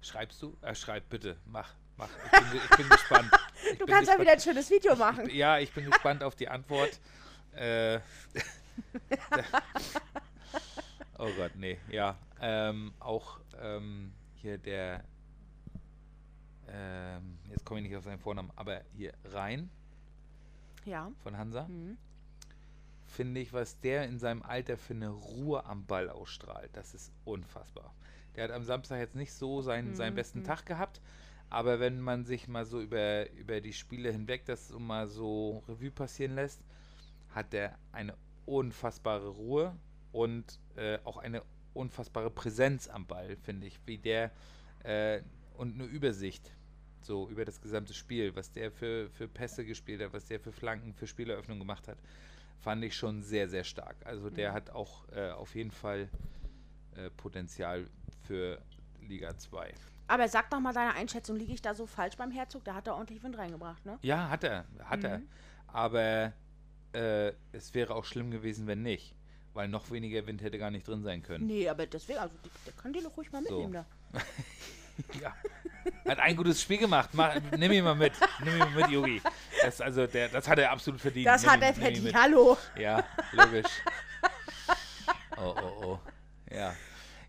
schreibst 0.00 0.40
du? 0.42 0.56
Äh, 0.62 0.74
schreib 0.74 1.08
bitte, 1.08 1.36
mach. 1.44 1.74
Mach. 1.96 2.08
Ich 2.08 2.30
bin, 2.30 2.60
ich 2.62 2.76
bin 2.76 2.88
gespannt. 2.88 3.30
Ich 3.72 3.76
du 3.76 3.86
kannst 3.86 4.08
ja 4.08 4.20
wieder 4.20 4.30
ein 4.30 4.40
schönes 4.40 4.70
Video 4.70 4.94
machen. 4.94 5.28
Ich, 5.28 5.34
ja, 5.34 5.58
ich 5.58 5.72
bin 5.72 5.90
gespannt 5.90 6.22
auf 6.22 6.36
die 6.36 6.46
Antwort. 6.46 7.00
Äh, 7.56 7.98
oh 11.18 11.28
Gott, 11.36 11.56
nee, 11.56 11.76
ja. 11.90 12.16
Ähm, 12.40 12.92
auch 13.00 13.40
ähm, 13.60 14.12
hier 14.36 14.58
der, 14.58 15.04
ähm, 16.70 17.38
jetzt 17.50 17.64
komme 17.64 17.80
ich 17.80 17.86
nicht 17.86 17.96
auf 17.96 18.04
seinen 18.04 18.18
Vornamen, 18.18 18.50
aber 18.56 18.82
hier 18.94 19.12
Rhein 19.24 19.70
ja. 20.84 21.10
von 21.22 21.36
Hansa. 21.36 21.66
Mhm. 21.68 21.96
Finde 23.06 23.40
ich, 23.40 23.52
was 23.52 23.80
der 23.80 24.04
in 24.04 24.18
seinem 24.18 24.42
Alter 24.42 24.76
für 24.76 24.94
eine 24.94 25.08
Ruhe 25.08 25.64
am 25.64 25.86
Ball 25.86 26.10
ausstrahlt, 26.10 26.70
das 26.74 26.94
ist 26.94 27.12
unfassbar. 27.24 27.94
Der 28.36 28.44
hat 28.44 28.50
am 28.50 28.64
Samstag 28.64 28.98
jetzt 28.98 29.14
nicht 29.14 29.32
so 29.32 29.62
seinen, 29.62 29.90
mhm. 29.90 29.94
seinen 29.94 30.14
besten 30.14 30.40
mhm. 30.40 30.44
Tag 30.44 30.66
gehabt, 30.66 31.00
aber 31.50 31.80
wenn 31.80 32.00
man 32.00 32.24
sich 32.24 32.48
mal 32.48 32.66
so 32.66 32.80
über, 32.80 33.30
über 33.32 33.60
die 33.60 33.72
Spiele 33.72 34.12
hinweg 34.12 34.44
das 34.44 34.68
so 34.68 34.78
mal 34.78 35.08
so 35.08 35.62
Revue 35.68 35.90
passieren 35.90 36.34
lässt, 36.34 36.60
hat 37.30 37.54
er 37.54 37.78
eine 37.92 38.14
unfassbare 38.44 39.28
Ruhe 39.28 39.74
und 40.12 40.58
äh, 40.76 40.98
auch 41.04 41.16
eine 41.16 41.42
unfassbare 41.72 42.30
Präsenz 42.30 42.88
am 42.88 43.06
Ball, 43.06 43.36
finde 43.36 43.66
ich, 43.66 43.80
wie 43.86 43.98
der 43.98 44.30
äh, 44.82 45.22
und 45.56 45.74
eine 45.74 45.84
Übersicht 45.84 46.52
so 47.00 47.28
über 47.28 47.44
das 47.44 47.60
gesamte 47.60 47.94
Spiel, 47.94 48.34
was 48.34 48.50
der 48.50 48.70
für, 48.70 49.08
für 49.10 49.28
Pässe 49.28 49.64
gespielt 49.64 50.02
hat, 50.02 50.12
was 50.12 50.26
der 50.26 50.40
für 50.40 50.52
Flanken, 50.52 50.94
für 50.94 51.06
Spieleröffnung 51.06 51.58
gemacht 51.58 51.88
hat, 51.88 51.98
fand 52.60 52.84
ich 52.84 52.96
schon 52.96 53.22
sehr, 53.22 53.48
sehr 53.48 53.64
stark. 53.64 53.96
Also 54.04 54.30
der 54.30 54.50
mhm. 54.50 54.54
hat 54.54 54.70
auch 54.70 55.08
äh, 55.12 55.30
auf 55.30 55.54
jeden 55.54 55.70
Fall 55.70 56.08
äh, 56.96 57.10
Potenzial 57.10 57.86
für 58.26 58.60
Liga 59.00 59.36
2. 59.36 59.72
Aber 60.08 60.26
sag 60.28 60.50
doch 60.50 60.60
mal 60.60 60.72
deine 60.72 60.94
Einschätzung, 60.94 61.36
liege 61.36 61.52
ich 61.52 61.62
da 61.62 61.74
so 61.74 61.86
falsch 61.86 62.16
beim 62.16 62.30
Herzog? 62.30 62.64
Da 62.64 62.74
hat 62.74 62.86
er 62.86 62.94
ordentlich 62.94 63.22
Wind 63.22 63.36
reingebracht, 63.36 63.84
ne? 63.84 63.98
Ja, 64.02 64.28
hat 64.28 64.42
er, 64.42 64.64
hat 64.84 65.00
mhm. 65.00 65.04
er. 65.04 65.22
Aber 65.66 66.32
äh, 66.92 67.32
es 67.52 67.74
wäre 67.74 67.94
auch 67.94 68.04
schlimm 68.04 68.30
gewesen, 68.30 68.66
wenn 68.66 68.82
nicht. 68.82 69.14
Weil 69.52 69.68
noch 69.68 69.90
weniger 69.90 70.26
Wind 70.26 70.42
hätte 70.42 70.58
gar 70.58 70.70
nicht 70.70 70.86
drin 70.86 71.02
sein 71.02 71.22
können. 71.22 71.46
Nee, 71.46 71.68
aber 71.68 71.86
deswegen, 71.86 72.18
also 72.18 72.34
der 72.66 72.72
kann 72.74 72.92
die 72.92 73.00
doch 73.00 73.16
ruhig 73.16 73.32
mal 73.32 73.42
mitnehmen 73.42 73.72
so. 73.72 74.18
da. 74.18 74.20
ja. 75.20 75.34
Hat 76.06 76.18
ein 76.18 76.36
gutes 76.36 76.60
Spiel 76.60 76.78
gemacht. 76.78 77.10
Mach, 77.12 77.38
nimm 77.56 77.72
ihn 77.72 77.84
mal 77.84 77.94
mit. 77.94 78.12
Nimm 78.42 78.54
ihn 78.54 78.58
mal 78.58 78.70
mit, 78.70 78.88
Yogi. 78.88 79.22
Das, 79.62 79.80
also 79.80 80.06
der, 80.06 80.28
das 80.28 80.46
hat 80.46 80.58
er 80.58 80.70
absolut 80.70 81.00
verdient. 81.00 81.26
Das 81.26 81.42
nimm 81.42 81.50
hat 81.50 81.62
er 81.62 81.74
verdient. 81.74 82.14
Hallo. 82.14 82.56
Ja, 82.76 83.04
logisch. 83.32 83.70
Oh, 85.36 85.54
oh, 85.56 85.84
oh. 85.84 85.98
Ja. 86.50 86.74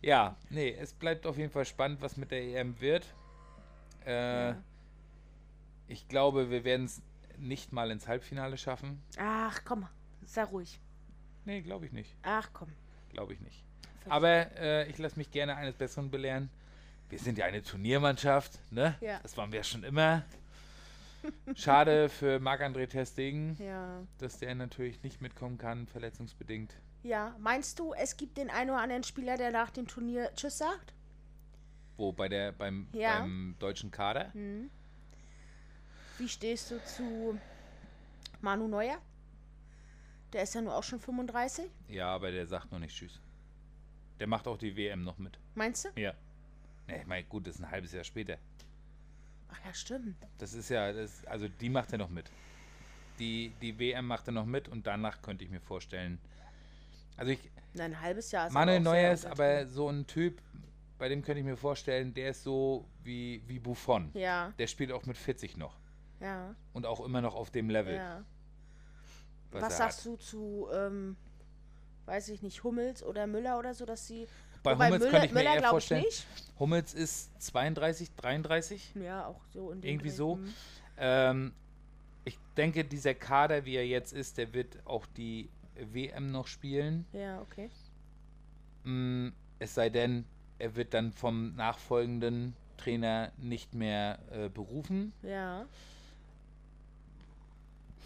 Ja, 0.01 0.37
nee, 0.49 0.75
es 0.79 0.93
bleibt 0.93 1.25
auf 1.25 1.37
jeden 1.37 1.51
Fall 1.51 1.65
spannend, 1.65 2.01
was 2.01 2.17
mit 2.17 2.31
der 2.31 2.41
EM 2.41 2.79
wird. 2.79 3.05
Äh, 4.05 4.49
ja. 4.49 4.57
Ich 5.87 6.07
glaube, 6.07 6.49
wir 6.49 6.63
werden 6.63 6.85
es 6.85 7.01
nicht 7.37 7.73
mal 7.73 7.91
ins 7.91 8.07
Halbfinale 8.07 8.57
schaffen. 8.57 9.01
Ach, 9.17 9.61
komm, 9.65 9.87
sei 10.25 10.43
ruhig. 10.43 10.79
Nee, 11.45 11.61
glaube 11.61 11.85
ich 11.85 11.91
nicht. 11.91 12.15
Ach, 12.23 12.49
komm. 12.53 12.69
Glaube 13.11 13.33
ich 13.33 13.41
nicht. 13.41 13.63
Aber 14.07 14.55
äh, 14.57 14.89
ich 14.89 14.97
lasse 14.97 15.17
mich 15.17 15.31
gerne 15.31 15.55
eines 15.55 15.75
Besseren 15.75 16.09
belehren. 16.09 16.49
Wir 17.09 17.19
sind 17.19 17.37
ja 17.37 17.45
eine 17.45 17.63
Turniermannschaft, 17.63 18.59
ne? 18.71 18.95
Ja. 19.01 19.19
Das 19.23 19.35
waren 19.37 19.51
wir 19.51 19.63
schon 19.63 19.83
immer. 19.83 20.23
Schade 21.55 22.07
für 22.07 22.39
Marc-André 22.39 22.87
Testegen, 22.87 23.57
Ja. 23.59 24.01
dass 24.19 24.37
der 24.37 24.53
natürlich 24.55 25.01
nicht 25.03 25.21
mitkommen 25.21 25.57
kann, 25.57 25.87
verletzungsbedingt. 25.87 26.75
Ja, 27.03 27.35
meinst 27.39 27.79
du, 27.79 27.93
es 27.93 28.15
gibt 28.17 28.37
den 28.37 28.49
einen 28.49 28.69
oder 28.69 28.81
anderen 28.81 29.03
Spieler, 29.03 29.37
der 29.37 29.51
nach 29.51 29.69
dem 29.71 29.87
Turnier 29.87 30.31
Tschüss 30.35 30.57
sagt? 30.59 30.93
Wo, 31.97 32.11
bei 32.13 32.29
der, 32.29 32.51
beim, 32.51 32.87
Ja. 32.93 33.19
beim 33.19 33.55
deutschen 33.59 33.91
Kader? 33.91 34.31
Hm. 34.33 34.69
Wie 36.17 36.29
stehst 36.29 36.71
du 36.71 36.83
zu 36.83 37.37
Manu 38.41 38.67
Neuer? 38.67 38.97
Der 40.33 40.43
ist 40.43 40.53
ja 40.53 40.61
nur 40.61 40.75
auch 40.75 40.83
schon 40.83 40.99
35. 40.99 41.65
Ja, 41.87 42.07
aber 42.13 42.31
der 42.31 42.45
sagt 42.45 42.71
noch 42.71 42.79
nicht 42.79 42.95
Tschüss. 42.95 43.19
Der 44.19 44.27
macht 44.27 44.47
auch 44.47 44.57
die 44.57 44.75
WM 44.77 45.03
noch 45.03 45.17
mit. 45.17 45.39
Meinst 45.55 45.85
du? 45.85 45.89
Ja. 45.99 46.13
Ne, 46.89 47.01
ich 47.01 47.07
meine, 47.07 47.23
gut, 47.25 47.47
das 47.47 47.55
ist 47.55 47.61
ein 47.61 47.71
halbes 47.71 47.91
Jahr 47.93 48.03
später. 48.03 48.37
Ach 49.51 49.59
ja, 49.65 49.73
stimmt. 49.73 50.15
Das 50.37 50.53
ist 50.53 50.69
ja, 50.69 50.91
das, 50.91 51.25
also 51.25 51.47
die 51.47 51.69
macht 51.69 51.91
er 51.91 51.97
noch 51.97 52.09
mit. 52.09 52.29
Die, 53.19 53.51
die 53.61 53.77
WM 53.77 54.07
macht 54.07 54.27
er 54.27 54.31
noch 54.33 54.45
mit 54.45 54.67
und 54.67 54.87
danach 54.87 55.21
könnte 55.21 55.43
ich 55.43 55.49
mir 55.49 55.59
vorstellen. 55.59 56.19
Also 57.17 57.31
ich, 57.31 57.39
Nein, 57.73 57.93
ein 57.93 58.01
halbes 58.01 58.31
Jahr 58.31 58.47
ist 58.47 58.53
Manuel 58.53 58.79
Neuer 58.79 59.11
ist 59.11 59.25
aber 59.25 59.65
so 59.67 59.89
ein 59.89 60.07
Typ, 60.07 60.41
bei 60.97 61.09
dem 61.09 61.21
könnte 61.21 61.39
ich 61.39 61.45
mir 61.45 61.57
vorstellen, 61.57 62.13
der 62.13 62.31
ist 62.31 62.43
so 62.43 62.85
wie, 63.03 63.41
wie 63.47 63.59
Buffon. 63.59 64.09
Ja, 64.13 64.53
Der 64.57 64.67
spielt 64.67 64.91
auch 64.91 65.05
mit 65.05 65.17
40 65.17 65.57
noch. 65.57 65.75
ja, 66.19 66.55
Und 66.73 66.85
auch 66.85 67.01
immer 67.05 67.21
noch 67.21 67.35
auf 67.35 67.51
dem 67.51 67.69
Level. 67.69 67.95
ja. 67.95 68.23
Was, 69.51 69.63
Was 69.63 69.77
sagst 69.77 69.99
hat. 69.99 70.05
du 70.05 70.15
zu, 70.17 70.67
ähm, 70.71 71.17
weiß 72.05 72.29
ich 72.29 72.43
nicht, 72.43 72.63
Hummels 72.63 73.01
oder 73.03 73.25
Müller 73.25 73.57
oder 73.57 73.73
so, 73.73 73.85
dass 73.85 74.05
sie. 74.05 74.27
Bei 74.69 74.75
Wobei 74.75 74.85
Hummels 74.85 74.99
Müller, 74.99 75.11
könnte 75.11 75.25
ich 75.25 75.31
mir 75.33 75.39
Müller 75.39 75.55
eher 75.55 75.69
vorstellen. 75.69 76.05
Hummels 76.59 76.93
ist 76.93 77.41
32, 77.41 78.11
33. 78.15 78.95
Ja, 78.95 79.25
auch 79.27 79.41
so 79.51 79.73
Irgendwie 79.81 80.09
so. 80.09 80.35
Mhm. 80.35 80.53
Ähm, 80.97 81.53
ich 82.25 82.37
denke, 82.55 82.83
dieser 82.83 83.15
Kader, 83.15 83.65
wie 83.65 83.75
er 83.75 83.87
jetzt 83.87 84.13
ist, 84.13 84.37
der 84.37 84.53
wird 84.53 84.77
auch 84.85 85.05
die 85.17 85.49
WM 85.75 86.31
noch 86.31 86.47
spielen. 86.47 87.05
Ja, 87.13 87.41
okay. 87.41 87.69
Mm, 88.83 89.29
Es 89.59 89.73
sei 89.73 89.89
denn, 89.89 90.25
er 90.59 90.75
wird 90.75 90.93
dann 90.93 91.13
vom 91.13 91.55
nachfolgenden 91.55 92.55
Trainer 92.77 93.31
nicht 93.37 93.73
mehr 93.73 94.19
äh, 94.31 94.49
berufen. 94.49 95.13
Ja. 95.23 95.65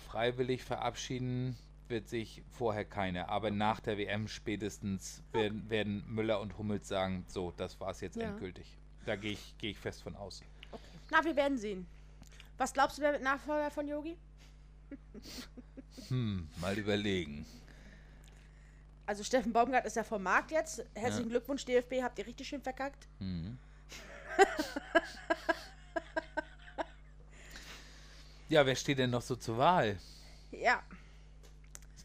Freiwillig 0.08 0.64
verabschieden 0.64 1.58
wird 1.94 2.10
sich 2.10 2.42
vorher 2.52 2.84
keiner. 2.84 3.30
Aber 3.30 3.52
nach 3.52 3.80
der 3.80 3.98
WM 3.98 4.28
spätestens 4.28 5.24
werden, 5.32 5.70
werden 5.70 6.04
Müller 6.08 6.42
und 6.42 6.58
Hummels 6.58 6.88
sagen, 6.88 7.24
so, 7.30 7.54
das 7.56 7.80
war 7.80 7.92
es 7.92 8.02
jetzt 8.02 8.18
Ja. 8.18 8.30
endgültig. 8.30 8.78
Da 9.06 9.16
gehe 9.16 9.34
ich, 9.34 9.56
gehe 9.60 9.72
ich 9.72 9.78
fest 9.80 10.02
von 10.04 10.16
aus. 10.16 10.42
Okay. 10.72 10.82
Na, 11.12 11.24
wir 11.24 11.36
werden 11.36 11.58
sehen. 11.58 11.86
Was 12.58 12.74
glaubst 12.74 12.98
du, 12.98 13.02
wer 13.04 13.14
wird 13.14 13.24
Nachfolger 13.24 13.70
von 13.72 13.88
Yogi? 13.88 14.18
Hm, 16.10 16.50
mal 16.60 16.78
überlegen. 16.78 17.46
Also 19.06 19.24
Steffen 19.24 19.54
Baumgart 19.54 19.86
ist 19.86 19.96
ja 19.96 20.04
vom 20.04 20.24
Markt 20.24 20.52
jetzt. 20.52 20.84
Herzlichen 20.96 21.30
Glückwunsch, 21.30 21.64
DFB, 21.66 22.02
habt 22.02 22.18
ihr 22.20 22.26
richtig 22.26 22.48
schön 22.48 22.62
verkackt. 22.62 23.08
Mhm. 23.20 23.58
ja, 28.50 28.66
wer 28.66 28.76
steht 28.76 28.98
denn 29.00 29.10
noch 29.12 29.22
so 29.22 29.36
zur 29.36 29.58
Wahl? 29.58 29.98
Ja, 30.52 30.82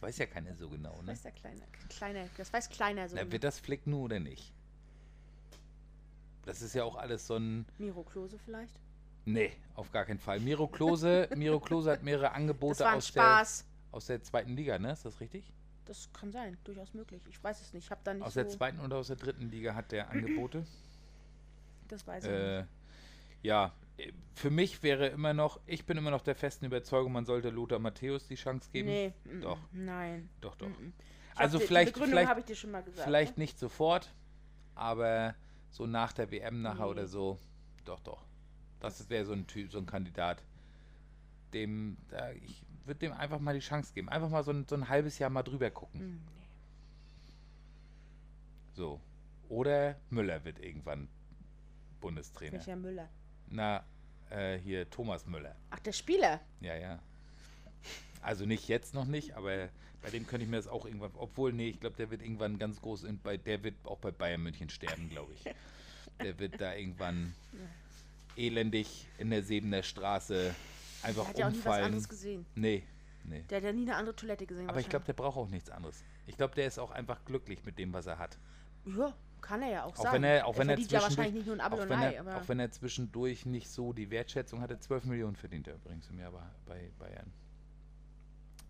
Das 0.01 0.09
weiß 0.09 0.19
ja 0.19 0.27
keiner 0.27 0.55
so 0.55 0.69
genau, 0.69 0.93
das 0.93 1.03
ne? 1.03 1.13
weiß 1.13 1.23
der 1.23 1.33
Kleine. 1.33 1.63
Kleiner, 1.89 2.25
das 2.37 2.53
weiß 2.53 2.69
Kleiner 2.69 3.09
so. 3.09 3.17
Na, 3.17 3.23
genau. 3.23 3.33
wird 3.33 3.45
das 3.45 3.59
Flick 3.59 3.87
nur 3.87 4.03
oder 4.03 4.21
nicht? 4.21 4.53
Das 6.45 6.63
ist 6.63 6.75
ja 6.75 6.85
auch 6.85 6.95
alles 6.95 7.27
so 7.27 7.37
ein. 7.37 7.67
Miro 7.79 8.05
Klose 8.05 8.39
vielleicht? 8.39 8.81
Nee, 9.25 9.53
auf 9.75 9.91
gar 9.91 10.05
keinen 10.05 10.21
Fall. 10.21 10.39
Miro 10.41 10.69
Klose, 10.69 11.29
Miro 11.37 11.59
Klose 11.59 11.91
hat 11.91 12.03
mehrere 12.03 12.27
Das 12.27 12.35
Angebote 12.35 12.81
war 12.81 12.93
ein 12.93 12.99
aus 12.99 13.13
der, 13.13 13.23
Spaß. 13.23 13.67
aus 13.91 14.07
der 14.07 14.23
zweiten 14.23 14.57
Liga, 14.57 14.79
ne? 14.79 14.93
Ist 14.93 15.05
das 15.05 15.21
richtig? 15.21 15.53
Das 15.85 16.09
kann 16.13 16.31
sein, 16.31 16.57
durchaus 16.65 16.95
möglich. 16.95 17.21
Ich 17.29 17.43
weiß 17.43 17.61
es 17.61 17.73
nicht. 17.73 17.85
Ich 17.85 17.91
habe 17.91 18.01
da 18.05 18.15
nicht 18.15 18.23
Aus 18.23 18.35
so... 18.35 18.41
der 18.41 18.49
zweiten 18.49 18.79
oder 18.81 18.99
aus 18.99 19.09
der 19.09 19.17
dritten 19.17 19.51
Liga 19.51 19.75
hat 19.75 19.91
der 19.91 20.11
Angebote. 20.11 20.65
Das 21.89 22.07
weiß 22.07 22.25
ich 22.25 22.31
äh, 22.31 22.59
nicht. 22.59 22.69
ja, 23.43 23.73
für 24.35 24.51
mich 24.51 24.83
wäre 24.83 25.09
immer 25.09 25.35
noch, 25.35 25.61
ich 25.67 25.85
bin 25.85 25.97
immer 25.97 26.11
noch 26.11 26.23
der 26.23 26.35
festen 26.37 26.67
Überzeugung, 26.67 27.13
man 27.13 27.25
sollte 27.27 27.51
Lothar 27.51 27.79
Matthäus 27.79 28.29
die 28.29 28.37
Chance 28.37 28.71
geben. 28.73 28.89
Nee, 28.89 29.13
Doch. 29.41 29.59
Nein. 29.73 30.29
Doch, 30.41 30.55
doch. 30.57 30.69
Also 31.35 31.59
vielleicht- 31.59 31.97
vielleicht- 31.97 32.29
habe 32.29 32.41
ich 32.41 32.47
dir 32.47 32.55
schon 32.57 32.71
mal 32.71 32.83
gesagt. 32.83 33.05
Vielleicht 33.05 33.37
ne? 33.39 33.43
nicht 33.45 33.59
sofort, 33.59 34.13
aber 34.75 35.35
so 35.71 35.87
nach 35.87 36.13
der 36.13 36.31
WM 36.31 36.63
nachher 36.63 36.85
Nee. 36.85 36.91
oder 36.91 37.07
so, 37.07 37.39
doch, 37.85 38.01
doch. 38.01 38.25
Das 38.81 39.09
wäre 39.11 39.25
so 39.25 39.33
ein 39.33 39.47
Typ, 39.47 39.73
so 39.73 39.79
ein 39.79 39.87
Kandidat, 39.87 40.43
dem, 41.53 41.97
da, 42.09 42.31
ich 42.33 42.63
würde 42.85 43.01
dem 43.01 43.13
einfach 43.13 43.41
mal 43.41 43.55
die 43.55 43.61
Chance 43.61 43.93
geben. 43.93 44.09
Einfach 44.09 44.29
mal 44.31 44.45
so 44.45 44.53
ein, 44.53 44.67
so 44.69 44.77
ein 44.77 44.89
halbes 44.89 45.19
Jahr 45.19 45.31
mal 45.31 45.43
drüber 45.43 45.71
gucken. 45.71 46.01
Nee. 46.25 46.45
So. 48.75 49.01
Oder 49.49 49.97
Müller 50.11 50.45
wird 50.45 50.59
irgendwann 50.61 51.09
Bundestrainer. 52.01 52.53
Welcher 52.53 52.77
Müller? 52.77 53.09
Na, 53.51 53.85
äh, 54.31 54.59
hier 54.59 54.89
Thomas 54.91 55.27
Müller. 55.27 55.55
Ach, 55.71 55.79
der 55.81 55.93
Spieler. 55.93 56.41
Ja, 56.61 56.77
ja. 56.77 56.99
Also 58.23 58.47
nicht 58.47 58.69
jetzt 58.69 58.95
noch 58.95 59.05
nicht, 59.05 59.35
aber 59.35 59.69
bei 60.03 60.11
dem 60.11 60.27
könnte 60.27 60.45
ich 60.45 60.51
mir 60.51 60.57
das 60.57 60.69
auch 60.69 60.85
irgendwann. 60.87 61.13
Obwohl, 61.15 61.53
nee, 61.53 61.69
ich 61.69 61.81
glaube, 61.81 61.97
der 61.97 62.11
wird 62.11 62.23
irgendwann 62.23 62.59
ganz 62.59 62.81
groß 62.81 63.05
in, 63.05 63.19
bei, 63.21 63.37
der 63.37 63.63
wird 63.63 63.75
auch 63.85 63.99
bei 63.99 64.11
Bayern 64.11 64.43
München 64.43 64.69
sterben, 64.69 65.09
glaube 65.09 65.33
ich. 65.35 65.45
Der 66.23 66.39
wird 66.39 66.61
da 66.61 66.75
irgendwann 66.75 67.35
elendig 68.37 69.07
in 69.19 69.31
der 69.31 69.43
Sebener 69.43 69.83
Straße 69.83 70.35
Der 71.03 71.09
einfach 71.09 71.29
hat 71.29 71.39
ja 71.39 71.47
auch 71.47 71.51
nie 71.51 71.57
was 71.59 71.65
umfallen. 71.65 71.85
anderes 71.85 72.09
gesehen. 72.09 72.47
Nee, 72.55 72.85
nee. 73.25 73.45
Der 73.49 73.59
hat 73.59 73.65
ja 73.65 73.73
nie 73.73 73.83
eine 73.83 73.97
andere 73.97 74.17
Toilette 74.17 74.47
gesehen. 74.47 74.69
Aber 74.69 74.81
ich 74.81 74.89
glaube, 74.89 75.05
der 75.05 75.13
braucht 75.13 75.37
auch 75.37 75.49
nichts 75.49 75.71
anderes. 75.71 76.03
Ich 76.27 76.37
glaube, 76.37 76.55
der 76.55 76.67
ist 76.67 76.79
auch 76.79 76.91
einfach 76.91 77.25
glücklich 77.25 77.65
mit 77.65 77.79
dem, 77.79 77.93
was 77.93 78.07
er 78.07 78.19
hat. 78.19 78.39
Ja, 78.85 79.15
kann 79.41 79.63
er 79.63 79.71
ja 79.71 79.85
auch, 79.85 79.97
Auch 79.99 80.05
sein. 80.05 80.15
wenn 80.15 80.25
er, 80.25 80.47
auch 80.47 80.59
wenn 80.59 80.69
er 80.69 80.79
ja 80.79 80.83
zwischendurch, 80.83 81.03
wahrscheinlich 81.03 81.35
nicht 81.35 81.47
nur 81.47 81.55
ein 81.57 81.61
auch 81.61 81.79
und 81.79 81.89
wenn 81.89 81.99
ein 81.99 82.03
Ei, 82.03 82.15
er, 82.15 82.37
auch 82.37 82.49
wenn 82.49 82.61
er 82.61 82.71
zwischendurch 82.71 83.47
nicht 83.47 83.69
so 83.69 83.93
die 83.93 84.11
Wertschätzung 84.11 84.61
hatte, 84.61 84.79
12 84.79 85.05
Millionen 85.05 85.37
verdient 85.37 85.69
er 85.69 85.75
übrigens 85.75 86.09
im 86.11 86.19
Jahr 86.19 86.33
bei, 86.33 86.43
bei 86.67 86.91
Bayern. 86.99 87.33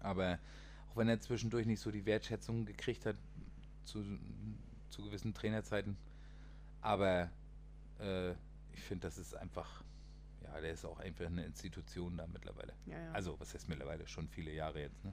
Aber 0.00 0.38
auch 0.90 0.96
wenn 0.96 1.08
er 1.08 1.20
zwischendurch 1.20 1.66
nicht 1.66 1.80
so 1.80 1.90
die 1.90 2.06
Wertschätzung 2.06 2.66
gekriegt 2.66 3.06
hat 3.06 3.16
zu, 3.84 4.04
zu 4.90 5.02
gewissen 5.02 5.34
Trainerzeiten, 5.34 5.96
aber 6.80 7.30
äh, 8.00 8.30
ich 8.72 8.82
finde, 8.82 9.08
das 9.08 9.18
ist 9.18 9.34
einfach, 9.34 9.82
ja, 10.42 10.60
der 10.60 10.72
ist 10.72 10.84
auch 10.84 10.98
einfach 11.00 11.26
eine 11.26 11.44
Institution 11.44 12.16
da 12.16 12.26
mittlerweile. 12.26 12.72
ja, 12.86 12.98
ja. 12.98 13.12
Also, 13.12 13.38
was 13.40 13.52
heißt 13.54 13.68
mittlerweile? 13.68 14.06
Schon 14.06 14.28
viele 14.28 14.52
Jahre 14.52 14.80
jetzt, 14.80 15.04
ne? 15.04 15.12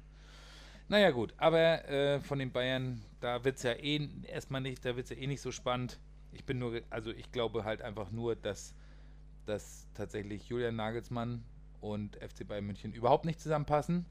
Naja, 0.88 1.10
gut, 1.12 1.34
aber 1.38 1.88
äh, 1.90 2.20
von 2.20 2.38
den 2.40 2.52
Bayern, 2.52 3.02
da 3.20 3.44
wird 3.44 3.58
es 3.58 3.64
ja 3.64 3.72
eh 3.74 4.08
erstmal 4.28 4.62
nicht, 4.62 4.86
da 4.86 4.96
wird 4.96 5.10
ja 5.10 5.16
eh 5.18 5.26
nicht 5.28 5.42
so 5.42 5.52
spannend. 5.52 6.00
Ich 6.32 6.46
bin 6.46 6.60
nur, 6.60 6.82
also 6.90 7.12
ich 7.12 7.32
glaube 7.32 7.64
halt 7.64 7.82
einfach 7.82 8.12
nur, 8.12 8.36
dass, 8.36 8.76
dass 9.46 9.88
tatsächlich 9.96 10.48
Julian 10.48 10.76
Nagelsmann 10.76 11.44
und 11.82 12.18
FC 12.18 12.48
Bayern 12.48 12.66
München 12.66 12.94
überhaupt 12.94 13.26
nicht 13.26 13.40
zusammenpassen. 13.40 14.06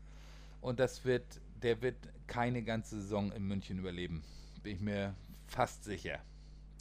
Und 0.60 0.80
das 0.80 1.04
wird, 1.04 1.24
der 1.62 1.80
wird 1.82 1.96
keine 2.26 2.62
ganze 2.62 3.00
Saison 3.00 3.30
in 3.32 3.44
München 3.46 3.78
überleben. 3.78 4.24
Bin 4.62 4.74
ich 4.76 4.80
mir 4.80 5.14
fast 5.46 5.84
sicher. 5.84 6.18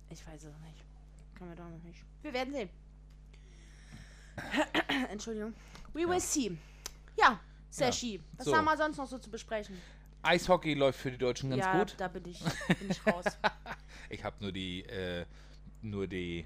Ich 0.09 0.25
weiß 0.25 0.43
es 0.45 0.59
nicht. 0.61 0.85
Kann 1.35 1.49
man 1.49 1.57
doch 1.57 1.69
noch 1.69 1.83
nicht. 1.83 2.03
Wir 2.21 2.33
werden 2.33 2.53
sehen. 2.53 2.69
Entschuldigung. 5.11 5.53
We 5.93 6.01
will 6.07 6.13
Ja. 6.13 6.19
see. 6.19 6.57
Ja, 7.17 7.39
Sashi. 7.73 8.21
Was 8.37 8.45
so. 8.45 8.55
haben 8.55 8.65
wir 8.65 8.77
sonst 8.77 8.97
noch 8.97 9.07
so 9.07 9.17
zu 9.17 9.29
besprechen? 9.29 9.75
Eishockey 10.21 10.73
läuft 10.73 10.99
für 10.99 11.11
die 11.11 11.17
Deutschen 11.17 11.49
ganz 11.49 11.63
ja, 11.63 11.79
gut. 11.79 11.95
da 11.97 12.07
bin 12.07 12.25
ich, 12.25 12.39
bin 12.67 12.89
ich 12.89 13.05
raus. 13.05 13.25
Ich 14.09 14.23
habe 14.23 14.35
nur 14.41 14.51
die, 14.51 14.83
äh, 14.83 15.25
nur 15.81 16.07
die, 16.07 16.45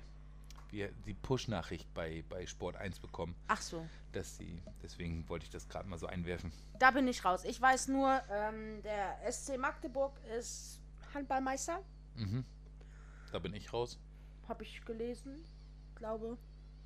wie, 0.70 0.88
die 1.06 1.14
Push-Nachricht 1.14 1.94
bei, 1.94 2.24
bei 2.30 2.46
Sport 2.46 2.78
1 2.78 3.00
bekommen, 3.00 3.36
Ach 3.48 3.62
so. 3.62 3.86
dass 4.14 4.38
sie, 4.38 4.62
deswegen 4.82 5.28
wollte 5.28 5.46
ich 5.46 5.50
das 5.50 5.68
gerade 5.68 5.90
mal 5.90 5.98
so 5.98 6.08
einwerfen. 6.08 6.52
Da 6.80 6.92
bin 6.92 7.08
ich 7.08 7.26
raus. 7.26 7.44
Ich 7.44 7.60
weiß 7.60 7.90
nur, 7.90 8.22
ähm, 8.32 8.82
der 8.84 9.20
SC 9.30 9.58
Magdeburg 9.58 10.14
ist 10.38 10.80
Handballmeister. 11.14 11.84
Mhm. 12.16 12.46
Da 13.32 13.40
bin 13.40 13.54
ich 13.54 13.74
raus. 13.74 14.00
Habe 14.48 14.64
ich 14.64 14.86
gelesen. 14.86 15.44
Glaube. 15.96 16.38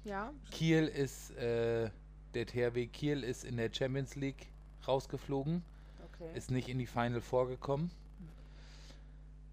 Ja. 0.04 0.34
Kiel 0.50 0.88
ist, 0.88 1.32
äh, 1.32 1.92
der 2.34 2.46
THW 2.46 2.88
Kiel 2.88 3.24
ist 3.24 3.44
in 3.44 3.58
der 3.58 3.70
Champions 3.74 4.16
League 4.16 4.48
rausgeflogen, 4.88 5.64
Okay. 6.14 6.38
ist 6.38 6.52
nicht 6.52 6.70
in 6.70 6.78
die 6.80 6.86
Final 6.86 7.22
vorgekommen. 7.22 7.92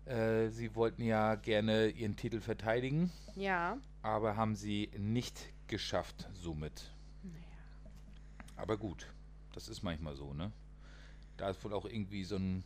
Äh, 0.06 0.48
sie 0.50 0.74
wollten 0.74 1.02
ja 1.02 1.34
gerne 1.34 1.88
ihren 1.88 2.16
Titel 2.16 2.40
verteidigen, 2.40 3.10
ja. 3.36 3.76
aber 4.02 4.36
haben 4.36 4.54
sie 4.54 4.90
nicht 4.96 5.52
geschafft 5.66 6.28
somit. 6.32 6.90
Naja. 7.22 7.42
Aber 8.56 8.76
gut, 8.78 9.06
das 9.52 9.68
ist 9.68 9.82
manchmal 9.82 10.14
so, 10.14 10.32
ne? 10.32 10.50
Da 11.36 11.50
ist 11.50 11.62
wohl 11.62 11.74
auch 11.74 11.84
irgendwie 11.84 12.24
so 12.24 12.36
ein, 12.36 12.64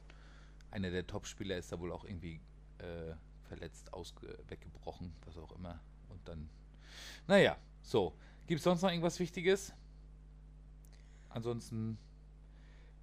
einer 0.70 0.90
der 0.90 1.06
Topspieler 1.06 1.56
ist 1.58 1.72
da 1.72 1.80
wohl 1.80 1.90
auch 1.92 2.04
irgendwie 2.04 2.40
äh, 2.78 3.14
verletzt, 3.48 3.92
ausge 3.92 4.38
weggebrochen, 4.48 5.12
was 5.26 5.36
auch 5.36 5.52
immer. 5.56 5.80
Und 6.08 6.26
dann, 6.28 6.48
naja, 7.26 7.56
so. 7.82 8.14
Gibt 8.46 8.58
es 8.58 8.64
sonst 8.64 8.82
noch 8.82 8.90
irgendwas 8.90 9.18
Wichtiges? 9.20 9.72
Ansonsten 11.34 11.98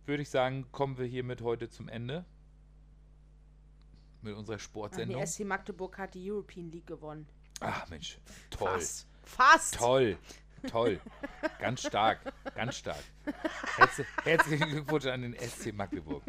würde 0.05 0.23
ich 0.23 0.29
sagen, 0.29 0.65
kommen 0.71 0.97
wir 0.97 1.05
hiermit 1.05 1.41
heute 1.41 1.69
zum 1.69 1.87
Ende. 1.87 2.25
Mit 4.21 4.35
unserer 4.35 4.59
Sportsendung. 4.59 5.21
die 5.21 5.27
SC 5.27 5.45
Magdeburg 5.45 5.97
hat 5.97 6.13
die 6.13 6.29
European 6.29 6.69
League 6.71 6.87
gewonnen. 6.87 7.27
Ach 7.61 7.87
Mensch, 7.89 8.19
toll. 8.49 8.67
Fast. 8.69 9.07
Fast. 9.23 9.75
Toll. 9.75 10.17
Toll. 10.69 10.99
Ganz 11.59 11.81
stark. 11.85 12.19
Ganz 12.55 12.75
stark. 12.75 13.03
Herz, 13.77 14.01
herzlichen 14.23 14.69
Glückwunsch 14.69 15.05
an 15.05 15.21
den 15.21 15.35
SC 15.39 15.73
Magdeburg. 15.73 16.23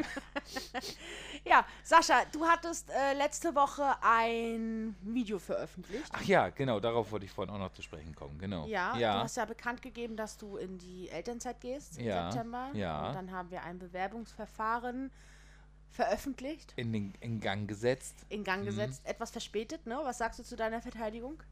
Ja, 1.44 1.64
Sascha, 1.82 2.24
du 2.32 2.44
hattest 2.46 2.90
äh, 2.90 3.14
letzte 3.14 3.54
Woche 3.54 3.94
ein 4.02 4.94
Video 5.02 5.38
veröffentlicht. 5.38 6.04
Ach 6.12 6.22
ja, 6.22 6.50
genau, 6.50 6.80
darauf 6.80 7.10
wollte 7.12 7.24
ich 7.26 7.32
vorhin 7.32 7.54
auch 7.54 7.58
noch 7.58 7.72
zu 7.72 7.82
sprechen 7.82 8.14
kommen. 8.14 8.38
Genau. 8.38 8.66
Ja, 8.66 8.92
du 8.92 9.00
ja. 9.00 9.22
hast 9.22 9.36
ja 9.36 9.44
bekannt 9.46 9.80
gegeben, 9.82 10.16
dass 10.16 10.36
du 10.36 10.56
in 10.58 10.78
die 10.78 11.08
Elternzeit 11.08 11.60
gehst 11.60 11.98
im 11.98 12.04
Ja, 12.06 12.30
September. 12.30 12.70
ja. 12.74 13.08
Und 13.08 13.14
dann 13.14 13.30
haben 13.32 13.50
wir 13.50 13.62
ein 13.64 13.78
Bewerbungsverfahren 13.78 15.10
veröffentlicht, 15.90 16.72
In, 16.76 16.92
den, 16.92 17.14
in 17.20 17.40
Gang 17.40 17.66
gesetzt. 17.66 18.14
in 18.28 18.40
Mhm. 18.40 18.44
Gang 18.44 18.64
gesetzt. 18.64 19.00
Etwas 19.04 19.30
verspätet, 19.30 19.86
ne? 19.86 19.98
Was 20.04 20.18
sagst 20.18 20.38
du 20.38 20.44
zu 20.44 20.54
deiner 20.56 20.80
Verteidigung? 20.82 21.42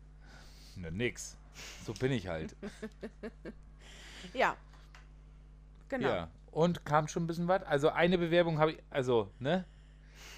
Na, 0.77 0.91
nix. 0.91 1.37
So 1.85 1.93
bin 1.95 2.13
ich 2.13 2.27
halt. 2.29 2.55
Ja. 4.35 4.57
Genau. 5.89 6.09
Ja. 6.09 6.29
Und 6.51 6.85
kam 6.85 7.09
schon 7.09 7.25
ein 7.25 7.27
bisschen 7.27 7.49
was. 7.49 7.63
Also 7.63 7.91
eine 7.91 8.19
Bewerbung 8.19 8.59
habe 8.59 8.73
ich, 8.73 8.79
also, 8.91 9.31
ne? 9.39 9.65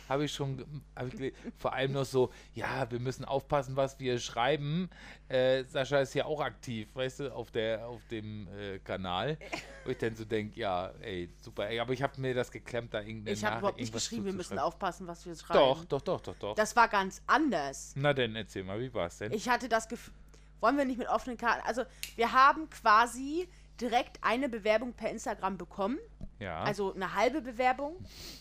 Habe 0.09 0.25
ich 0.25 0.33
schon, 0.33 0.83
hab 0.97 1.15
ich 1.15 1.33
vor 1.57 1.73
allem 1.73 1.93
noch 1.93 2.05
so, 2.05 2.33
ja, 2.53 2.91
wir 2.91 2.99
müssen 2.99 3.25
aufpassen, 3.25 3.77
was 3.77 4.01
wir 4.01 4.19
schreiben. 4.19 4.91
Äh, 5.29 5.63
Sascha 5.63 6.01
ist 6.01 6.15
ja 6.15 6.25
auch 6.25 6.41
aktiv, 6.41 6.89
weißt 6.95 7.21
du, 7.21 7.33
auf, 7.35 7.53
der, 7.53 7.87
auf 7.87 8.05
dem 8.09 8.49
äh, 8.49 8.81
Kanal. 8.81 9.39
Wo 9.85 9.93
ich 9.93 9.99
dann 9.99 10.17
so 10.17 10.25
denke, 10.25 10.59
ja, 10.59 10.91
ey, 11.01 11.31
super. 11.41 11.69
Ey, 11.69 11.79
aber 11.79 11.93
ich 11.93 12.03
habe 12.03 12.21
mir 12.21 12.35
das 12.35 12.51
geklemmt, 12.51 12.93
da 12.93 13.03
irgendeine 13.03 13.37
Ich 13.37 13.45
habe 13.45 13.59
überhaupt 13.59 13.79
nicht 13.79 13.93
geschrieben, 13.93 14.25
wir 14.25 14.33
müssen 14.33 14.59
aufpassen, 14.59 15.07
was 15.07 15.25
wir 15.27 15.37
schreiben. 15.37 15.61
Doch, 15.61 15.85
doch, 15.85 16.03
doch, 16.03 16.21
doch, 16.21 16.37
doch. 16.37 16.55
Das 16.57 16.75
war 16.75 16.89
ganz 16.89 17.23
anders. 17.29 17.93
Na 17.97 18.13
denn, 18.13 18.35
erzähl 18.35 18.65
mal, 18.65 18.81
wie 18.81 18.93
war 18.93 19.07
es 19.07 19.19
denn? 19.19 19.33
Ich 19.33 19.49
hatte 19.49 19.69
das 19.69 19.89
Gefühl, 19.89 20.13
wollen 20.61 20.77
wir 20.77 20.85
nicht 20.85 20.99
mit 20.99 21.09
offenen 21.09 21.37
Karten, 21.37 21.67
also 21.67 21.85
wir 22.17 22.33
haben 22.33 22.69
quasi 22.71 23.49
direkt 23.81 24.19
eine 24.23 24.49
Bewerbung 24.49 24.93
per 24.93 25.11
Instagram 25.11 25.57
bekommen, 25.57 25.99
ja, 26.39 26.63
also 26.63 26.95
eine 26.95 27.15
halbe 27.15 27.41
Bewerbung, 27.41 27.97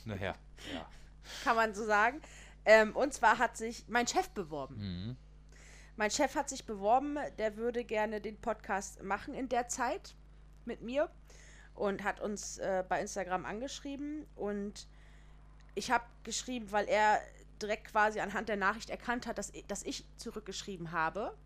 naja, 0.05 0.35
ja. 0.73 0.89
kann 1.43 1.55
man 1.55 1.73
so 1.73 1.85
sagen. 1.85 2.21
Ähm, 2.65 2.95
und 2.95 3.13
zwar 3.13 3.37
hat 3.39 3.57
sich 3.57 3.85
mein 3.87 4.05
Chef 4.05 4.29
beworben. 4.29 4.75
Mhm. 4.77 5.17
Mein 5.95 6.11
Chef 6.11 6.35
hat 6.35 6.49
sich 6.49 6.65
beworben, 6.65 7.17
der 7.37 7.57
würde 7.57 7.83
gerne 7.83 8.21
den 8.21 8.39
Podcast 8.39 9.03
machen 9.03 9.33
in 9.33 9.49
der 9.49 9.67
Zeit 9.67 10.15
mit 10.65 10.81
mir 10.81 11.09
und 11.73 12.03
hat 12.03 12.19
uns 12.19 12.57
äh, 12.57 12.83
bei 12.87 13.01
Instagram 13.01 13.45
angeschrieben 13.45 14.25
und 14.35 14.87
ich 15.75 15.91
habe 15.91 16.03
geschrieben, 16.23 16.71
weil 16.71 16.87
er 16.87 17.19
direkt 17.61 17.87
quasi 17.87 18.19
anhand 18.19 18.49
der 18.49 18.57
Nachricht 18.57 18.89
erkannt 18.89 19.27
hat, 19.27 19.37
dass, 19.37 19.51
dass 19.67 19.83
ich 19.83 20.05
zurückgeschrieben 20.17 20.91
habe. 20.91 21.37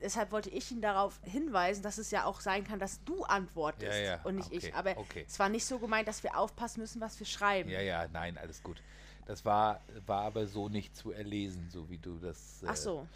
Deshalb 0.00 0.32
wollte 0.32 0.50
ich 0.50 0.70
ihn 0.70 0.80
darauf 0.80 1.20
hinweisen, 1.22 1.82
dass 1.82 1.98
es 1.98 2.10
ja 2.10 2.24
auch 2.24 2.40
sein 2.40 2.64
kann, 2.64 2.78
dass 2.78 3.02
du 3.04 3.24
antwortest 3.24 3.92
Ja, 3.92 3.98
ja, 3.98 4.20
und 4.24 4.36
nicht 4.36 4.48
okay, 4.48 4.68
ich. 4.68 4.74
Aber 4.74 4.96
okay. 4.96 5.24
es 5.26 5.38
war 5.38 5.48
nicht 5.48 5.64
so 5.64 5.78
gemeint, 5.78 6.08
dass 6.08 6.22
wir 6.22 6.36
aufpassen 6.38 6.80
müssen, 6.80 7.00
was 7.00 7.18
wir 7.18 7.26
schreiben. 7.26 7.68
Ja, 7.70 7.80
ja, 7.80 8.06
nein, 8.12 8.38
alles 8.38 8.62
gut. 8.62 8.82
Das 9.26 9.44
war, 9.44 9.80
war 10.06 10.22
aber 10.22 10.46
so 10.46 10.68
nicht 10.68 10.96
zu 10.96 11.12
erlesen, 11.12 11.68
so 11.70 11.88
wie 11.90 11.98
du 11.98 12.18
das. 12.18 12.62
Äh, 12.62 12.66
Ach 12.68 12.76
so. 12.76 13.06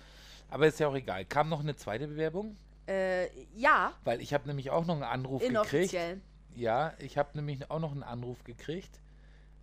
Aber 0.50 0.66
ist 0.66 0.78
ja 0.78 0.88
auch 0.88 0.94
egal. 0.94 1.24
Kam 1.24 1.48
noch 1.48 1.60
eine 1.60 1.74
zweite 1.76 2.06
Bewerbung? 2.06 2.56
Äh, 2.86 3.28
ja, 3.56 3.92
Weil 4.04 4.20
ich 4.20 4.34
habe 4.34 4.46
nämlich 4.48 4.70
auch 4.70 4.84
noch 4.84 4.94
einen 4.94 5.04
Anruf 5.04 5.40
gekriegt. 5.40 5.54
inoffiziell. 5.54 6.20
Ja, 6.54 6.92
ich 6.98 7.16
habe 7.16 7.30
nämlich 7.34 7.70
auch 7.70 7.78
noch 7.80 7.92
einen 7.92 8.02
Anruf 8.02 8.44
gekriegt, 8.44 9.00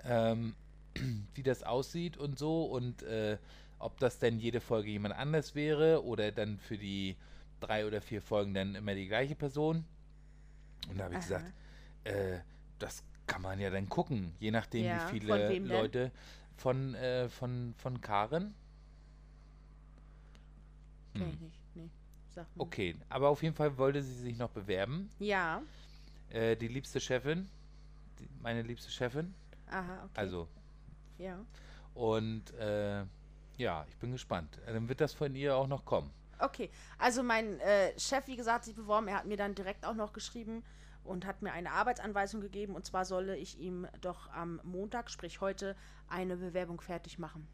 ähm, 0.03 0.55
wie 1.35 1.43
das 1.43 1.61
aussieht 1.63 2.17
und 2.17 2.39
so 2.39 2.63
und 2.65 3.03
äh, 3.03 3.37
ob 3.79 3.99
das 3.99 4.19
denn 4.19 4.39
jede 4.39 4.61
Folge 4.61 4.89
jemand 4.91 5.15
anders 5.15 5.55
wäre 5.55 6.03
oder 6.03 6.31
dann 6.31 6.59
für 6.59 6.77
die 6.77 7.15
drei 7.59 7.85
oder 7.87 8.01
vier 8.01 8.21
Folgen 8.21 8.53
dann 8.53 8.75
immer 8.75 8.95
die 8.95 9.07
gleiche 9.07 9.35
Person. 9.35 9.85
Und 10.89 10.97
da 10.99 11.05
habe 11.05 11.13
ich 11.15 11.19
Aha. 11.19 11.27
gesagt, 11.27 11.53
äh, 12.05 12.39
das 12.79 13.03
kann 13.27 13.41
man 13.41 13.59
ja 13.59 13.69
dann 13.69 13.89
gucken, 13.89 14.33
je 14.39 14.51
nachdem, 14.51 14.85
Ja, 14.85 14.95
wie 14.95 14.99
von 15.19 15.19
viele 15.19 15.49
denn? 15.49 15.67
Leute 15.67 16.11
von, 16.57 16.95
äh, 16.95 17.29
von, 17.29 17.73
von 17.77 18.01
Karen. 18.01 18.53
Kenn 21.13 21.27
Hm. 21.27 21.33
ich 21.33 21.39
nicht. 21.39 21.59
Nee. 21.75 21.89
Sag 22.29 22.55
mal. 22.55 22.63
Okay, 22.63 22.95
aber 23.09 23.29
auf 23.29 23.43
jeden 23.43 23.55
Fall 23.55 23.77
wollte 23.77 24.01
sie 24.03 24.13
sich 24.13 24.37
noch 24.37 24.49
bewerben. 24.49 25.09
Ja. 25.19 25.61
Äh, 26.29 26.55
die 26.55 26.67
liebste 26.67 26.99
Chefin, 26.99 27.49
die, 28.19 28.27
meine 28.41 28.61
liebste 28.61 28.91
Chefin, 28.91 29.33
Aha, 29.67 30.03
okay. 30.05 30.13
also 30.15 30.47
Ja. 31.17 31.45
Und 31.93 32.51
äh, 32.53 33.03
ja, 33.59 33.85
ich 33.87 33.95
bin 33.97 34.11
gespannt. 34.11 34.59
Äh, 34.65 34.73
Dann 34.73 34.89
wird 34.89 34.99
das 35.01 35.13
von 35.13 35.35
ihr 35.35 35.55
auch 35.55 35.67
noch 35.67 35.85
kommen. 35.85 36.11
Okay. 36.39 36.69
Also 36.97 37.21
mein 37.21 37.59
äh, 37.59 37.97
Chef, 37.99 38.25
wie 38.27 38.35
gesagt, 38.37 38.55
hat 38.55 38.63
sich 38.65 38.75
beworben. 38.75 39.07
Er 39.07 39.17
hat 39.17 39.25
mir 39.25 39.37
dann 39.37 39.53
direkt 39.53 39.85
auch 39.85 39.93
noch 39.93 40.13
geschrieben 40.13 40.63
und 41.03 41.25
hat 41.25 41.41
mir 41.41 41.51
eine 41.53 41.71
Arbeitsanweisung 41.71 42.41
gegeben. 42.41 42.75
Und 42.75 42.85
zwar 42.85 43.05
solle 43.05 43.35
ich 43.37 43.59
ihm 43.59 43.87
doch 44.01 44.29
am 44.31 44.59
Montag, 44.63 45.09
sprich 45.11 45.41
heute, 45.41 45.75
eine 46.07 46.37
Bewerbung 46.37 46.79
fertig 46.81 47.19
machen. 47.19 47.47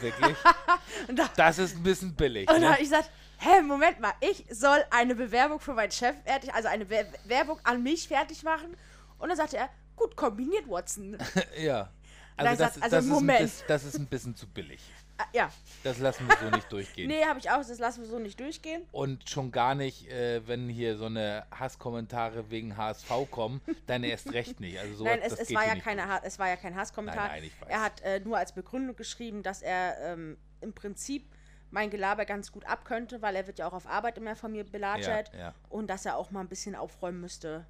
Wirklich? 0.00 0.36
Und 1.08 1.18
da, 1.18 1.28
Das 1.36 1.58
ist 1.58 1.74
ein 1.76 1.82
bisschen 1.82 2.14
billig. 2.14 2.48
und 2.48 2.54
da 2.54 2.60
Ne? 2.60 2.66
habe 2.72 2.80
ich 2.82 2.88
gesagt, 2.88 3.10
hä, 3.38 3.60
Moment 3.62 3.98
mal, 4.00 4.12
ich 4.20 4.44
soll 4.50 4.84
eine 4.90 5.14
Bewerbung 5.16 5.58
für 5.58 5.74
meinen 5.74 5.90
Chef 5.90 6.14
fertig, 6.24 6.54
also 6.54 6.68
eine 6.68 6.88
Werbung 6.88 7.58
an 7.64 7.82
mich 7.82 8.06
fertig 8.08 8.42
machen. 8.44 8.76
Und 9.18 9.28
dann 9.28 9.36
sagte 9.36 9.56
er, 9.56 9.68
gut 9.96 10.14
kombiniert, 10.16 10.68
Watson. 10.68 11.18
Ja. 11.58 11.90
Nein, 12.36 12.46
Also, 12.48 12.64
das, 12.64 12.74
sagt- 12.74 12.84
also 12.84 12.96
das, 12.96 13.04
ist 13.04 13.10
ein 13.10 13.14
Moment. 13.14 13.38
bisschen, 13.40 13.64
das 13.68 13.84
ist 13.84 13.98
ein 13.98 14.06
bisschen 14.06 14.36
zu 14.36 14.46
billig. 14.46 14.80
Ah, 15.18 15.24
ja, 15.32 15.50
Das 15.82 15.98
lassen 15.98 16.28
wir 16.28 16.36
so 16.36 16.50
nicht 16.54 16.70
durchgehen. 16.70 17.08
nee, 17.08 17.24
habe 17.24 17.38
ich 17.38 17.50
auch, 17.50 17.56
das 17.66 17.78
lassen 17.78 18.02
wir 18.02 18.08
so 18.08 18.18
nicht 18.18 18.38
durchgehen. 18.38 18.82
Und 18.92 19.28
schon 19.30 19.50
gar 19.50 19.74
nicht, 19.74 20.08
äh, 20.10 20.46
wenn 20.46 20.68
hier 20.68 20.98
so 20.98 21.06
eine 21.06 21.46
Hasskommentare 21.50 22.50
wegen 22.50 22.76
HSV 22.76 23.10
kommen, 23.30 23.62
dann 23.86 24.04
erst 24.04 24.32
recht 24.34 24.60
nicht. 24.60 24.78
Also 24.78 24.96
sowas, 24.96 25.12
Nein, 25.12 25.20
es, 25.22 25.30
das 25.30 25.40
es, 25.40 25.48
geht 25.48 25.56
war 25.56 25.66
ja 25.66 25.74
nicht 25.74 25.84
keine. 25.84 26.06
Ha- 26.06 26.20
es 26.22 26.38
war 26.38 26.48
ja 26.48 26.56
kein 26.56 26.76
Hasskommentar. 26.76 27.28
Nein, 27.28 27.40
nein, 27.40 27.44
ich 27.44 27.60
weiß. 27.62 27.68
Er 27.70 27.80
hat 27.82 28.00
äh, 28.02 28.20
nur 28.20 28.36
als 28.36 28.52
Begründung 28.52 28.94
geschrieben, 28.96 29.42
dass 29.42 29.62
er 29.62 29.96
ähm, 30.02 30.36
im 30.60 30.74
Prinzip 30.74 31.24
mein 31.70 31.88
Gelaber 31.88 32.26
ganz 32.26 32.52
gut 32.52 32.66
abkönnte, 32.66 33.22
weil 33.22 33.34
er 33.36 33.46
wird 33.46 33.58
ja 33.58 33.66
auch 33.68 33.72
auf 33.72 33.86
Arbeit 33.86 34.18
immer 34.18 34.36
von 34.36 34.52
mir 34.52 34.64
belagert 34.64 35.32
Ja, 35.32 35.38
ja. 35.38 35.54
und 35.70 35.88
dass 35.88 36.04
er 36.04 36.16
auch 36.18 36.30
mal 36.30 36.40
ein 36.40 36.48
bisschen 36.48 36.74
aufräumen 36.74 37.22
müsste 37.22 37.64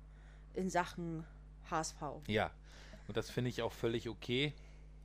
in 0.55 0.69
Sachen 0.69 1.25
HSV. 1.71 1.97
Ja, 2.27 2.51
und 3.09 3.17
das 3.17 3.31
finde 3.31 3.51
ich 3.51 3.63
auch 3.63 3.73
völlig 3.73 4.09
okay. 4.09 4.53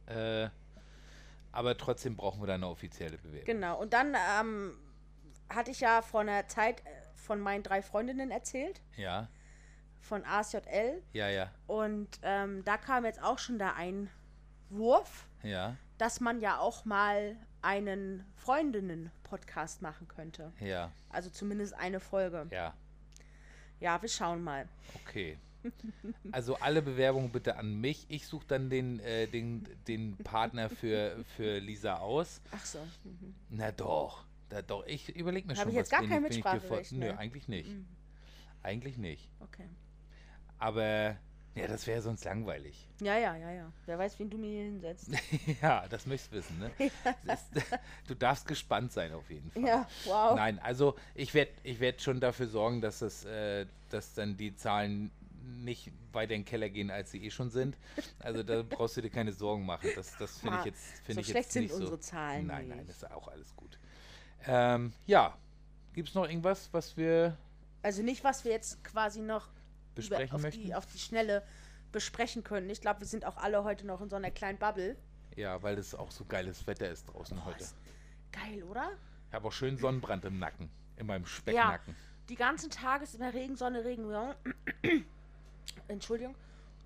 Äh, 0.08 0.50
aber 1.52 1.78
trotzdem 1.78 2.16
brauchen 2.16 2.42
wir 2.42 2.48
da 2.48 2.56
eine 2.56 2.68
offizielle 2.68 3.18
Bewerbung. 3.18 3.46
Genau. 3.46 3.80
Und 3.80 3.94
dann 3.94 4.16
ähm, 4.40 4.78
hatte 5.50 5.72
ich 5.72 5.82
ja 5.82 6.02
vor 6.02 6.22
einer 6.22 6.48
Zeit 6.48 6.80
äh, 6.86 6.90
von 7.14 7.40
meinen 7.40 7.64
drei 7.64 7.82
Freundinnen 7.82 8.32
erzählt, 8.32 8.82
Ja, 8.98 9.28
von 10.00 10.24
ASJL. 10.26 11.04
ja, 11.14 11.28
ja, 11.30 11.52
Und 11.68 12.08
ähm, 12.24 12.64
da 12.64 12.78
kam 12.78 13.06
jetzt 13.06 13.22
auch 13.22 13.38
schon 13.38 13.60
der 13.60 13.76
Einwurf, 13.76 15.28
ja, 15.44 15.76
dass 15.98 16.20
man 16.20 16.40
ja 16.42 16.58
auch 16.58 16.86
mal 16.86 17.36
einen 17.62 18.26
Freundinnen-Podcast 18.38 19.82
machen 19.82 20.08
könnte. 20.08 20.52
ja, 20.60 20.92
Also 21.10 21.30
zumindest 21.30 21.74
eine 21.76 22.00
Folge. 22.00 22.48
ja. 22.52 22.74
Ja, 23.80 24.00
wir 24.00 24.10
schauen 24.10 24.44
mal. 24.44 24.68
Okay. 25.04 25.40
Also 26.32 26.56
alle 26.56 26.82
Bewerbungen 26.82 27.32
bitte 27.32 27.58
an 27.58 27.80
mich. 27.80 28.06
Ich 28.10 28.26
suche 28.26 28.46
dann 28.48 28.70
den, 28.70 29.00
äh, 29.00 29.28
den, 29.28 29.68
den 29.88 30.18
Partner 30.18 30.70
für, 30.70 31.24
für 31.36 31.60
Lisa 31.60 31.98
aus. 31.98 32.42
Ach 32.52 32.66
so. 32.66 32.80
Mhm. 33.04 33.34
Na 33.50 33.72
doch. 33.72 34.26
Da, 34.50 34.62
doch, 34.62 34.86
ich 34.86 35.16
überlege 35.16 35.48
mir 35.48 35.54
Hab 35.54 35.64
schon 35.64 35.70
ich 35.70 35.76
jetzt 35.76 35.92
was, 35.92 36.00
gar 36.00 36.08
kein 36.08 36.24
Mitspracherecht, 36.24 36.92
Nö, 36.92 37.08
ne? 37.08 37.18
eigentlich 37.18 37.48
nicht. 37.48 37.70
Mhm. 37.70 37.86
Eigentlich 38.64 38.98
nicht. 38.98 39.30
Okay. 39.40 39.68
Aber 40.58 41.18
ja, 41.56 41.68
das 41.68 41.86
wäre 41.86 42.02
sonst 42.02 42.24
langweilig. 42.24 42.88
Ja, 43.02 43.18
ja, 43.18 43.36
ja, 43.36 43.52
ja. 43.52 43.74
Wer 43.86 43.98
weiß, 43.98 44.18
wen 44.20 44.30
du 44.30 44.38
mir 44.38 44.50
hier 44.50 44.64
hinsetzt. 44.64 45.10
ja, 45.62 45.86
das 45.90 46.06
möchtest 46.06 46.32
du 46.32 46.38
wissen, 46.38 46.60
ne? 46.60 46.72
Das 47.26 47.42
ist, 47.54 47.80
du 48.08 48.16
darfst 48.16 48.48
gespannt 48.48 48.94
sein 48.94 49.14
auf 49.14 49.30
jeden 49.30 49.52
Fall. 49.52 49.64
ja, 49.66 49.88
wow. 50.06 50.36
Nein, 50.36 50.60
also 50.60 50.96
ich 51.14 51.34
werde 51.34 51.52
ich 51.64 51.80
werd 51.80 52.02
schon 52.02 52.20
dafür 52.22 52.48
sorgen, 52.48 52.80
dass 52.80 53.02
es, 53.02 53.26
äh, 53.26 53.66
dass 53.90 54.14
dann 54.14 54.38
die 54.38 54.56
Zahlen 54.56 55.12
nicht 55.42 55.92
weiter 56.12 56.34
in 56.34 56.42
den 56.42 56.46
Keller 56.46 56.70
gehen, 56.70 56.92
als 56.92 57.12
sie 57.12 57.24
eh 57.24 57.32
schon 57.32 57.50
sind. 57.50 57.78
Also 58.20 58.44
da 58.44 58.64
brauchst 58.70 58.98
du 58.98 59.02
dir 59.02 59.10
keine 59.10 59.34
Sorgen 59.34 59.66
machen. 59.66 59.90
Das, 59.96 60.16
das 60.18 60.38
finde 60.40 60.58
ich 60.58 60.62
Ma, 60.62 60.66
jetzt, 60.66 60.98
so 60.98 61.04
finde 61.04 61.22
ich 61.22 61.28
schlecht 61.28 61.46
jetzt 61.46 61.54
sind 61.54 61.64
nicht 61.64 61.74
unsere 61.74 61.92
so. 61.92 61.98
Zahlen 61.98 62.48
Nein, 62.48 62.68
nein, 62.68 62.86
das 62.88 62.98
ist 62.98 63.12
auch 63.12 63.28
alles 63.28 63.56
gut. 63.56 63.80
Ähm, 64.46 64.94
ja, 65.06 65.38
gibt 65.94 66.10
es 66.10 66.16
noch 66.16 66.28
irgendwas, 66.28 66.70
was 66.72 66.98
wir 66.98 67.38
Also 67.84 68.02
nicht, 68.04 68.24
was 68.24 68.44
wir 68.46 68.52
jetzt 68.52 68.84
quasi 68.84 69.22
noch 69.22 69.50
besprechen 69.96 70.28
über, 70.28 70.36
auf, 70.36 70.42
möchten? 70.42 70.64
die, 70.64 70.76
auf 70.76 70.86
die 70.88 71.00
Schnelle 71.00 71.44
besprechen 71.92 72.44
können. 72.44 72.70
Ich 72.70 72.82
glaube, 72.82 73.02
wir 73.02 73.08
sind 73.08 73.26
auch 73.26 73.38
alle 73.38 73.64
heute 73.64 73.86
noch 73.86 74.02
in 74.02 74.10
so 74.10 74.16
einer 74.16 74.32
kleinen 74.32 74.58
Bubble. 74.58 74.96
Ja, 75.36 75.62
weil 75.62 75.78
es 75.78 75.94
auch 75.96 76.12
so 76.12 76.26
geiles 76.26 76.66
Wetter 76.68 76.90
ist 76.90 77.06
draußen 77.06 77.38
Boah, 77.38 77.46
heute. 77.46 77.64
ist 77.64 77.76
geil, 78.32 78.64
oder? 78.64 78.92
Ich 79.30 79.34
habe 79.34 79.48
auch 79.48 79.52
schön 79.52 79.78
Sonnenbrand 79.78 80.26
im 80.26 80.40
Nacken, 80.40 80.70
in 80.98 81.08
meinem 81.08 81.26
Specknacken. 81.26 81.96
Die 82.30 82.36
ganzen 82.36 82.70
Tage 82.70 83.04
ist 83.04 83.16
immer 83.16 83.34
Regen, 83.34 83.56
Sonne, 83.56 83.84
Regen, 83.84 84.10
ja. 84.10 84.36
Entschuldigung. 85.88 86.36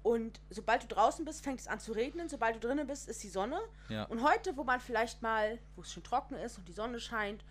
Und 0.03 0.39
sobald 0.51 0.83
du 0.83 0.87
draußen 0.87 1.25
bist, 1.25 1.43
fängt 1.43 1.59
es 1.59 1.67
an 1.67 1.79
zu 1.79 1.91
regnen. 1.91 2.29
Sobald 2.29 2.55
du 2.55 2.59
drinnen 2.59 2.85
bist, 2.85 3.09
ist 3.09 3.23
die 3.23 3.29
Sonne. 3.29 3.59
Ja. 3.89 4.03
Und 4.03 4.21
heute, 4.21 4.55
wo 4.55 4.63
man 4.63 4.79
vielleicht 4.79 5.21
mal, 5.23 5.57
wo 5.75 5.81
es 5.81 5.91
schon 5.91 6.03
trocken 6.03 6.35
ist 6.35 6.57
und 6.59 6.67
die 6.67 6.73
Sonne 6.73 6.99
scheint, 6.99 7.43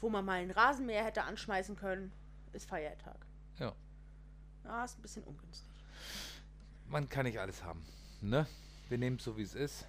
wo 0.00 0.08
man 0.08 0.24
mal 0.24 0.40
einen 0.40 0.50
Rasenmäher 0.50 1.04
hätte 1.04 1.24
anschmeißen 1.24 1.76
können, 1.76 2.10
ist 2.54 2.66
Feiertag. 2.68 3.16
Ja. 3.58 3.74
Ja, 4.64 4.84
ist 4.84 4.98
ein 4.98 5.02
bisschen 5.02 5.24
ungünstig. 5.24 5.68
Man 6.88 7.08
kann 7.08 7.26
nicht 7.26 7.38
alles 7.38 7.62
haben. 7.62 7.84
Ne? 8.22 8.46
Wir 8.88 8.96
nehmen 8.96 9.16
es 9.16 9.24
so, 9.24 9.36
wie 9.36 9.42
es 9.42 9.54
ist 9.54 9.86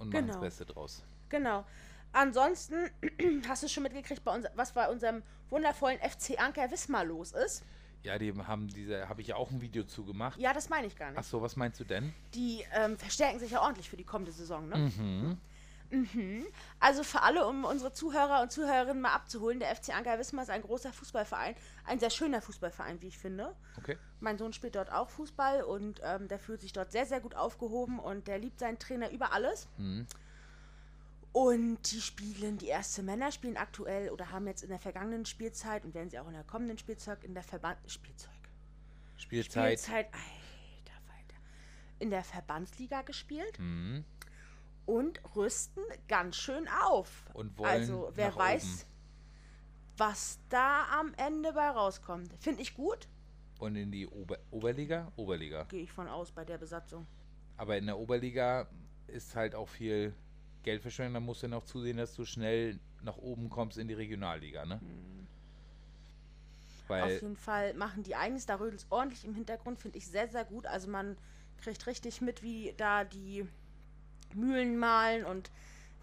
und 0.00 0.12
machen 0.12 0.26
das 0.26 0.34
Genau. 0.34 0.44
Beste 0.44 0.66
draus. 0.66 1.04
Genau. 1.28 1.64
Ansonsten 2.12 2.90
hast 3.48 3.62
du 3.62 3.68
schon 3.68 3.84
mitgekriegt, 3.84 4.24
bei 4.24 4.34
uns, 4.34 4.46
was 4.56 4.72
bei 4.72 4.88
unserem 4.88 5.22
wundervollen 5.48 5.98
FC 6.00 6.40
Anker 6.40 6.68
Wismar 6.72 7.04
los 7.04 7.32
ist. 7.32 7.62
Ja, 8.02 8.18
die 8.18 8.32
haben 8.32 8.68
diese, 8.68 9.08
habe 9.08 9.20
ich 9.20 9.28
ja 9.28 9.36
auch 9.36 9.50
ein 9.50 9.60
Video 9.60 9.84
zu 9.84 10.04
gemacht. 10.04 10.38
Ja, 10.40 10.52
das 10.52 10.68
meine 10.68 10.86
ich 10.86 10.96
gar 10.96 11.10
nicht. 11.10 11.18
Ach 11.18 11.24
so, 11.24 11.42
was 11.42 11.56
meinst 11.56 11.80
du 11.80 11.84
denn? 11.84 12.14
Die 12.34 12.64
ähm, 12.72 12.96
verstärken 12.96 13.38
sich 13.38 13.50
ja 13.50 13.60
ordentlich 13.60 13.90
für 13.90 13.96
die 13.96 14.04
kommende 14.04 14.32
Saison, 14.32 14.68
ne? 14.68 14.76
Mhm. 14.76 15.38
Mhm. 15.90 16.46
Also 16.78 17.02
für 17.02 17.22
alle, 17.22 17.46
um 17.46 17.64
unsere 17.64 17.92
Zuhörer 17.92 18.42
und 18.42 18.52
Zuhörerinnen 18.52 19.02
mal 19.02 19.12
abzuholen, 19.12 19.58
der 19.58 19.74
FC 19.74 19.94
Anker 19.94 20.18
Wismar 20.18 20.44
ist 20.44 20.50
ein 20.50 20.62
großer 20.62 20.92
Fußballverein, 20.92 21.56
ein 21.84 21.98
sehr 21.98 22.10
schöner 22.10 22.40
Fußballverein, 22.40 23.02
wie 23.02 23.08
ich 23.08 23.18
finde. 23.18 23.54
Okay. 23.76 23.98
Mein 24.20 24.38
Sohn 24.38 24.52
spielt 24.52 24.76
dort 24.76 24.92
auch 24.92 25.10
Fußball 25.10 25.62
und 25.62 26.00
ähm, 26.04 26.28
der 26.28 26.38
fühlt 26.38 26.60
sich 26.60 26.72
dort 26.72 26.92
sehr, 26.92 27.06
sehr 27.06 27.20
gut 27.20 27.34
aufgehoben 27.34 27.98
und 27.98 28.28
der 28.28 28.38
liebt 28.38 28.60
seinen 28.60 28.78
Trainer 28.78 29.10
über 29.10 29.32
alles. 29.32 29.68
Mhm. 29.78 30.06
Und 31.32 31.92
die 31.92 32.00
spielen, 32.00 32.58
die 32.58 32.66
erste 32.66 33.02
Männer 33.02 33.30
spielen 33.30 33.56
aktuell 33.56 34.10
oder 34.10 34.30
haben 34.32 34.46
jetzt 34.48 34.62
in 34.64 34.68
der 34.68 34.80
vergangenen 34.80 35.24
Spielzeit 35.26 35.84
und 35.84 35.94
werden 35.94 36.10
sie 36.10 36.18
auch 36.18 36.26
in 36.26 36.32
der 36.32 36.42
kommenden 36.44 36.76
Spielzeug 36.78 37.22
in 37.22 37.34
der 37.34 37.44
Verband 37.44 37.78
Spielzeug. 37.86 38.32
Spielzeit. 39.16 39.78
Spielzeit, 39.78 40.06
alter 40.06 41.00
Falter. 41.06 41.36
In 42.00 42.10
der 42.10 42.24
Verbandsliga 42.24 43.02
gespielt 43.02 43.58
Mhm. 43.60 44.04
und 44.86 45.20
rüsten 45.36 45.84
ganz 46.08 46.34
schön 46.36 46.66
auf. 46.82 47.24
Und 47.34 47.56
wollen 47.58 47.70
also, 47.70 48.10
wer 48.14 48.34
weiß, 48.34 48.64
oben. 48.64 48.90
was 49.98 50.40
da 50.48 50.86
am 50.98 51.14
Ende 51.14 51.52
bei 51.52 51.68
rauskommt. 51.70 52.32
Finde 52.40 52.62
ich 52.62 52.74
gut, 52.74 53.06
Und 53.60 53.76
in 53.76 53.92
die 53.92 54.08
Ober 54.08 54.38
Oberliga? 54.50 55.12
Oberliga. 55.16 55.62
gehe 55.64 55.82
ich 55.82 55.92
von 55.92 56.08
aus 56.08 56.32
bei 56.32 56.44
der 56.44 56.58
Besatzung. 56.58 57.06
Aber 57.56 57.76
in 57.76 57.86
der 57.86 57.98
Oberliga 57.98 58.68
ist 59.06 59.36
halt 59.36 59.54
auch 59.54 59.68
viel 59.68 60.14
Geldverschwendung. 60.62 61.14
Da 61.14 61.20
musst 61.20 61.42
du 61.42 61.48
noch 61.48 61.64
zusehen, 61.64 61.96
dass 61.96 62.14
du 62.14 62.24
schnell 62.24 62.78
nach 63.02 63.16
oben 63.16 63.48
kommst 63.48 63.78
in 63.78 63.88
die 63.88 63.94
Regionalliga, 63.94 64.64
ne? 64.64 64.80
Auf 66.82 66.88
Weil, 66.88 67.12
jeden 67.12 67.36
Fall 67.36 67.74
machen 67.74 68.02
die 68.02 68.16
eigens, 68.16 68.46
da 68.46 68.56
rödelt 68.56 68.84
ordentlich 68.90 69.24
im 69.24 69.34
Hintergrund, 69.34 69.78
finde 69.78 69.98
ich 69.98 70.06
sehr, 70.06 70.28
sehr 70.28 70.44
gut. 70.44 70.66
Also 70.66 70.90
man 70.90 71.16
kriegt 71.62 71.86
richtig 71.86 72.20
mit, 72.20 72.42
wie 72.42 72.74
da 72.76 73.04
die 73.04 73.46
Mühlen 74.34 74.76
malen 74.76 75.24
und 75.24 75.50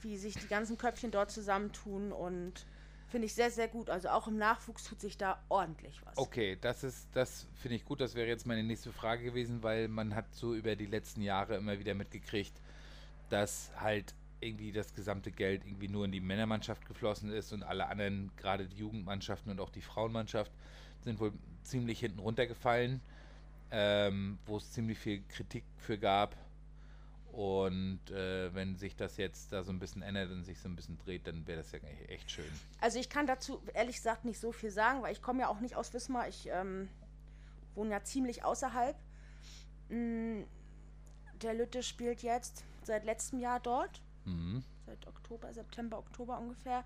wie 0.01 0.17
sich 0.17 0.35
die 0.35 0.47
ganzen 0.47 0.77
Köpfchen 0.77 1.11
dort 1.11 1.31
zusammentun 1.31 2.11
und 2.11 2.65
finde 3.07 3.25
ich 3.25 3.33
sehr, 3.33 3.51
sehr 3.51 3.67
gut. 3.67 3.89
Also 3.89 4.09
auch 4.09 4.27
im 4.27 4.37
Nachwuchs 4.37 4.83
tut 4.83 5.01
sich 5.01 5.17
da 5.17 5.41
ordentlich 5.49 5.99
was. 6.05 6.17
okay, 6.17 6.57
das 6.59 6.83
ist, 6.83 7.07
das 7.13 7.47
finde 7.55 7.75
ich 7.75 7.85
gut. 7.85 8.01
Das 8.01 8.15
wäre 8.15 8.27
jetzt 8.27 8.45
meine 8.45 8.63
nächste 8.63 8.91
Frage 8.91 9.23
gewesen, 9.23 9.63
weil 9.63 9.87
man 9.87 10.15
hat 10.15 10.33
so 10.33 10.53
über 10.53 10.75
die 10.75 10.85
letzten 10.85 11.21
Jahre 11.21 11.55
immer 11.55 11.79
wieder 11.79 11.95
mitgekriegt, 11.95 12.53
dass 13.29 13.71
halt 13.77 14.13
irgendwie 14.39 14.71
das 14.71 14.93
gesamte 14.93 15.31
Geld 15.31 15.65
irgendwie 15.65 15.87
nur 15.87 16.05
in 16.05 16.11
die 16.11 16.19
Männermannschaft 16.19 16.85
geflossen 16.85 17.31
ist 17.31 17.53
und 17.53 17.63
alle 17.63 17.87
anderen, 17.87 18.31
gerade 18.37 18.67
die 18.67 18.77
Jugendmannschaften 18.77 19.51
und 19.51 19.59
auch 19.59 19.69
die 19.69 19.81
Frauenmannschaft, 19.81 20.51
sind 21.01 21.19
wohl 21.19 21.33
ziemlich 21.63 21.99
hinten 21.99 22.19
runtergefallen, 22.19 23.01
ähm, 23.71 24.37
wo 24.45 24.57
es 24.57 24.71
ziemlich 24.71 24.97
viel 24.99 25.23
Kritik 25.29 25.63
für 25.77 25.97
gab. 25.97 26.35
Und 27.31 27.99
äh, 28.09 28.53
wenn 28.55 28.77
sich 28.77 28.95
das 28.95 29.17
jetzt 29.17 29.51
da 29.51 29.63
so 29.63 29.71
ein 29.71 29.77
bisschen 29.77 30.01
ändert 30.01 30.31
und 30.31 30.43
sich 30.43 30.59
so 30.59 30.67
ein 30.67 30.75
bisschen 30.75 30.97
dreht, 30.97 31.27
dann 31.27 31.45
wäre 31.45 31.59
das 31.59 31.71
ja 31.71 31.79
echt 32.07 32.31
schön. 32.31 32.49
Also 32.81 32.99
ich 32.99 33.09
kann 33.09 33.27
dazu 33.27 33.61
ehrlich 33.75 33.97
gesagt 33.97 34.25
nicht 34.25 34.39
so 34.39 34.51
viel 34.51 34.71
sagen, 34.71 35.03
weil 35.03 35.11
ich 35.11 35.21
komme 35.21 35.41
ja 35.41 35.47
auch 35.47 35.59
nicht 35.59 35.75
aus 35.75 35.93
Wismar. 35.93 36.27
Ich 36.27 36.49
ähm, 36.51 36.89
wohne 37.75 37.91
ja 37.91 38.03
ziemlich 38.03 38.43
außerhalb. 38.43 38.95
Mm, 39.89 40.41
Der 41.41 41.53
Lütte 41.53 41.83
spielt 41.83 42.23
jetzt 42.23 42.63
seit 42.83 43.05
letztem 43.05 43.39
Jahr 43.39 43.59
dort. 43.59 44.01
Mhm. 44.27 44.63
seit 44.85 45.07
Oktober, 45.07 45.53
September, 45.53 45.97
Oktober 45.97 46.37
ungefähr. 46.39 46.83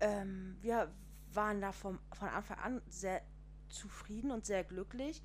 Ähm, 0.00 0.56
wir 0.60 0.92
waren 1.32 1.60
da 1.60 1.72
vom, 1.72 1.98
von 2.12 2.28
Anfang 2.28 2.58
an 2.58 2.82
sehr 2.88 3.22
zufrieden 3.68 4.30
und 4.32 4.44
sehr 4.46 4.64
glücklich. 4.64 5.22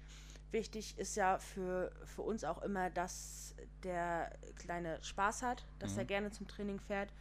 Wichtig 0.51 0.97
ist 0.97 1.15
ja 1.15 1.39
für, 1.39 1.91
für 2.05 2.21
uns 2.21 2.43
auch 2.43 2.61
immer, 2.61 2.89
dass 2.89 3.55
der 3.83 4.37
Kleine 4.55 5.03
Spaß 5.03 5.41
hat, 5.41 5.65
dass 5.79 5.93
Mhm. 5.93 5.99
er 5.99 6.05
gerne 6.05 6.31
zum 6.31 6.47
Training 6.47 6.79
fährt 6.79 7.11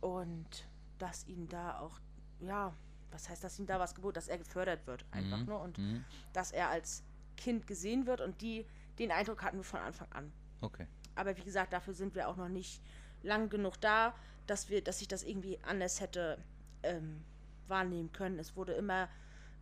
und 0.00 0.66
dass 0.98 1.26
ihm 1.26 1.48
da 1.48 1.78
auch, 1.78 2.00
ja, 2.40 2.74
was 3.10 3.28
heißt, 3.28 3.42
dass 3.44 3.58
ihm 3.58 3.66
da 3.66 3.78
was 3.78 3.94
geboten, 3.94 4.14
dass 4.14 4.28
er 4.28 4.38
gefördert 4.38 4.86
wird 4.86 5.04
einfach 5.10 5.38
Mhm. 5.38 5.44
nur 5.46 5.60
und 5.60 5.78
Mhm. 5.78 6.04
dass 6.32 6.52
er 6.52 6.68
als 6.70 7.02
Kind 7.36 7.66
gesehen 7.66 8.06
wird 8.06 8.20
und 8.20 8.40
die, 8.40 8.66
den 8.98 9.10
Eindruck 9.10 9.42
hatten 9.42 9.58
wir 9.58 9.64
von 9.64 9.80
Anfang 9.80 10.10
an. 10.12 10.32
Okay. 10.60 10.86
Aber 11.14 11.36
wie 11.36 11.42
gesagt, 11.42 11.72
dafür 11.72 11.94
sind 11.94 12.14
wir 12.14 12.28
auch 12.28 12.36
noch 12.36 12.48
nicht 12.48 12.82
lang 13.22 13.48
genug 13.50 13.80
da, 13.80 14.14
dass 14.46 14.68
wir, 14.68 14.82
dass 14.82 15.00
ich 15.00 15.08
das 15.08 15.22
irgendwie 15.22 15.58
anders 15.62 16.00
hätte 16.00 16.38
ähm, 16.82 17.22
wahrnehmen 17.68 18.12
können. 18.12 18.38
Es 18.38 18.56
wurde 18.56 18.72
immer, 18.72 19.08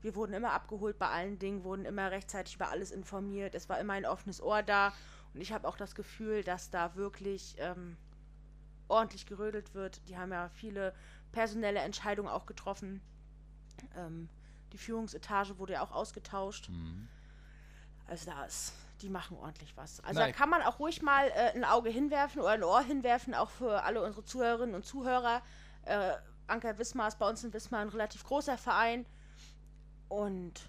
wir 0.00 0.14
wurden 0.14 0.32
immer 0.32 0.52
abgeholt 0.52 0.98
bei 0.98 1.08
allen 1.08 1.38
Dingen, 1.38 1.64
wurden 1.64 1.84
immer 1.84 2.10
rechtzeitig 2.10 2.56
über 2.56 2.70
alles 2.70 2.90
informiert. 2.90 3.54
Es 3.54 3.68
war 3.68 3.78
immer 3.78 3.94
ein 3.94 4.06
offenes 4.06 4.40
Ohr 4.40 4.62
da 4.62 4.92
und 5.34 5.40
ich 5.40 5.52
habe 5.52 5.68
auch 5.68 5.76
das 5.76 5.94
Gefühl, 5.94 6.42
dass 6.42 6.70
da 6.70 6.94
wirklich 6.94 7.56
ähm, 7.58 7.96
ordentlich 8.88 9.26
gerödelt 9.26 9.74
wird. 9.74 10.08
Die 10.08 10.16
haben 10.16 10.32
ja 10.32 10.48
viele 10.48 10.94
personelle 11.32 11.80
Entscheidungen 11.80 12.28
auch 12.28 12.46
getroffen. 12.46 13.00
Ähm, 13.96 14.28
die 14.72 14.78
Führungsetage 14.78 15.58
wurde 15.58 15.74
ja 15.74 15.82
auch 15.82 15.92
ausgetauscht. 15.92 16.68
Mhm. 16.70 17.08
Also 18.06 18.30
da 18.30 18.44
ist, 18.44 18.72
die 19.02 19.10
machen 19.10 19.36
ordentlich 19.36 19.76
was. 19.76 20.00
Also 20.00 20.20
Nein. 20.20 20.32
da 20.32 20.36
kann 20.36 20.50
man 20.50 20.62
auch 20.62 20.78
ruhig 20.78 21.02
mal 21.02 21.28
äh, 21.28 21.52
ein 21.54 21.64
Auge 21.64 21.90
hinwerfen 21.90 22.40
oder 22.40 22.50
ein 22.50 22.64
Ohr 22.64 22.82
hinwerfen, 22.82 23.34
auch 23.34 23.50
für 23.50 23.82
alle 23.84 24.02
unsere 24.02 24.24
Zuhörerinnen 24.24 24.74
und 24.74 24.84
Zuhörer. 24.84 25.42
Äh, 25.84 26.14
Anker 26.46 26.78
Wismar 26.78 27.08
ist 27.08 27.18
bei 27.18 27.28
uns 27.28 27.44
in 27.44 27.52
Wismar 27.52 27.80
ein 27.80 27.88
relativ 27.88 28.24
großer 28.24 28.58
Verein. 28.58 29.06
Und 30.08 30.68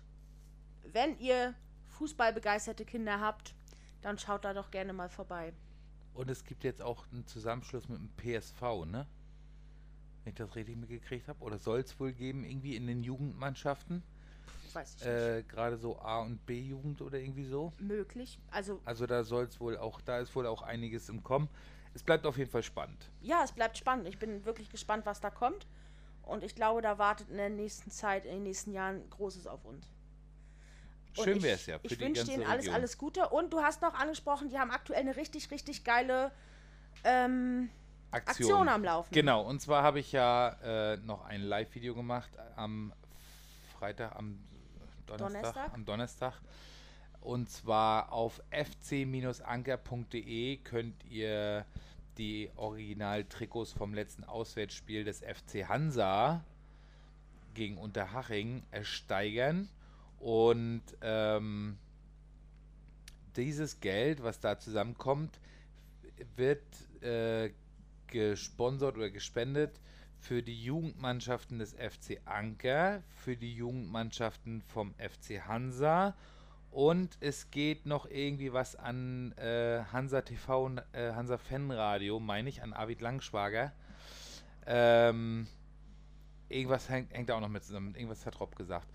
wenn 0.84 1.18
ihr 1.20 1.54
fußballbegeisterte 1.98 2.86
Kinder 2.86 3.20
habt, 3.20 3.54
dann 4.02 4.18
schaut 4.18 4.46
da 4.46 4.54
doch 4.54 4.72
gerne 4.72 4.94
mal 4.94 5.10
vorbei. 5.10 5.54
Und 6.14 6.30
es 6.30 6.44
gibt 6.44 6.64
jetzt 6.64 6.82
auch 6.82 7.06
einen 7.12 7.26
Zusammenschluss 7.26 7.88
mit 7.88 8.00
dem 8.00 8.10
PSV, 8.18 8.86
ne? 8.86 9.06
Wenn 10.24 10.32
ich 10.32 10.36
das 10.36 10.56
richtig 10.56 10.78
mitgekriegt 10.78 11.28
habe. 11.28 11.42
Oder 11.42 11.60
soll 11.60 11.80
es 11.80 12.00
wohl 12.00 12.12
geben, 12.12 12.44
irgendwie 12.44 12.76
in 12.76 12.88
den 12.88 13.04
Jugendmannschaften? 13.04 14.04
Weiß 14.76 14.96
ich 15.00 15.06
Äh, 15.06 15.44
Gerade 15.48 15.78
so 15.78 15.98
A- 16.00 16.22
und 16.22 16.46
B-Jugend 16.46 17.02
oder 17.02 17.18
irgendwie 17.20 17.46
so. 17.46 17.74
nicht. 17.78 17.82
Möglich. 17.82 18.40
Also 18.52 18.80
Also 18.86 19.06
da 19.08 19.24
soll 19.24 19.46
es 19.46 19.60
wohl 19.60 19.78
auch, 19.78 20.02
da 20.02 20.20
ist 20.20 20.36
wohl 20.36 20.46
auch 20.48 20.62
einiges 20.62 21.10
im 21.10 21.24
Kommen. 21.24 21.50
Es 21.94 22.04
bleibt 22.04 22.26
auf 22.26 22.38
jeden 22.38 22.52
Fall 22.52 22.64
spannend. 22.64 23.10
ja, 23.22 23.42
es 23.44 23.52
bleibt 23.52 23.78
spannend. 23.78 24.08
Ich 24.08 24.20
bin 24.20 24.46
wirklich 24.46 24.70
gespannt, 24.70 25.06
was 25.06 25.20
da 25.22 25.30
kommt. 25.30 25.66
Und 26.24 26.44
ich 26.44 26.54
glaube, 26.54 26.82
da 26.84 27.00
wartet 27.00 27.30
in 27.30 27.38
der 27.38 27.50
nächsten 27.50 27.90
Zeit, 27.90 28.26
in 28.26 28.34
den 28.34 28.44
nächsten 28.44 28.72
Jahren 28.72 29.10
Großes 29.10 29.48
auf 29.48 29.66
uns. 29.66 29.88
Und 31.18 31.24
Schön 31.24 31.42
wäre 31.42 31.56
es 31.56 31.66
ja 31.66 31.80
für 31.80 31.88
Ich 31.88 32.00
wünsche 32.00 32.24
denen 32.26 32.44
alles, 32.46 32.66
Region. 32.66 32.76
alles 32.76 32.98
Gute. 33.00 33.30
Und 33.30 33.52
du 33.52 33.60
hast 33.62 33.82
noch 33.82 33.96
angesprochen, 33.96 34.50
die 34.50 34.60
haben 34.60 34.70
aktuell 34.70 35.00
eine 35.00 35.16
richtig, 35.16 35.50
richtig 35.50 35.84
geile 35.84 36.32
ähm, 37.04 37.70
Aktion 38.12 38.70
am 38.70 38.84
Laufen. 38.84 39.12
Genau, 39.12 39.42
und 39.42 39.60
zwar 39.60 39.82
habe 39.82 40.00
ich 40.00 40.12
ja 40.12 40.50
äh, 40.94 40.98
noch 40.98 41.26
ein 41.26 41.42
Live-Video 41.42 41.96
gemacht 41.96 42.30
am 42.56 42.94
Freitag, 43.80 44.16
am 44.16 44.40
Donnerstag, 45.18 45.54
Donnerstag? 45.54 45.74
am 45.74 45.86
Donnerstag. 45.86 46.34
Und 47.22 47.50
zwar 47.50 48.12
auf 48.14 48.42
fc-anker.de 48.52 48.98
könnt 50.58 51.04
ihr 51.06 51.66
die 52.18 52.50
Original-Trikots 52.56 53.74
vom 53.74 53.94
letzten 53.94 54.24
Auswärtsspiel 54.24 55.04
des 55.04 55.20
FC 55.20 55.68
Hansa 55.68 56.44
gegen 57.54 57.78
Unterhaching 57.78 58.64
ersteigern. 58.72 59.70
Und 60.20 60.84
ähm, 61.02 61.78
dieses 63.36 63.80
Geld, 63.80 64.24
was 64.24 64.40
da 64.40 64.60
zusammenkommt, 64.60 65.40
wird 66.36 66.64
äh, 67.02 67.52
gesponsert 68.08 68.98
oder 68.98 69.10
gespendet 69.10 69.80
für 70.20 70.44
die 70.44 70.64
Jugendmannschaften 70.64 71.60
des 71.60 71.74
FC 71.74 72.20
Anker, 72.26 73.02
für 73.24 73.36
die 73.36 73.54
Jugendmannschaften 73.54 74.62
vom 74.62 74.94
FC 74.96 75.46
Hansa 75.48 76.16
und 76.72 77.18
es 77.20 77.50
geht 77.50 77.86
noch 77.86 78.06
irgendwie 78.06 78.54
was 78.54 78.76
an 78.76 79.32
äh, 79.38 79.84
Hansa 79.92 80.22
TV 80.22 80.66
und 80.66 80.82
äh, 80.94 81.14
Hansa 81.14 81.38
Fanradio, 81.38 82.20
meine 82.20 82.50
ich, 82.50 82.62
an 82.62 82.74
Arvid 82.74 83.02
Langschwager. 83.02 83.72
Ähm, 84.68 85.48
irgendwas 86.48 86.90
hängt, 86.90 87.12
hängt 87.14 87.32
auch 87.32 87.40
noch 87.40 87.50
mit 87.50 87.64
zusammen. 87.64 87.96
Irgendwas 87.96 88.26
hat 88.26 88.40
Rob 88.40 88.56
gesagt. 88.56 88.88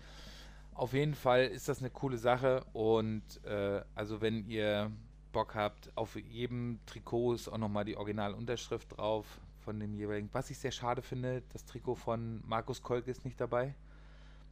Auf 0.73 0.93
jeden 0.93 1.15
Fall 1.15 1.45
ist 1.45 1.67
das 1.67 1.79
eine 1.79 1.89
coole 1.89 2.17
Sache 2.17 2.63
und 2.73 3.23
äh, 3.45 3.81
also 3.93 4.21
wenn 4.21 4.45
ihr 4.47 4.91
Bock 5.33 5.55
habt, 5.55 5.91
auf 5.95 6.15
jedem 6.15 6.79
Trikot 6.85 7.33
ist 7.33 7.49
auch 7.49 7.57
nochmal 7.57 7.83
die 7.83 7.97
Originalunterschrift 7.97 8.95
drauf 8.97 9.25
von 9.65 9.79
dem 9.79 9.93
jeweiligen. 9.93 10.29
Was 10.31 10.49
ich 10.49 10.57
sehr 10.57 10.71
schade 10.71 11.01
finde, 11.01 11.43
das 11.51 11.65
Trikot 11.65 11.95
von 11.95 12.41
Markus 12.45 12.81
Kolke 12.81 13.11
ist 13.11 13.25
nicht 13.25 13.41
dabei. 13.41 13.75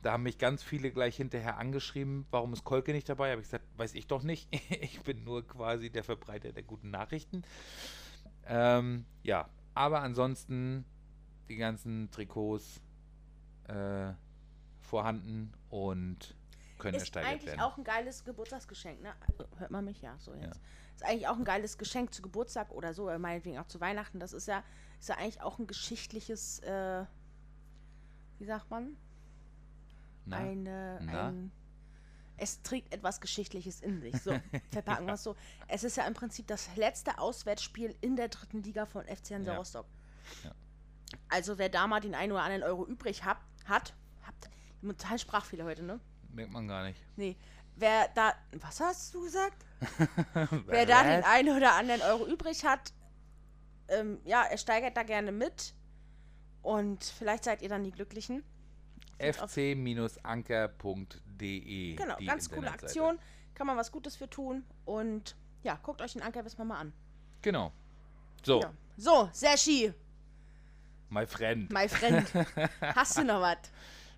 Da 0.01 0.11
haben 0.11 0.23
mich 0.23 0.37
ganz 0.37 0.61
viele 0.63 0.91
gleich 0.91 1.15
hinterher 1.15 1.57
angeschrieben, 1.57 2.25
warum 2.29 2.51
ist 2.51 2.65
Kolke 2.65 2.91
nicht 2.91 3.07
dabei? 3.07 3.31
Habe 3.31 3.41
ich 3.41 3.47
gesagt, 3.47 3.65
weiß 3.77 3.93
ich 3.93 4.07
doch 4.07 4.23
nicht. 4.23 4.49
ich 4.81 4.99
bin 5.01 5.23
nur 5.23 5.47
quasi 5.47 5.89
der 5.89 6.03
Verbreiter 6.03 6.51
der 6.51 6.63
guten 6.63 6.89
Nachrichten. 6.89 7.43
Ähm, 8.45 9.05
ja, 9.21 9.47
aber 9.75 10.01
ansonsten 10.01 10.83
die 11.47 11.55
ganzen 11.55 12.11
Trikots 12.11 12.81
äh, 13.67 14.11
vorhanden 14.81 15.53
und 15.69 16.35
können 16.79 16.95
Ist 16.95 17.03
ersteigert 17.03 17.31
eigentlich 17.31 17.45
werden. 17.47 17.61
auch 17.61 17.77
ein 17.77 17.83
geiles 17.85 18.25
Geburtstagsgeschenk, 18.25 19.01
ne? 19.01 19.13
Hört 19.57 19.71
man 19.71 19.85
mich? 19.85 20.01
Ja, 20.01 20.15
so 20.19 20.33
jetzt. 20.33 20.57
Ja. 20.57 20.61
Ist 20.95 21.05
eigentlich 21.05 21.27
auch 21.27 21.37
ein 21.37 21.45
geiles 21.45 21.77
Geschenk 21.77 22.13
zu 22.13 22.21
Geburtstag 22.21 22.71
oder 22.71 22.93
so, 22.93 23.05
meinetwegen 23.17 23.57
auch 23.57 23.67
zu 23.67 23.79
Weihnachten. 23.79 24.19
Das 24.19 24.33
ist 24.33 24.47
ja, 24.47 24.63
ist 25.03 25.09
ja 25.09 25.17
eigentlich 25.17 25.41
auch 25.41 25.59
ein 25.59 25.67
geschichtliches, 25.67 26.59
äh, 26.59 27.03
wie 28.39 28.45
sagt 28.45 28.71
man? 28.71 28.95
Na? 30.25 30.37
Eine, 30.37 30.99
Na? 31.01 31.27
ein, 31.27 31.51
es 32.37 32.61
trägt 32.61 32.93
etwas 32.93 33.19
Geschichtliches 33.19 33.81
in 33.81 33.99
sich. 33.99 34.15
So, 34.21 34.31
verpacken 34.71 35.05
wir 35.05 35.15
es 35.15 35.23
so. 35.23 35.35
Es 35.67 35.83
ist 35.83 35.97
ja 35.97 36.07
im 36.07 36.13
Prinzip 36.13 36.47
das 36.47 36.73
letzte 36.77 37.17
Auswärtsspiel 37.17 37.93
in 37.99 38.15
der 38.15 38.29
dritten 38.29 38.63
Liga 38.63 38.85
von 38.85 39.03
FC 39.03 39.31
Hansa 39.31 39.51
Ja. 39.51 39.57
Rostock. 39.57 39.85
Ja. 40.45 40.51
Also 41.27 41.57
wer 41.57 41.67
da 41.67 41.85
mal 41.85 41.99
den 41.99 42.15
einen 42.15 42.31
oder 42.31 42.43
anderen 42.43 42.63
Euro 42.63 42.87
übrig 42.87 43.25
hab, 43.25 43.43
hat, 43.65 43.93
habt, 44.25 44.49
total 44.81 45.19
Sprachfehler 45.19 45.65
heute, 45.65 45.83
ne? 45.83 45.99
Merkt 46.29 46.53
man 46.53 46.65
gar 46.65 46.85
nicht. 46.85 47.01
Nee. 47.17 47.35
Wer 47.75 48.07
da, 48.15 48.35
was 48.53 48.79
hast 48.79 49.13
du 49.13 49.23
gesagt? 49.23 49.65
Wer 50.67 50.85
da 50.85 51.03
den 51.03 51.25
einen 51.25 51.57
oder 51.57 51.73
anderen 51.73 52.01
Euro 52.03 52.25
übrig 52.25 52.63
hat, 52.63 52.93
ähm, 53.89 54.19
ja, 54.25 54.43
er 54.43 54.57
steigert 54.57 54.97
da 54.97 55.03
gerne 55.03 55.31
mit. 55.31 55.73
Und 56.61 57.03
vielleicht 57.03 57.43
seid 57.43 57.61
ihr 57.61 57.69
dann 57.69 57.83
die 57.83 57.91
Glücklichen. 57.91 58.43
fc-anker.de 59.19 61.95
Genau, 61.95 62.15
ganz 62.25 62.49
coole. 62.49 62.71
Aktion. 62.71 63.19
Kann 63.53 63.67
man 63.67 63.77
was 63.77 63.91
Gutes 63.91 64.15
für 64.15 64.29
tun. 64.29 64.63
Und 64.85 65.35
ja, 65.63 65.77
guckt 65.83 66.01
euch 66.01 66.13
den 66.13 66.21
Anker 66.21 66.43
bis 66.43 66.57
mal 66.57 66.77
an. 66.77 66.93
Genau. 67.41 67.71
So, 68.43 68.61
Ja. 68.61 68.73
So, 68.97 69.29
Seshi, 69.33 69.93
my 71.09 71.25
friend. 71.25 71.71
my 71.71 71.87
friend. 71.87 72.25
Hast 72.95 73.17
du 73.17 73.23
noch 73.23 73.41
was? 73.41 73.57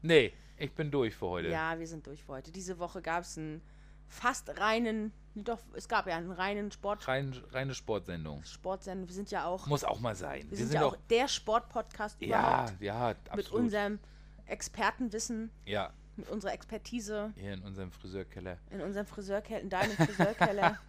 Nee, 0.02 0.34
ich 0.58 0.72
bin 0.74 0.92
durch 0.92 1.16
für 1.16 1.28
heute. 1.28 1.50
Ja, 1.50 1.78
wir 1.80 1.88
sind 1.88 2.06
durch 2.06 2.22
für 2.24 2.34
heute. 2.34 2.52
Diese 2.52 2.78
Woche 2.78 3.02
gab 3.02 3.24
es 3.24 3.38
einen 3.38 3.62
fast 4.08 4.60
reinen, 4.60 5.12
nee, 5.36 5.44
doch, 5.44 5.60
es 5.74 5.88
gab 5.88 6.08
ja 6.08 6.16
einen 6.16 6.32
reinen 6.32 6.72
Sport, 6.72 7.08
Rein, 7.08 7.34
reine 7.52 7.74
Sportsendung. 7.76 8.44
Sportsendung. 8.44 9.08
Wir 9.08 9.16
sind 9.16 9.30
ja 9.32 9.46
auch, 9.46 9.68
Muss 9.68 9.84
auch 9.84 10.00
mal 10.00 10.16
sein. 10.16 10.46
wir 10.50 10.58
sind, 10.58 10.74
ja 10.74 10.86
auch 10.86 10.98
der 11.10 11.28
Sportpodcast 11.28 12.22
Ja, 12.22 12.66
ja, 12.80 13.10
Mit 13.10 13.18
absolut. 13.30 13.52
unserem 13.66 14.00
Expertenwissen, 14.48 15.52
ja, 15.66 15.92
mit 16.18 16.30
unserer 16.30 16.54
Expertise 16.54 17.34
hier 17.36 17.54
in 17.54 17.62
unserem 17.64 17.92
Friseurkeller. 17.92 18.58
in 18.72 18.82
unserem 18.82 19.06
Friseurkeller, 19.06 19.60
in 19.62 19.70
deinem 19.70 19.92
Friseurkeller. 19.98 20.80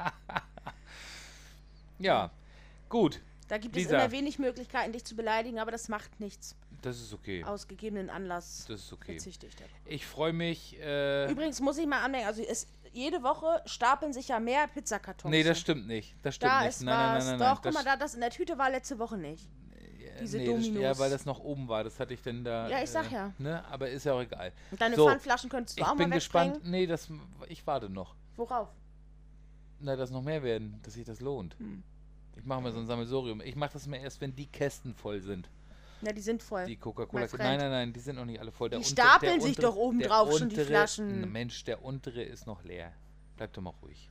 Ja, 1.98 2.30
gut. 2.88 3.20
Da 3.48 3.58
gibt 3.58 3.76
es 3.76 3.84
Lisa. 3.84 3.96
immer 3.98 4.10
wenig 4.10 4.38
Möglichkeiten, 4.38 4.92
dich 4.92 5.04
zu 5.04 5.14
beleidigen, 5.16 5.58
aber 5.58 5.70
das 5.70 5.88
macht 5.88 6.20
nichts. 6.20 6.56
Das 6.82 7.00
ist 7.00 7.12
okay. 7.14 7.42
Aus 7.44 7.66
gegebenen 7.68 8.10
Anlass 8.10 8.66
Das 8.68 8.82
ist 8.82 8.92
okay. 8.92 9.12
verzichte 9.14 9.46
ich 9.46 9.56
darauf. 9.56 9.72
Ich 9.86 10.04
freue 10.06 10.32
mich. 10.32 10.78
Äh, 10.80 11.30
Übrigens 11.30 11.60
muss 11.60 11.78
ich 11.78 11.86
mal 11.86 12.02
anmerken, 12.04 12.26
also 12.26 12.42
es, 12.42 12.66
jede 12.96 13.22
Woche 13.22 13.62
stapeln 13.66 14.12
sich 14.12 14.28
ja 14.28 14.40
mehr 14.40 14.66
Pizzakartons. 14.68 15.30
nee, 15.30 15.42
das 15.42 15.58
stimmt 15.60 15.86
nicht. 15.86 16.14
Das 16.22 16.34
stimmt 16.34 16.52
Da 16.52 16.60
nicht. 16.60 16.68
ist 16.70 16.82
nein, 16.82 17.16
was. 17.18 17.24
nein, 17.26 17.38
nein, 17.38 17.38
Doch, 17.38 17.46
nein. 17.46 17.54
guck 17.56 17.62
das 17.64 17.74
mal, 17.74 17.84
da, 17.84 17.96
das 17.96 18.14
in 18.14 18.20
der 18.20 18.30
Tüte 18.30 18.58
war 18.58 18.70
letzte 18.70 18.98
Woche 18.98 19.16
nicht. 19.18 19.48
Ja, 19.98 20.12
Diese 20.20 20.38
nee, 20.38 20.46
das, 20.46 20.66
ja, 20.66 20.72
Dominos. 20.72 20.98
weil 20.98 21.10
das 21.10 21.26
noch 21.26 21.38
oben 21.40 21.68
war. 21.68 21.84
Das 21.84 22.00
hatte 22.00 22.14
ich 22.14 22.22
denn 22.22 22.42
da. 22.44 22.68
Ja, 22.68 22.82
ich 22.82 22.90
sag 22.90 23.10
äh, 23.10 23.14
ja. 23.14 23.32
Ne? 23.38 23.64
Aber 23.70 23.88
ist 23.90 24.04
ja 24.04 24.14
auch 24.14 24.20
egal. 24.22 24.52
Und 24.70 24.80
deine 24.80 24.96
So, 24.96 25.06
Pfandflaschen 25.06 25.50
könntest 25.50 25.78
du 25.78 25.82
Ich 25.82 25.86
auch 25.88 25.94
bin 25.96 26.08
mal 26.08 26.14
gespannt. 26.16 26.54
wegbringen. 26.56 26.70
Nee, 26.72 26.86
das, 26.86 27.08
ich 27.48 27.66
warte 27.66 27.88
noch. 27.90 28.14
Worauf? 28.36 28.68
Na, 29.80 29.94
dass 29.96 30.10
noch 30.10 30.22
mehr 30.22 30.42
werden, 30.42 30.80
dass 30.82 30.94
sich 30.94 31.04
das 31.04 31.20
lohnt. 31.20 31.58
Hm. 31.58 31.82
Ich 32.36 32.44
mache 32.44 32.60
mal 32.62 32.72
so 32.72 32.78
ein 32.78 32.86
Sammelsurium. 32.86 33.40
Ich 33.42 33.56
mache 33.56 33.72
das 33.74 33.86
mal 33.86 33.96
erst, 33.96 34.20
wenn 34.20 34.34
die 34.34 34.46
Kästen 34.46 34.94
voll 34.94 35.20
sind. 35.20 35.48
Ja, 36.02 36.12
die 36.12 36.20
sind 36.20 36.42
voll. 36.42 36.66
Die 36.66 36.76
Coca-Cola. 36.76 37.26
Nein, 37.38 37.58
nein, 37.58 37.70
nein, 37.70 37.92
die 37.92 38.00
sind 38.00 38.16
noch 38.16 38.24
nicht 38.24 38.38
alle 38.38 38.52
voll. 38.52 38.68
Der 38.70 38.78
Die 38.80 38.84
unter- 38.88 39.02
stapeln 39.02 39.40
sich 39.40 39.56
untere- 39.56 39.62
doch 39.62 39.76
oben 39.76 40.00
drauf 40.00 40.36
schon, 40.38 40.48
die 40.50 40.56
Flaschen. 40.56 41.32
Mensch, 41.32 41.64
der 41.64 41.82
untere 41.82 42.22
ist 42.22 42.46
noch 42.46 42.62
leer. 42.64 42.92
Bleib 43.36 43.52
doch 43.54 43.62
mal 43.62 43.72
ruhig. 43.82 44.10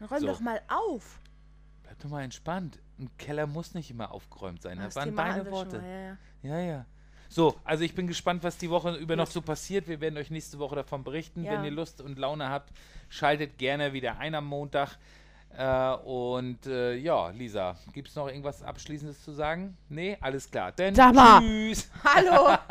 Räum 0.00 0.20
so. 0.20 0.26
doch 0.26 0.40
mal 0.40 0.60
auf. 0.68 1.18
Bleib 1.82 1.98
doch 1.98 2.08
mal 2.08 2.22
entspannt. 2.22 2.78
Ein 2.98 3.10
Keller 3.18 3.46
muss 3.46 3.74
nicht 3.74 3.90
immer 3.90 4.12
aufgeräumt 4.12 4.62
sein. 4.62 4.76
Das 4.78 4.94
Das 4.94 4.96
waren 4.96 5.14
schon 5.36 5.50
Worte. 5.50 5.78
mal, 5.78 5.88
Ja, 5.88 5.98
ja. 6.00 6.16
Ja, 6.42 6.58
ja. 6.60 6.86
So, 7.30 7.56
also 7.64 7.84
ich 7.84 7.94
bin 7.94 8.06
gespannt, 8.06 8.42
was 8.42 8.56
die 8.56 8.70
Woche 8.70 8.94
über 8.96 9.14
noch 9.16 9.26
so 9.26 9.42
passiert. 9.42 9.86
Wir 9.86 10.00
werden 10.00 10.16
euch 10.16 10.30
nächste 10.30 10.58
Woche 10.58 10.76
davon 10.76 11.04
berichten. 11.04 11.44
Ja. 11.44 11.52
Wenn 11.52 11.64
ihr 11.64 11.70
Lust 11.72 12.00
und 12.00 12.18
Laune 12.18 12.48
habt, 12.48 12.72
schaltet 13.10 13.58
gerne 13.58 13.92
wieder 13.92 14.18
ein 14.18 14.34
am 14.34 14.46
Montag. 14.46 14.96
Äh, 15.56 15.90
und 16.04 16.66
äh, 16.66 16.94
ja, 16.94 17.30
Lisa, 17.30 17.76
gibt 17.92 18.08
es 18.08 18.14
noch 18.14 18.28
irgendwas 18.28 18.62
Abschließendes 18.62 19.22
zu 19.22 19.32
sagen? 19.32 19.76
Nee, 19.88 20.16
alles 20.20 20.50
klar. 20.50 20.72
Dann 20.72 20.94
Sag 20.94 21.14
mal. 21.14 21.40
tschüss. 21.40 21.90
Hallo! 22.04 22.56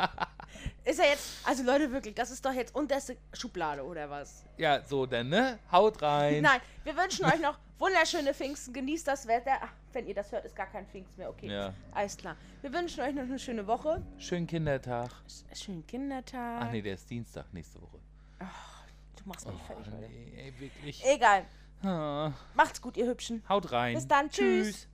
Ist 0.86 1.00
er 1.00 1.10
jetzt, 1.10 1.46
also 1.46 1.64
Leute, 1.64 1.92
wirklich, 1.92 2.16
das 2.16 2.32
ist 2.32 2.44
doch 2.46 2.54
jetzt 2.54 2.74
unterste 2.74 3.18
Schublade, 3.34 3.84
oder 3.84 4.10
was? 4.10 4.46
Ja, 4.56 4.82
so 4.86 5.06
dann, 5.06 5.28
ne? 5.28 5.60
Haut 5.70 6.02
rein. 6.02 6.42
Nein, 6.42 6.62
wir 6.86 6.96
wünschen 6.96 7.26
euch 7.26 7.42
noch 7.42 7.60
wunderschöne 7.78 8.34
Pfingsten. 8.34 8.74
Genießt 8.74 9.06
das 9.06 9.28
Wetter. 9.28 9.52
Ach, 9.62 9.74
wenn 9.92 10.08
ihr 10.08 10.16
das 10.16 10.32
hört, 10.32 10.46
ist 10.46 10.56
gar 10.56 10.68
kein 10.68 10.88
Pfingst 10.88 11.18
mehr. 11.18 11.30
Okay, 11.30 11.48
Ja. 11.52 11.74
alles 11.92 12.16
klar. 12.16 12.38
Wir 12.62 12.72
wünschen 12.74 13.02
euch 13.04 13.14
noch 13.14 13.24
eine 13.24 13.38
schöne 13.38 13.68
Woche. 13.68 14.02
Schönen 14.18 14.48
Kindertag. 14.48 15.12
Schönen 15.54 15.86
Kindertag. 15.86 16.62
Ach 16.64 16.72
nee, 16.72 16.82
der 16.82 16.94
ist 16.94 17.10
Dienstag 17.10 17.46
nächste 17.54 17.82
Woche. 17.82 18.00
Du 18.40 19.24
machst 19.26 19.46
mich 19.46 19.56
Oh, 19.58 19.74
fertig 19.74 19.94
nee, 20.00 20.34
ey, 20.42 20.54
wirklich. 20.58 21.04
Egal. 21.06 21.44
Macht's 21.82 22.82
gut, 22.82 22.98
ihr 22.98 23.08
Hübschen. 23.08 23.44
haut 23.48 23.72
rein. 23.72 23.96
Bis 23.96 24.08
dann. 24.08 24.30
Tschüss. 24.30 24.88